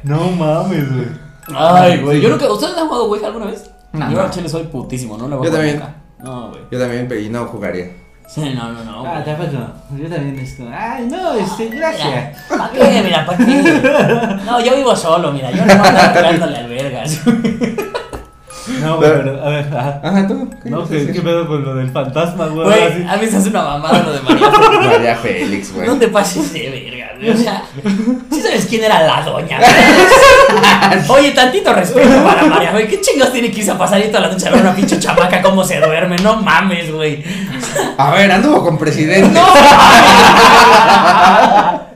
No 0.03 0.29
mames, 0.31 0.91
güey. 0.93 1.07
Ay, 1.55 2.01
güey. 2.01 2.21
Yo 2.21 2.29
nunca. 2.29 2.51
¿Ustedes 2.51 2.77
han 2.77 2.87
jugado 2.87 3.05
Ouija 3.09 3.27
alguna 3.27 3.45
vez? 3.47 3.69
No. 3.93 4.11
Yo 4.11 4.21
al 4.21 4.29
chile 4.29 4.49
soy 4.49 4.63
putísimo, 4.63 5.17
¿no? 5.17 5.27
Lo 5.27 5.37
voy 5.37 5.47
a 5.47 5.49
Yo 5.49 5.55
también. 5.55 5.83
No, 6.23 6.49
güey. 6.49 6.61
Yo 6.71 6.79
también, 6.79 7.07
pero 7.07 7.19
y 7.21 7.29
no 7.29 7.45
jugaría. 7.45 7.91
Sí, 8.27 8.41
no, 8.55 8.71
no, 8.71 8.83
no. 8.83 9.05
Ah, 9.05 9.21
tampoco. 9.23 9.51
Yo 9.51 10.09
también 10.09 10.39
es 10.39 10.53
como, 10.55 10.69
ay, 10.73 11.05
no, 11.11 11.33
este, 11.35 11.67
gracias. 11.67 12.37
¿Para 12.49 12.71
qué? 12.71 13.01
Mira, 13.03 13.25
¿para 13.25 13.37
qué? 13.45 14.43
No, 14.45 14.59
yo 14.61 14.75
vivo 14.75 14.95
solo, 14.95 15.31
mira. 15.31 15.51
Yo 15.51 15.65
no 15.65 15.73
ando 15.73 16.13
pegándole 16.13 16.57
albergas. 16.57 17.19
No, 18.81 18.95
güey, 18.95 19.11
pero, 19.11 19.43
a 19.45 19.49
ver, 19.49 19.65
ajá. 19.77 19.99
Ajá, 20.01 20.25
tú. 20.25 20.49
¿qué 20.63 20.69
No, 20.69 20.77
ibas 20.89 21.09
a 21.09 21.11
¿qué, 21.11 21.21
pedo 21.21 21.47
con 21.47 21.65
lo 21.65 21.75
del 21.75 21.91
fantasma, 21.91 22.45
güey? 22.47 22.65
Güey, 22.65 22.83
Así. 22.83 23.05
a 23.09 23.17
mí 23.17 23.27
se 23.27 23.35
hace 23.37 23.49
una 23.49 23.61
mamada 23.61 24.03
lo 24.03 24.13
de 24.13 24.21
María 24.21 24.51
Fe. 24.51 24.87
María 24.87 25.15
Félix, 25.17 25.73
güey. 25.73 25.85
No 25.87 25.99
te 25.99 26.07
pases 26.07 26.53
de 26.53 26.69
verga, 26.69 27.11
güey. 27.17 27.29
O 27.31 27.37
sea, 27.37 27.61
¿sí 28.31 28.32
sabes 28.32 28.32
quién 28.73 28.83
era 28.85 29.03
la 29.03 29.21
doña? 29.21 29.59
Oye, 31.09 31.29
tantito 31.31 31.71
respeto 31.73 32.23
para 32.23 32.43
María, 32.43 32.71
güey. 32.71 32.87
¿Qué 32.87 32.99
chingos 33.01 33.31
tiene 33.31 33.51
que 33.51 33.59
irse 33.59 33.69
a 33.71 33.77
pasar 33.77 34.01
toda 34.03 34.21
la 34.21 34.29
noche 34.29 34.47
a 34.47 34.51
ver 34.51 34.61
una 34.61 34.73
pinche 34.75 34.99
chamaca 34.99 35.41
cómo 35.43 35.63
se 35.63 35.79
duerme? 35.79 36.15
No 36.17 36.37
mames, 36.37 36.91
güey. 36.91 37.23
A 37.97 38.09
ver, 38.11 38.31
anduvo 38.31 38.63
con 38.63 38.77
presidente. 38.79 39.29
No 39.29 39.41
mames. 39.47 39.71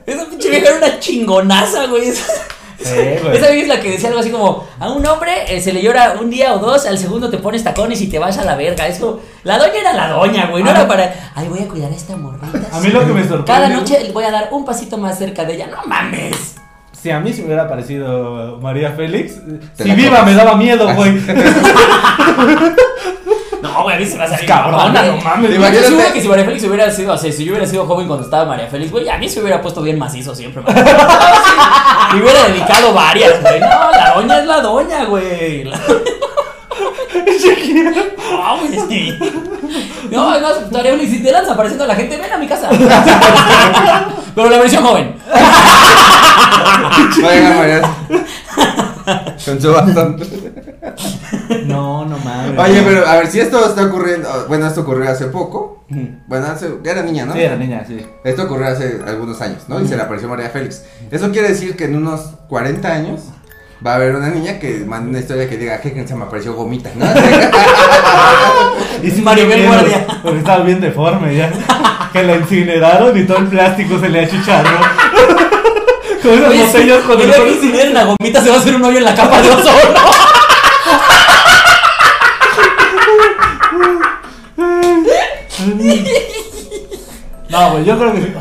Esa 0.06 0.26
pinche 0.30 0.50
vieja 0.50 0.68
era 0.70 0.78
una 0.78 1.00
chingonaza, 1.00 1.86
güey. 1.88 2.12
Sí, 2.14 2.22
güey. 3.24 3.38
Esa 3.38 3.50
vieja 3.50 3.62
es 3.64 3.68
la 3.68 3.80
que 3.82 3.90
decía 3.92 4.10
algo 4.10 4.22
así 4.22 4.30
como: 4.30 4.66
A 4.80 4.90
un 4.92 5.04
hombre 5.06 5.32
eh, 5.56 5.60
se 5.62 5.74
le 5.74 5.82
llora 5.82 6.16
un 6.22 6.30
día 6.30 6.54
o 6.54 6.60
dos, 6.60 6.86
al 6.86 6.98
segundo 7.00 7.30
te 7.32 7.38
pones 7.40 7.64
tacones 7.64 8.00
y 8.02 8.08
te 8.08 8.20
vas 8.20 8.38
a 8.38 8.46
la 8.46 8.54
verga. 8.56 8.86
Es 8.88 9.00
como, 9.00 9.20
la 9.44 9.58
doña 9.58 9.80
era 9.82 9.94
la 9.94 10.10
doña, 10.10 10.46
güey. 10.46 10.64
No 10.64 10.70
Ah. 10.70 10.74
era 10.76 10.88
para, 10.88 11.32
ay, 11.36 11.48
voy 11.48 11.60
a 11.60 11.68
cuidar 11.68 11.92
a 11.92 11.96
esta 11.96 12.16
morrita. 12.16 12.48
A 12.72 12.80
mí 12.80 12.90
lo 12.90 13.00
que 13.00 13.08
me 13.14 13.22
sorprende- 13.24 13.46
Cada 13.46 13.68
noche 13.70 14.12
voy 14.14 14.26
a 14.26 14.32
dar 14.32 14.50
un 14.52 14.64
pasito 14.64 14.98
más 15.00 15.18
cerca 15.18 15.44
de 15.44 15.56
ella. 15.56 15.66
No 15.68 15.78
mames. 15.88 16.57
Si 17.02 17.12
a 17.12 17.20
mí 17.20 17.32
se 17.32 17.42
me 17.42 17.48
hubiera 17.48 17.68
parecido 17.68 18.58
María 18.62 18.92
Félix, 18.92 19.36
Te 19.76 19.84
si 19.84 19.92
viva 19.92 20.20
comes. 20.20 20.34
me 20.34 20.44
daba 20.44 20.56
miedo, 20.58 20.94
güey. 20.96 21.20
No, 23.62 23.84
güey, 23.84 23.96
a 23.96 24.00
mí 24.00 24.06
se 24.06 24.18
me 24.18 24.24
hace 24.24 24.46
Cabrona, 24.46 24.94
cabrona, 24.94 25.04
no 25.18 25.18
mames. 25.22 25.50
Yo 25.50 25.56
Imagínate- 25.58 25.88
seguro 25.88 26.14
que 26.14 26.22
si 26.22 26.28
María 26.28 26.46
Félix 26.46 26.64
hubiera 26.66 26.92
sido 26.92 27.14
así, 27.14 27.32
si 27.32 27.44
yo 27.46 27.52
hubiera 27.54 27.68
sido 27.68 27.86
joven 27.86 28.08
cuando 28.08 28.24
estaba 28.26 28.46
María 28.46 28.68
Félix, 28.68 28.92
güey, 28.92 29.10
a 29.10 29.18
mí 29.18 29.28
se 29.28 29.42
hubiera 29.42 29.62
puesto 29.62 29.82
bien 29.82 29.98
macizo 29.98 30.34
siempre. 30.36 30.62
güey. 30.62 30.76
Me 32.14 32.22
hubiera 32.22 32.48
dedicado 32.48 32.94
varias, 32.94 33.42
güey. 33.42 33.60
No, 33.60 33.92
la 33.92 34.14
doña 34.16 34.40
es 34.40 34.46
la 34.46 34.62
doña, 34.62 35.06
güey. 35.06 35.64
La- 35.66 35.80
No. 38.28 38.58
No, 40.12 40.30
además, 40.32 40.72
María 40.72 40.92
Félix, 40.92 41.12
si 41.12 41.24
te 41.24 41.32
lanza 41.32 41.54
apareciendo 41.54 41.84
a 41.84 41.88
la 41.88 41.96
gente, 41.96 42.18
ven 42.18 42.32
a 42.32 42.38
mi 42.38 42.48
casa. 42.48 42.70
Pero 44.36 44.50
la 44.50 44.58
versión 44.60 44.84
joven. 44.84 45.16
Oiga, 47.18 47.54
María. 47.56 47.82
Con 49.46 49.62
su 49.62 49.72
bastón. 49.72 50.18
No, 51.66 52.06
no 52.06 52.18
mames. 52.20 52.60
Oye, 52.60 52.82
pero 52.82 53.08
a 53.08 53.16
ver, 53.16 53.28
si 53.28 53.40
esto 53.40 53.66
está 53.66 53.86
ocurriendo. 53.86 54.28
Bueno, 54.48 54.68
esto 54.68 54.82
ocurrió 54.82 55.10
hace 55.10 55.28
poco. 55.28 55.86
Bueno, 56.28 56.48
hace, 56.48 56.70
ya 56.84 56.92
era 56.92 57.04
niña, 57.04 57.26
¿no? 57.26 57.34
Sí, 57.34 57.40
era 57.40 57.56
niña, 57.56 57.84
sí. 57.88 58.06
Esto 58.24 58.44
ocurrió 58.44 58.68
hace 58.68 59.00
algunos 59.06 59.40
años, 59.42 59.64
¿no? 59.68 59.82
Y 59.82 59.88
se 59.88 59.96
le 59.96 60.02
apareció 60.04 60.28
María 60.28 60.50
Félix. 60.50 60.84
Eso 61.10 61.32
quiere 61.32 61.50
decir 61.50 61.76
que 61.78 61.86
en 61.86 61.96
unos 61.96 62.32
40 62.50 62.92
años 62.92 63.22
va 63.86 63.94
a 63.94 63.96
haber 63.96 64.16
una 64.16 64.30
niña 64.30 64.60
que 64.60 64.84
mande 64.86 65.10
una 65.10 65.20
historia 65.20 65.50
que 65.50 65.58
diga, 65.58 65.80
¿qué 65.80 66.06
se 66.08 66.16
me 66.16 66.24
apareció 66.26 66.54
gomita? 66.54 66.90
¿no? 66.96 67.06
Y 69.04 69.12
sí, 69.12 69.22
Maribel 69.22 69.68
Guardia. 69.68 70.08
Porque 70.24 70.40
estaba 70.40 70.64
bien 70.64 70.82
deforme 70.82 71.36
ya. 71.36 71.52
Que 72.14 72.24
la 72.24 72.38
incineraron 72.38 73.16
y 73.18 73.24
todo 73.26 73.38
el 73.38 73.48
plástico 73.48 74.00
se 74.00 74.10
le 74.10 74.22
achicharró. 74.22 74.80
Con 76.24 76.34
esas 76.34 76.76
Oye, 76.76 76.98
botellas 76.98 77.04
con 77.06 77.22
el 77.22 77.32
que 77.32 77.52
incineren 77.52 77.94
la 77.94 78.04
gomita 78.06 78.42
se 78.42 78.50
va 78.50 78.56
a 78.56 78.60
hacer 78.60 78.76
un 78.76 78.84
hoyo 78.84 78.98
en 78.98 79.04
la 79.04 79.16
capa 79.16 79.42
de 79.42 79.50
ozono. 79.50 80.00
No, 87.50 87.72
güey, 87.72 87.86
yo 87.86 87.98
creo 87.98 88.14
que 88.14 88.22
sí. 88.22 88.34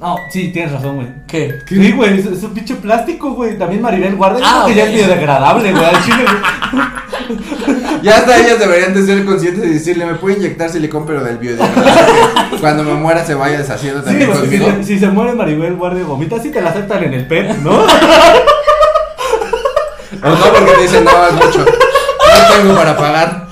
No, 0.00 0.16
sí, 0.30 0.48
tienes 0.48 0.72
razón, 0.72 0.96
güey. 0.96 1.08
¿Qué? 1.26 1.58
Sí, 1.68 1.92
güey, 1.92 2.18
es, 2.20 2.24
es 2.26 2.42
un 2.42 2.54
pinche 2.54 2.74
plástico, 2.76 3.32
güey. 3.32 3.58
También 3.58 3.82
Maribel 3.82 4.16
Guardia, 4.16 4.42
Ah, 4.44 4.62
creo 4.64 4.66
que 4.68 4.74
ya 4.74 4.84
es 4.86 4.94
biodegradable, 4.94 5.72
güey. 5.72 5.84
al 5.84 6.02
chile, 6.04 6.24
güey. 6.24 8.00
ya 8.02 8.16
hasta 8.16 8.38
ellas 8.38 8.58
deberían 8.58 8.94
de 8.94 9.04
ser 9.04 9.24
conscientes 9.26 9.62
y 9.64 9.74
decirle, 9.74 10.06
¿me 10.06 10.14
puede 10.14 10.36
inyectar 10.38 10.70
silicón 10.70 11.04
pero 11.06 11.22
del 11.22 11.36
biodegradable? 11.36 11.92
Cuando 12.60 12.82
me 12.82 12.94
muera 12.94 13.24
se 13.26 13.34
vaya 13.34 13.58
deshaciendo 13.58 14.00
Sí, 14.00 14.06
también 14.06 14.30
güey, 14.30 14.40
si, 14.40 14.58
conmigo. 14.58 14.66
se- 14.78 14.84
si 14.84 14.98
se 14.98 15.08
muere 15.08 15.34
Maribel 15.34 15.74
Guardia 15.76 16.04
Gomita, 16.04 16.40
sí 16.40 16.50
te 16.50 16.62
la 16.62 16.70
aceptan 16.70 17.04
en 17.04 17.12
el 17.14 17.26
PET, 17.26 17.58
¿no? 17.58 17.70
O 20.22 20.28
no, 20.28 20.36
porque 20.36 20.72
te 20.72 20.82
dicen, 20.82 21.04
no, 21.04 21.10
es 21.26 21.32
mucho. 21.34 21.58
No 21.60 22.54
tengo 22.56 22.74
para 22.74 22.96
pagar. 22.96 23.46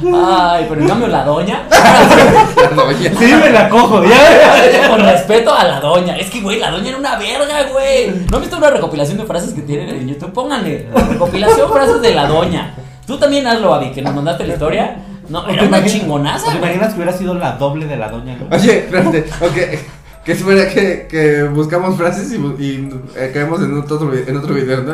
Ay, 0.00 0.66
pero 0.68 0.80
en 0.80 0.86
cambio 0.88 1.08
la 1.08 1.24
doña. 1.24 1.62
La 1.70 2.68
doña. 2.70 3.10
Sí, 3.18 3.32
me 3.34 3.50
la 3.50 3.68
cojo, 3.68 4.04
ya. 4.04 4.88
Con 4.88 5.00
respeto 5.00 5.52
a 5.54 5.64
la 5.64 5.80
doña. 5.80 6.16
Es 6.16 6.30
que, 6.30 6.40
güey, 6.40 6.60
la 6.60 6.70
doña 6.70 6.90
era 6.90 6.98
una 6.98 7.16
verga, 7.18 7.64
güey. 7.72 8.10
¿No 8.30 8.36
has 8.36 8.40
visto 8.42 8.56
una 8.58 8.70
recopilación 8.70 9.18
de 9.18 9.24
frases 9.24 9.52
que 9.54 9.62
tienen 9.62 9.88
en 9.88 10.08
YouTube? 10.08 10.32
Pónganle. 10.32 10.88
Recopilación 11.10 11.72
frases 11.72 12.00
de 12.00 12.14
la 12.14 12.26
doña. 12.26 12.74
Tú 13.06 13.18
también 13.18 13.46
hazlo, 13.46 13.74
Avi, 13.74 13.90
que 13.90 14.02
nos 14.02 14.14
mandaste 14.14 14.46
la 14.46 14.52
historia. 14.52 14.96
No, 15.28 15.46
era 15.48 15.62
una 15.64 15.78
imaginas- 15.78 15.92
chingonaza, 15.92 16.52
¿Te 16.52 16.58
imaginas 16.58 16.88
que 16.90 16.94
hubiera 16.96 17.12
sido 17.12 17.34
la 17.34 17.52
doble 17.52 17.86
de 17.86 17.96
la 17.96 18.08
doña, 18.08 18.36
güey? 18.38 18.60
Oye, 18.60 18.78
espérate, 18.78 19.24
ok. 19.40 19.78
Que 20.24 20.34
fuera 20.34 20.68
que, 20.68 21.06
que 21.10 21.42
buscamos 21.44 21.96
frases 21.96 22.32
y, 22.32 22.36
y 22.36 22.90
eh, 23.16 23.30
caemos 23.32 23.60
en 23.62 23.76
otro, 23.78 24.12
en 24.14 24.36
otro 24.36 24.54
video, 24.54 24.82
¿no? 24.82 24.92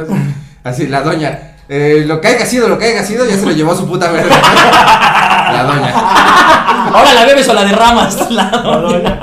Así, 0.65 0.87
la 0.87 1.03
doña. 1.03 1.54
Eh, 1.69 2.05
lo 2.07 2.21
que 2.21 2.29
haya 2.29 2.45
sido, 2.45 2.69
lo 2.69 2.79
que 2.79 2.87
haya 2.87 3.03
sido, 3.05 3.25
ya 3.27 3.37
se 3.37 3.47
lo 3.47 3.53
llevó 3.53 3.73
a 3.73 3.77
su 3.77 3.89
puta 3.89 4.11
verga. 4.13 4.37
La 5.53 5.63
doña. 5.65 5.95
Ahora 6.95 7.15
la 7.15 7.25
bebes 7.25 7.49
o 7.49 7.55
la 7.55 7.65
derramas. 7.65 8.31
La 8.31 8.45
La 8.51 8.59
doña. 8.59 8.99
doña. 8.99 9.21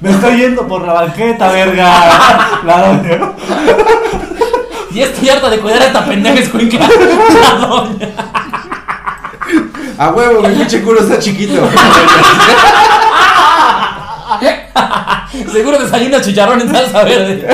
Me 0.00 0.10
estoy 0.12 0.38
yendo 0.38 0.66
por 0.66 0.86
la 0.86 0.94
banqueta, 0.94 1.48
verga. 1.52 1.92
La 2.64 2.78
doña. 2.86 3.32
Y 4.92 5.02
estoy 5.02 5.28
harta 5.28 5.50
de 5.50 5.58
cuidar 5.60 5.82
a 5.82 5.86
esta 5.86 6.04
pendeja 6.06 6.40
escuincla. 6.40 6.88
La 6.88 7.66
doña. 7.66 8.08
A 9.98 10.08
huevo, 10.10 10.40
mi 10.48 10.54
pinche 10.54 10.80
culo 10.82 11.00
está 11.00 11.18
chiquito. 11.18 11.68
Seguro 15.52 15.78
desayuna 15.78 16.20
chicharrón 16.22 16.60
en 16.62 16.70
salsa 16.72 17.04
verde. 17.04 17.46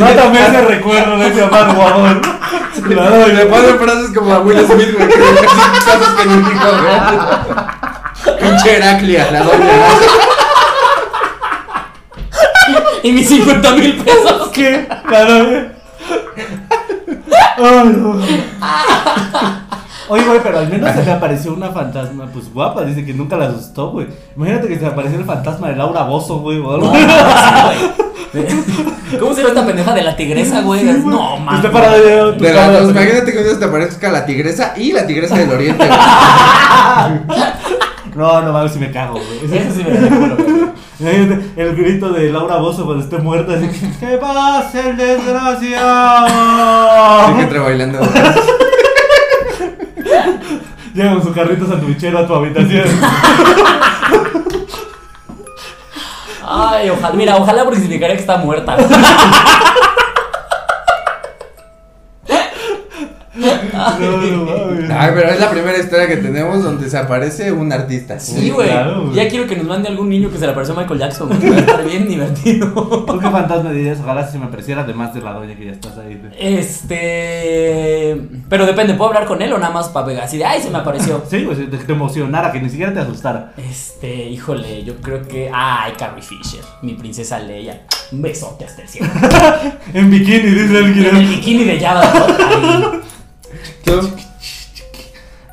Mátame 0.00 0.40
ese 0.46 0.60
recuerdo 0.62 1.18
de 1.18 1.28
ese 1.28 1.42
amargo 1.44 1.82
amor. 1.82 2.20
La 2.88 3.10
Le 3.10 3.44
doña. 3.44 3.50
ponen 3.50 3.78
frases 3.78 4.10
como 4.16 4.32
a 4.32 4.40
Will 4.40 4.66
Smith, 4.66 4.94
güey. 4.96 5.08
que 5.08 5.14
Cosas 5.18 6.14
que 6.16 6.26
ni 6.26 6.36
dijo, 6.36 6.68
güey. 6.82 8.38
Pinche 8.40 8.76
Heraclia, 8.76 9.30
la 9.30 9.42
doña. 9.42 9.72
Y 13.02 13.12
mis 13.12 13.28
50 13.28 13.70
mil 13.72 13.96
pesos. 14.02 14.48
¿Qué? 14.52 14.88
La 15.10 15.24
no. 17.84 18.20
Oye, 20.08 20.24
güey, 20.24 20.40
pero 20.42 20.58
al 20.58 20.68
menos 20.68 20.92
se 20.92 21.04
le 21.04 21.12
apareció 21.12 21.52
una 21.54 21.68
fantasma, 21.70 22.26
pues 22.32 22.52
guapa, 22.52 22.82
dice 22.82 23.04
que 23.06 23.14
nunca 23.14 23.36
la 23.36 23.46
asustó, 23.46 23.90
güey. 23.92 24.08
Imagínate 24.36 24.66
que 24.66 24.74
se 24.74 24.80
le 24.80 24.88
apareció 24.88 25.18
el 25.20 25.24
fantasma 25.24 25.68
de 25.68 25.76
Laura 25.76 26.02
Bozo, 26.02 26.38
güey, 26.40 26.58
o 26.58 26.72
algo. 26.74 26.86
No, 26.86 26.94
sí. 26.98 27.06
¿Cómo 29.18 29.34
se 29.34 29.42
ve 29.42 29.48
esta 29.48 29.66
pendeja 29.66 29.92
de 29.92 30.02
la 30.02 30.14
tigresa, 30.16 30.60
güey? 30.62 30.84
No, 30.84 31.36
mames. 31.38 31.64
Está 31.64 31.90
de 31.90 32.32
De 32.32 32.52
güey. 32.52 32.90
imagínate 32.90 33.32
que 33.32 33.38
un 33.38 33.44
día 33.44 33.58
te 33.58 33.64
aparezca 33.64 34.12
la 34.12 34.24
tigresa 34.24 34.74
y 34.76 34.92
la 34.92 35.06
tigresa 35.06 35.36
del 35.36 35.50
oriente, 35.50 35.86
güey. 35.86 35.98
No, 38.14 38.42
no 38.42 38.52
mames 38.52 38.72
si 38.72 38.80
me 38.80 38.90
cago, 38.90 39.14
güey. 39.14 39.60
Eso 39.60 39.72
sí 39.72 39.84
me 39.84 39.90
el 41.56 41.76
grito 41.76 42.10
de 42.10 42.30
Laura 42.30 42.56
Bozo 42.56 42.84
cuando 42.84 43.02
esté 43.02 43.16
muerta, 43.18 43.54
así 43.54 43.70
¡Que 43.98 44.18
pase 44.18 44.90
el 44.90 44.96
desgraciado! 44.98 46.26
Sí, 47.26 47.34
que 47.36 47.42
entra 47.42 47.62
bailando. 47.62 48.00
Llega 50.94 51.14
con 51.14 51.22
su 51.22 51.32
carrito 51.32 51.66
sandwichero 51.66 52.18
a 52.18 52.26
tu 52.26 52.34
habitación. 52.34 52.86
Ay, 56.62 56.90
ojalá, 56.90 57.14
mira, 57.14 57.36
ojalá 57.36 57.64
porque 57.64 57.80
significaría 57.80 58.16
que 58.16 58.20
está 58.20 58.36
muerta. 58.36 58.76
No, 63.40 64.16
no 64.20 64.44
mames. 64.44 64.90
Ay, 64.90 65.10
pero 65.14 65.30
es 65.30 65.40
la 65.40 65.50
primera 65.50 65.78
historia 65.78 66.06
que 66.06 66.16
tenemos 66.18 66.62
donde 66.62 66.88
se 66.90 66.98
aparece 66.98 67.52
un 67.52 67.72
artista. 67.72 68.18
Sí, 68.20 68.50
güey. 68.50 68.68
claro, 68.68 69.02
güey. 69.04 69.14
ya 69.14 69.28
quiero 69.28 69.46
que 69.46 69.56
nos 69.56 69.66
mande 69.66 69.88
algún 69.88 70.08
niño 70.08 70.30
que 70.30 70.38
se 70.38 70.44
le 70.46 70.52
apareció 70.52 70.74
a 70.76 70.80
Michael 70.80 71.00
Jackson. 71.00 71.28
güey. 71.28 71.50
Va 71.50 71.56
a 71.56 71.60
estar 71.60 71.84
bien 71.84 72.08
divertido. 72.08 72.72
¿Tú 73.06 73.18
qué 73.18 73.30
fantasma 73.30 73.70
dirías? 73.72 73.98
Ojalá 74.00 74.26
si 74.26 74.32
se 74.32 74.38
me 74.38 74.46
apareciera 74.46 74.82
además 74.82 75.14
de 75.14 75.20
la 75.22 75.32
doña 75.32 75.54
que 75.56 75.64
ya 75.66 75.72
estás 75.72 75.96
ahí. 75.98 76.20
güey. 76.20 76.32
Este. 76.38 78.20
Pero 78.48 78.66
depende, 78.66 78.94
¿puedo 78.94 79.10
hablar 79.10 79.26
con 79.26 79.40
él 79.42 79.52
o 79.52 79.58
nada 79.58 79.72
más 79.72 79.88
para 79.88 80.06
pegar? 80.06 80.24
Así 80.24 80.38
de, 80.38 80.44
ay, 80.44 80.60
se 80.60 80.70
me 80.70 80.78
apareció. 80.78 81.22
Sí, 81.28 81.44
güey, 81.44 81.66
de 81.66 81.78
que 81.78 81.84
te 81.84 81.92
emocionara, 81.92 82.52
que 82.52 82.60
ni 82.60 82.68
siquiera 82.68 82.92
te 82.92 83.00
asustara. 83.00 83.52
Este, 83.56 84.28
híjole, 84.28 84.84
yo 84.84 84.96
creo 84.96 85.22
que. 85.26 85.50
Ay, 85.52 85.92
Carrie 85.98 86.22
Fisher, 86.22 86.60
mi 86.82 86.94
princesa 86.94 87.38
Leia. 87.38 87.82
Un 88.12 88.22
besote 88.22 88.64
hasta 88.64 88.82
el 88.82 88.88
cielo. 88.88 89.08
En 89.94 90.10
bikini, 90.10 90.38
dice 90.38 90.78
el 90.78 91.06
En 91.06 91.16
el 91.16 91.26
bikini 91.26 91.64
de 91.64 91.80
Java. 91.80 92.02
¿no? 92.80 93.00
¿Tú? 93.84 94.10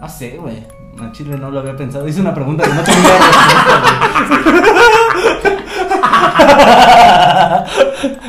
No 0.02 0.10
sé, 0.10 0.38
güey. 0.38 0.64
En 1.00 1.12
Chile 1.12 1.38
no 1.38 1.52
lo 1.52 1.60
había 1.60 1.76
pensado. 1.76 2.08
Hice 2.08 2.22
una 2.22 2.34
pregunta 2.34 2.64
que 2.64 2.74
no 2.74 2.84
tenía 2.84 3.10
respuesta, 3.18 3.82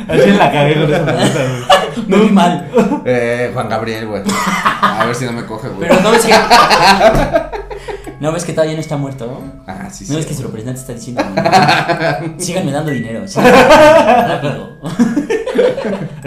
güey. 0.07 0.23
Chile 0.23 0.37
la 0.37 0.51
cagué 0.51 0.73
con 0.81 0.93
esa 0.93 1.05
pregunta, 1.05 1.39
güey. 1.39 2.07
Me 2.07 2.17
vi 2.17 2.29
mal. 2.31 2.67
Eh, 3.05 3.51
Juan 3.53 3.69
Gabriel, 3.69 4.07
güey. 4.07 4.23
A 4.81 5.05
ver 5.05 5.15
si 5.15 5.25
no 5.25 5.31
me 5.33 5.45
coge, 5.45 5.69
güey. 5.69 5.87
Pero 5.89 6.01
no 6.01 6.11
ves 6.11 6.25
que. 6.25 6.33
¿No 8.19 8.31
ves 8.33 8.43
que 8.43 8.51
todavía 8.53 8.73
no 8.75 8.81
está 8.81 8.97
muerto? 8.97 9.41
Ah, 9.65 9.87
sí, 9.91 10.05
sí. 10.05 10.11
¿No 10.11 10.17
ves 10.17 10.25
que 10.25 10.33
su 10.33 10.43
representante 10.43 10.81
está 10.81 10.93
diciendo? 10.93 11.23
Síganme 12.37 12.71
dando 12.71 12.91
dinero. 12.91 13.25
síganme 13.27 13.51
rápido. 14.27 14.77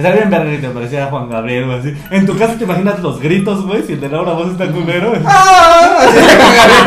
Estaría 0.03 0.27
bien 0.27 0.31
verga 0.31 0.51
que 0.51 0.59
te 0.59 0.67
apareciera 0.67 1.07
Juan 1.07 1.31
Gabriel, 1.31 1.67
güey. 1.67 1.79
Así. 1.79 1.97
En 2.11 2.27
tu 2.27 2.37
casa 2.37 2.57
te 2.59 2.65
imaginas 2.65 2.99
los 2.99 3.21
gritos, 3.21 3.65
güey. 3.65 3.85
Si 3.87 3.93
el 3.93 4.01
de 4.01 4.09
Laura 4.09 4.33
Voz 4.33 4.51
está 4.51 4.67
culero. 4.67 5.13
¡Ah! 5.27 5.99
Así 6.01 6.17
de 6.17 6.23
Juan 6.23 6.57
Gabriel. 6.57 6.83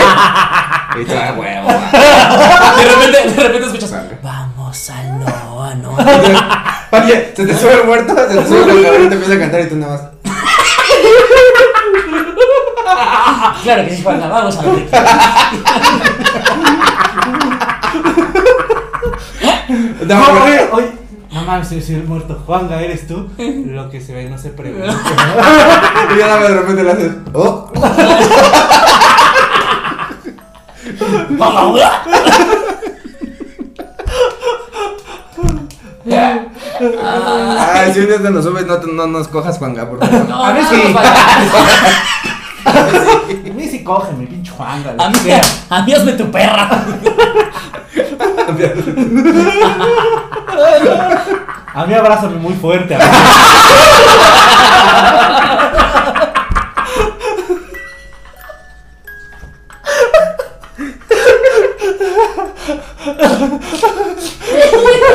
Y 0.99 1.05
tú, 1.05 1.13
ah, 1.18 1.34
huevo. 1.38 1.68
ah. 1.70 2.74
De 2.78 2.84
repente, 2.84 3.41
de 3.41 3.47
repente 3.47 3.68
escuchas. 3.68 3.93
Vamos 4.22 4.89
al 4.89 5.20
no, 5.20 5.76
no. 5.76 5.91
Oye, 6.91 7.32
se 7.34 7.45
te 7.45 7.57
sube 7.57 7.74
el 7.80 7.86
muerto, 7.88 8.13
se 8.18 8.36
te 8.36 8.47
sube 8.49 8.63
el 8.72 8.84
Gabriel 8.84 9.05
y 9.05 9.07
te 9.07 9.13
empieza 9.16 9.34
a 9.36 9.39
cantar 9.39 9.61
y 9.61 9.70
tú 9.70 9.76
nada 9.78 9.93
más. 9.93 10.01
Claro 13.63 13.86
que 13.86 13.95
sí, 13.95 14.03
Juan, 14.03 14.20
vamos 14.30 14.57
a 14.57 14.61
ver. 14.61 14.88
No, 20.05 20.16
No, 20.20 20.39
güey. 20.41 20.59
oye. 20.74 21.04
No 21.36 21.43
mames, 21.43 21.67
soy 21.67 21.81
soy 21.81 21.95
el 21.95 22.05
muerto. 22.05 22.41
Juanga, 22.45 22.81
¿eres 22.81 23.07
tú? 23.07 23.29
Lo 23.38 23.89
que 23.89 23.99
se 24.01 24.13
ve 24.13 24.29
no 24.29 24.38
se 24.38 24.49
pregunta. 24.49 24.88
Y 26.15 26.19
ya 26.19 26.38
de 26.38 26.47
repente 26.49 26.83
le 26.83 26.91
haces. 26.91 27.11
Oh. 27.33 27.69
Ay, 36.57 37.93
si 37.93 37.99
un 37.99 38.07
día 38.07 38.21
te 38.21 38.29
nos 38.31 38.43
subes, 38.45 38.65
no, 38.65 38.77
te- 38.77 38.88
no 38.91 39.07
nos 39.07 39.27
cojas, 39.27 39.57
Juanga, 39.57 39.89
por 39.89 39.99
favor. 39.99 40.29
No, 40.29 40.43
A 40.45 40.53
mí 40.53 40.59
sí. 40.69 40.81
no 40.88 40.93
falta. 40.93 41.15
A 42.65 43.53
mí 43.53 43.67
sí 43.69 43.83
coge, 43.83 44.13
mi 44.13 44.25
pinche 44.25 44.51
Juanga. 44.51 44.93
lo 44.93 45.03
A 45.03 45.09
mí, 45.09 45.13
que 45.19 45.23
sea. 45.23 45.41
a 45.69 45.81
mí 45.83 45.93
hazme 45.93 46.13
tu 46.13 46.31
perra. 46.31 46.69
A 51.73 51.85
mí 51.85 51.93
abrázame 51.93 52.35
muy 52.37 52.53
fuerte. 52.53 52.95
a 52.95 52.97
mí. 52.99 53.03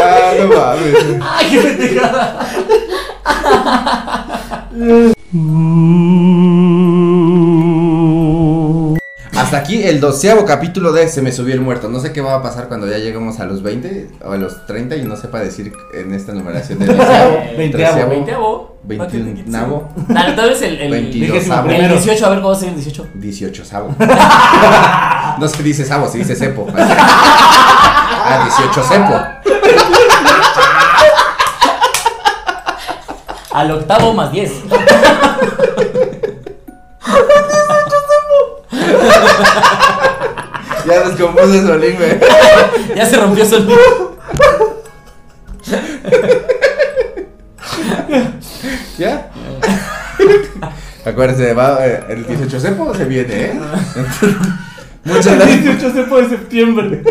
Ah, 0.03 0.32
no 0.38 0.47
mames. 0.49 1.22
Ay, 1.22 1.51
qué 1.51 1.59
pendejada. 1.61 2.47
Aquí 9.71 9.85
el 9.85 10.01
doceavo 10.01 10.45
capítulo 10.45 10.91
de 10.91 11.09
Se 11.09 11.23
me 11.23 11.31
subió 11.31 11.55
el 11.55 11.61
muerto. 11.61 11.89
No 11.89 12.01
sé 12.01 12.12
qué 12.12 12.21
va 12.21 12.35
a 12.35 12.43
pasar 12.43 12.66
cuando 12.66 12.89
ya 12.89 12.99
lleguemos 12.99 13.39
a 13.39 13.45
los 13.45 13.62
20 13.62 14.11
o 14.25 14.33
a 14.33 14.37
los 14.37 14.66
30 14.66 14.97
y 14.97 15.05
no 15.05 15.16
sepa 15.16 15.39
decir 15.39 15.73
en 15.95 16.12
esta 16.12 16.33
numeración 16.33 16.81
de 16.81 16.87
doceavo, 16.87 17.39
veintiunavo, 17.57 18.77
Dale, 20.09 20.33
tal 20.33 20.49
vez 20.49 20.62
el, 20.62 20.81
el, 20.81 20.93
el 20.93 21.12
18, 21.12 22.27
a 22.27 22.31
ver 22.31 22.39
cómo 22.39 22.49
va 22.51 22.57
a 22.57 22.59
ser 22.59 22.71
el 22.71 22.75
18. 22.75 23.07
18 23.14 23.64
savo. 23.64 23.95
No 25.39 25.47
se 25.47 25.62
dice 25.62 25.85
savo, 25.85 26.09
se 26.09 26.18
dice 26.18 26.35
cepo. 26.35 26.66
Ah, 28.23 28.49
18 28.59 28.83
cepo. 28.83 29.14
Al 33.53 33.71
octavo 33.71 34.12
más 34.14 34.33
10. 34.33 34.51
Ya 40.87 41.01
descompuse 41.09 41.66
Solín, 41.66 41.97
güey. 41.97 42.18
Ya 42.97 43.07
se 43.07 43.16
rompió 43.16 43.45
solo. 43.45 44.16
¿Ya? 48.99 49.31
Acuérdense, 51.05 51.53
va, 51.55 51.87
eh, 51.87 52.05
el 52.11 52.27
18 52.27 52.61
cepo 52.61 52.95
se 52.95 53.05
viene, 53.05 53.35
¿eh? 53.35 53.61
Muchas 55.05 55.27
El 55.27 55.39
gracias. 55.39 55.64
18 55.81 55.93
de 55.93 56.23
de 56.23 56.29
septiembre. 56.29 57.03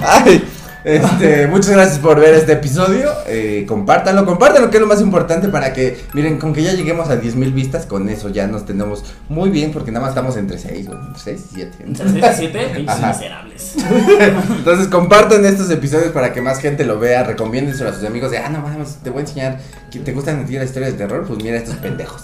Ay, 0.00 0.44
este, 0.84 1.46
muchas 1.48 1.70
gracias 1.70 1.98
por 1.98 2.20
ver 2.20 2.34
este 2.34 2.52
episodio. 2.52 3.10
Eh, 3.26 3.64
compártanlo, 3.68 4.24
compártanlo, 4.24 4.70
que 4.70 4.76
es 4.76 4.80
lo 4.80 4.86
más 4.86 5.00
importante 5.00 5.48
para 5.48 5.72
que, 5.72 6.04
miren, 6.12 6.38
con 6.38 6.52
que 6.52 6.62
ya 6.62 6.72
lleguemos 6.72 7.08
a 7.08 7.16
10 7.16 7.36
mil 7.36 7.52
vistas, 7.52 7.86
con 7.86 8.08
eso 8.08 8.28
ya 8.28 8.46
nos 8.46 8.66
tenemos 8.66 9.04
muy 9.28 9.50
bien, 9.50 9.72
porque 9.72 9.90
nada 9.90 10.02
más 10.02 10.10
estamos 10.10 10.36
entre 10.36 10.58
6, 10.58 10.88
6 11.16 11.40
y 11.40 11.54
7. 11.54 11.76
Entre 11.86 12.08
6 12.08 12.24
y 12.24 12.36
7, 12.36 12.70
pinches 12.76 12.96
Ajá. 12.96 13.08
miserables. 13.08 13.74
Entonces 14.58 14.88
compartan 14.88 15.44
estos 15.44 15.70
episodios 15.70 16.12
para 16.12 16.32
que 16.32 16.40
más 16.40 16.58
gente 16.58 16.84
lo 16.84 16.98
vea, 16.98 17.22
recomiéndenselo 17.22 17.90
a 17.90 17.92
sus 17.92 18.04
amigos 18.04 18.30
de, 18.30 18.38
ah, 18.38 18.48
no 18.48 18.60
mames, 18.60 18.96
te 19.02 19.10
voy 19.10 19.18
a 19.18 19.22
enseñar, 19.22 19.58
que 19.90 20.00
¿te 20.00 20.12
gustan 20.12 20.40
a 20.40 20.46
ti 20.46 20.54
las 20.54 20.66
historias 20.66 20.92
de 20.92 20.98
terror? 20.98 21.24
Pues 21.26 21.42
mira 21.42 21.56
estos 21.56 21.76
pendejos. 21.76 22.22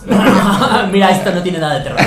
Mira, 0.92 1.11
esto 1.11 1.32
no 1.32 1.42
tiene 1.42 1.59
nada 1.59 1.78
de 1.78 1.84
terror. 1.84 2.00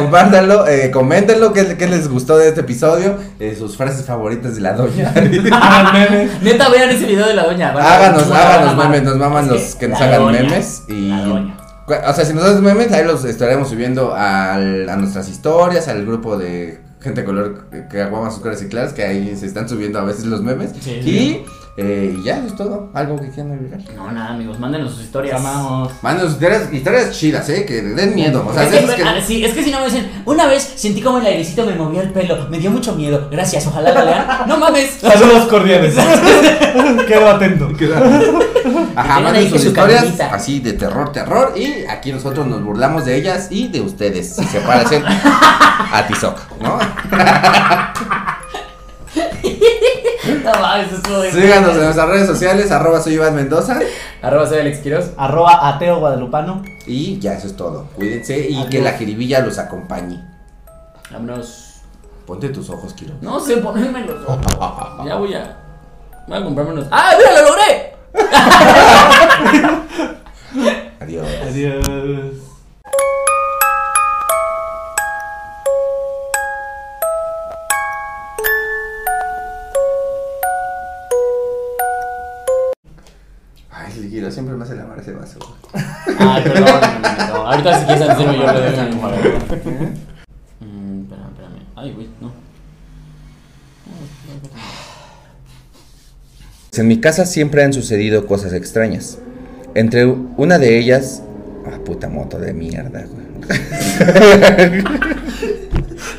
Compártanlo, 0.00 0.66
eh, 0.66 0.90
coméntenlo 0.90 1.52
qué, 1.52 1.76
qué 1.76 1.86
les 1.86 2.08
gustó 2.08 2.36
de 2.36 2.48
este 2.48 2.60
episodio, 2.60 3.16
eh, 3.40 3.54
sus 3.58 3.76
frases 3.76 4.04
favoritas 4.06 4.54
de 4.54 4.60
la 4.60 4.72
doña. 4.74 5.12
Hagan 5.14 5.92
memes. 5.92 6.42
Neta, 6.42 6.68
vean 6.68 6.90
ese 6.90 7.06
video 7.06 7.26
de 7.26 7.34
la 7.34 7.44
doña. 7.46 7.70
háganos, 7.70 8.30
háganos 8.30 8.76
memes, 8.76 9.02
nos 9.02 9.16
maman 9.16 9.44
Es 9.46 9.50
los 9.50 9.74
que 9.76 9.88
nos 9.88 10.00
hagan 10.00 10.20
doña, 10.20 10.42
memes 10.42 10.82
y... 10.88 11.08
La 11.08 11.24
doña. 11.24 11.56
O 11.86 12.12
sea, 12.14 12.24
si 12.24 12.32
nos 12.32 12.44
haces 12.44 12.60
memes, 12.62 12.90
ahí 12.92 13.04
los 13.04 13.24
estaremos 13.26 13.68
subiendo 13.68 14.14
al- 14.14 14.88
a 14.88 14.96
nuestras 14.96 15.28
historias, 15.28 15.86
al 15.88 16.06
grupo 16.06 16.38
de 16.38 16.80
gente 17.02 17.20
de 17.20 17.26
color 17.26 17.66
que- 17.70 17.86
que 17.88 18.00
aguama 18.02 18.30
sus 18.30 18.40
caras 18.42 18.62
y 18.62 18.68
claras, 18.68 18.94
que 18.94 19.04
ahí 19.04 19.36
se 19.36 19.44
están 19.44 19.68
subiendo 19.68 19.98
a 19.98 20.04
veces 20.04 20.24
los 20.24 20.40
memes. 20.42 20.70
Sí, 20.80 20.90
y 20.92 21.02
sí. 21.02 21.44
Eh, 21.76 22.16
ya, 22.22 22.38
eso 22.38 22.46
es 22.46 22.56
todo. 22.56 22.90
Algo 22.94 23.18
que 23.18 23.30
quieran 23.30 23.52
agregar. 23.52 23.80
No, 23.96 24.10
nada, 24.12 24.34
amigos, 24.34 24.60
mándenos 24.60 24.92
sus 24.92 25.02
historias. 25.02 25.40
amamos. 25.40 25.92
Manden 26.02 26.26
sus 26.26 26.34
historias, 26.34 26.72
historias 26.72 27.10
chidas, 27.18 27.48
eh, 27.48 27.64
que 27.66 27.82
den 27.82 28.14
miedo. 28.14 28.46
O 28.46 28.54
sea, 28.54 28.62
es, 28.62 28.90
que, 28.92 29.02
ah, 29.02 29.20
sí, 29.24 29.44
es 29.44 29.52
que 29.52 29.64
si 29.64 29.72
no 29.72 29.80
me 29.80 29.86
dicen, 29.86 30.08
una 30.24 30.46
vez 30.46 30.62
sentí 30.76 31.02
como 31.02 31.18
el 31.18 31.26
airecito 31.26 31.66
me 31.66 31.74
movía 31.74 32.02
el 32.02 32.10
pelo, 32.10 32.48
me 32.48 32.58
dio 32.58 32.70
mucho 32.70 32.94
miedo, 32.94 33.28
gracias, 33.30 33.66
ojalá 33.66 33.92
lo 33.92 34.04
lean. 34.04 34.24
No 34.46 34.58
mames. 34.58 34.98
Saludos 35.00 35.48
cordiales. 35.48 35.94
Quedo 37.08 37.28
atento. 37.28 37.70
Ajá, 38.94 39.20
manden 39.20 39.50
sus 39.50 39.64
historias 39.64 40.20
así 40.20 40.60
de 40.60 40.74
terror, 40.74 41.10
terror. 41.12 41.54
Y 41.56 41.84
aquí 41.86 42.12
nosotros 42.12 42.46
nos 42.46 42.62
burlamos 42.62 43.04
de 43.04 43.16
ellas 43.16 43.48
y 43.50 43.68
de 43.68 43.80
ustedes. 43.80 44.36
Si 44.36 44.44
se 44.44 44.60
parecen 44.60 45.02
a 45.04 46.06
Tizoc, 46.06 46.38
¿no? 46.60 46.78
No 50.44 50.60
mames, 50.60 50.86
eso 50.86 50.96
estuvo 50.96 51.20
bien. 51.20 51.34
Síganos 51.34 51.76
en 51.76 51.84
nuestras 51.84 52.08
redes 52.08 52.26
sociales, 52.26 52.70
arroba 52.70 53.00
soy 53.00 53.14
Iván 53.14 53.34
Mendoza. 53.34 53.78
Arroba 54.22 54.46
soy 54.46 54.58
Alex 54.58 54.78
Quiroz. 54.78 55.10
Arroba 55.16 55.68
ateo 55.68 55.98
guadalupano. 55.98 56.62
Y 56.86 57.18
ya 57.18 57.34
eso 57.34 57.46
es 57.46 57.56
todo. 57.56 57.86
Cuídense 57.94 58.38
y 58.48 58.54
Adiós. 58.56 58.70
que 58.70 58.80
la 58.82 58.92
jiribilla 58.92 59.40
los 59.40 59.58
acompañe. 59.58 60.22
Vámonos. 61.10 61.60
Ponte 62.26 62.48
tus 62.48 62.70
ojos, 62.70 62.94
Kiro. 62.94 63.14
No 63.20 63.38
sé 63.38 63.58
ponerme 63.58 64.00
los 64.06 64.24
ojos. 64.28 65.06
Ya 65.06 65.16
voy 65.16 65.34
a. 65.34 65.58
Voy 66.26 66.38
a 66.38 66.44
comprarme 66.44 66.72
unos. 66.72 66.86
¡Ah, 66.90 67.12
mira, 67.18 67.42
lo 67.42 67.48
logré! 67.50 67.94
Adiós. 71.00 71.26
Adiós. 71.48 71.82
Vaso. 85.12 85.38
güey. 85.38 85.84
Ay, 86.18 86.42
perdón, 86.42 86.64
no, 86.66 87.26
no, 87.26 87.26
no. 87.28 87.46
Ahorita 87.46 87.78
si 87.80 87.86
quieres 87.86 88.08
hacerlo 88.08 88.32
yo 88.32 88.42
en 88.50 88.78
el 88.80 88.96
cuadro. 88.96 89.18
Mm, 90.60 91.02
espérame, 91.02 91.28
espérame. 91.30 91.60
Ay, 91.76 91.92
güey, 91.92 92.08
no. 92.20 92.32
En 96.76 96.88
mi 96.88 97.00
casa 97.00 97.24
siempre 97.24 97.62
han 97.62 97.72
sucedido 97.72 98.26
cosas 98.26 98.52
extrañas. 98.52 99.18
Entre 99.74 100.06
una 100.06 100.58
de 100.58 100.78
ellas. 100.78 101.22
Ah, 101.66 101.78
puta 101.84 102.08
moto 102.08 102.38
de 102.38 102.52
mierda, 102.52 103.04
güey. 103.06 103.24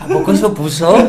¿A 0.01 0.07
poco 0.07 0.31
eso 0.31 0.53
puso? 0.53 0.95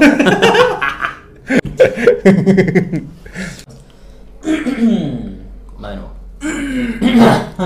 Va 5.83 5.91
de 5.91 5.97
nuevo. 5.97 6.11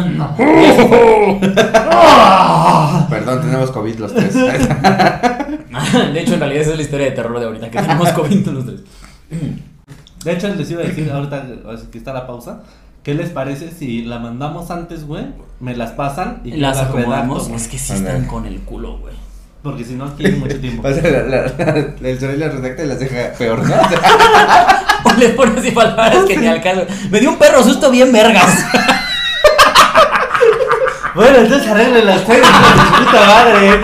Perdón, 3.10 3.40
tenemos 3.42 3.70
COVID 3.70 3.98
los 3.98 4.14
tres. 4.14 4.34
De 6.12 6.20
hecho, 6.20 6.34
en 6.34 6.40
realidad 6.40 6.62
esa 6.62 6.70
es 6.72 6.76
la 6.76 6.82
historia 6.82 7.06
de 7.06 7.12
terror 7.12 7.38
de 7.40 7.46
ahorita, 7.46 7.70
que 7.70 7.80
tenemos 7.80 8.08
COVID 8.10 8.46
los 8.48 8.66
tres. 8.66 8.80
De 10.24 10.32
hecho, 10.32 10.48
les 10.54 10.70
iba 10.70 10.82
a 10.82 10.86
decir 10.86 11.10
ahorita 11.10 11.44
que 11.90 11.98
está 11.98 12.12
la 12.12 12.26
pausa. 12.26 12.60
¿Qué 13.02 13.14
les 13.14 13.30
parece 13.30 13.70
si 13.70 14.02
la 14.02 14.18
mandamos 14.18 14.70
antes, 14.70 15.06
güey? 15.06 15.24
Me 15.58 15.74
las 15.74 15.92
pasan 15.92 16.42
y 16.44 16.52
Las 16.52 16.76
redacto, 16.76 16.98
acomodamos. 16.98 17.48
Es 17.48 17.68
que 17.68 17.78
sí 17.78 17.94
están 17.94 18.26
con 18.26 18.44
el 18.44 18.60
culo, 18.60 18.98
güey. 18.98 19.14
Porque 19.62 19.84
si 19.84 19.94
no, 19.94 20.04
aquí 20.04 20.26
hay 20.26 20.32
mucho 20.32 20.60
tiempo. 20.60 20.82
O 20.88 20.92
sea, 20.92 21.02
la, 21.10 21.22
la, 21.22 21.42
la- 21.58 22.08
el 22.08 22.40
las 22.40 22.54
redacta 22.54 22.84
y 22.84 22.86
las 22.86 23.00
deja 23.00 23.32
peor, 23.38 23.66
¿no? 23.66 23.74
O 25.04 25.12
le 25.14 25.30
pones 25.30 25.56
así 25.58 25.70
palabras 25.70 26.24
que 26.26 26.36
ni 26.36 26.46
al 26.46 26.60
caso. 26.62 26.82
Me 27.10 27.20
dio 27.20 27.30
un 27.30 27.38
perro 27.38 27.62
susto 27.62 27.90
bien 27.90 28.12
vergas. 28.12 28.64
Bueno, 31.14 31.38
entonces 31.38 31.68
arreglen 31.68 32.06
las 32.06 32.22
su 32.22 33.04
puta 33.04 33.26
madre. 33.26 33.80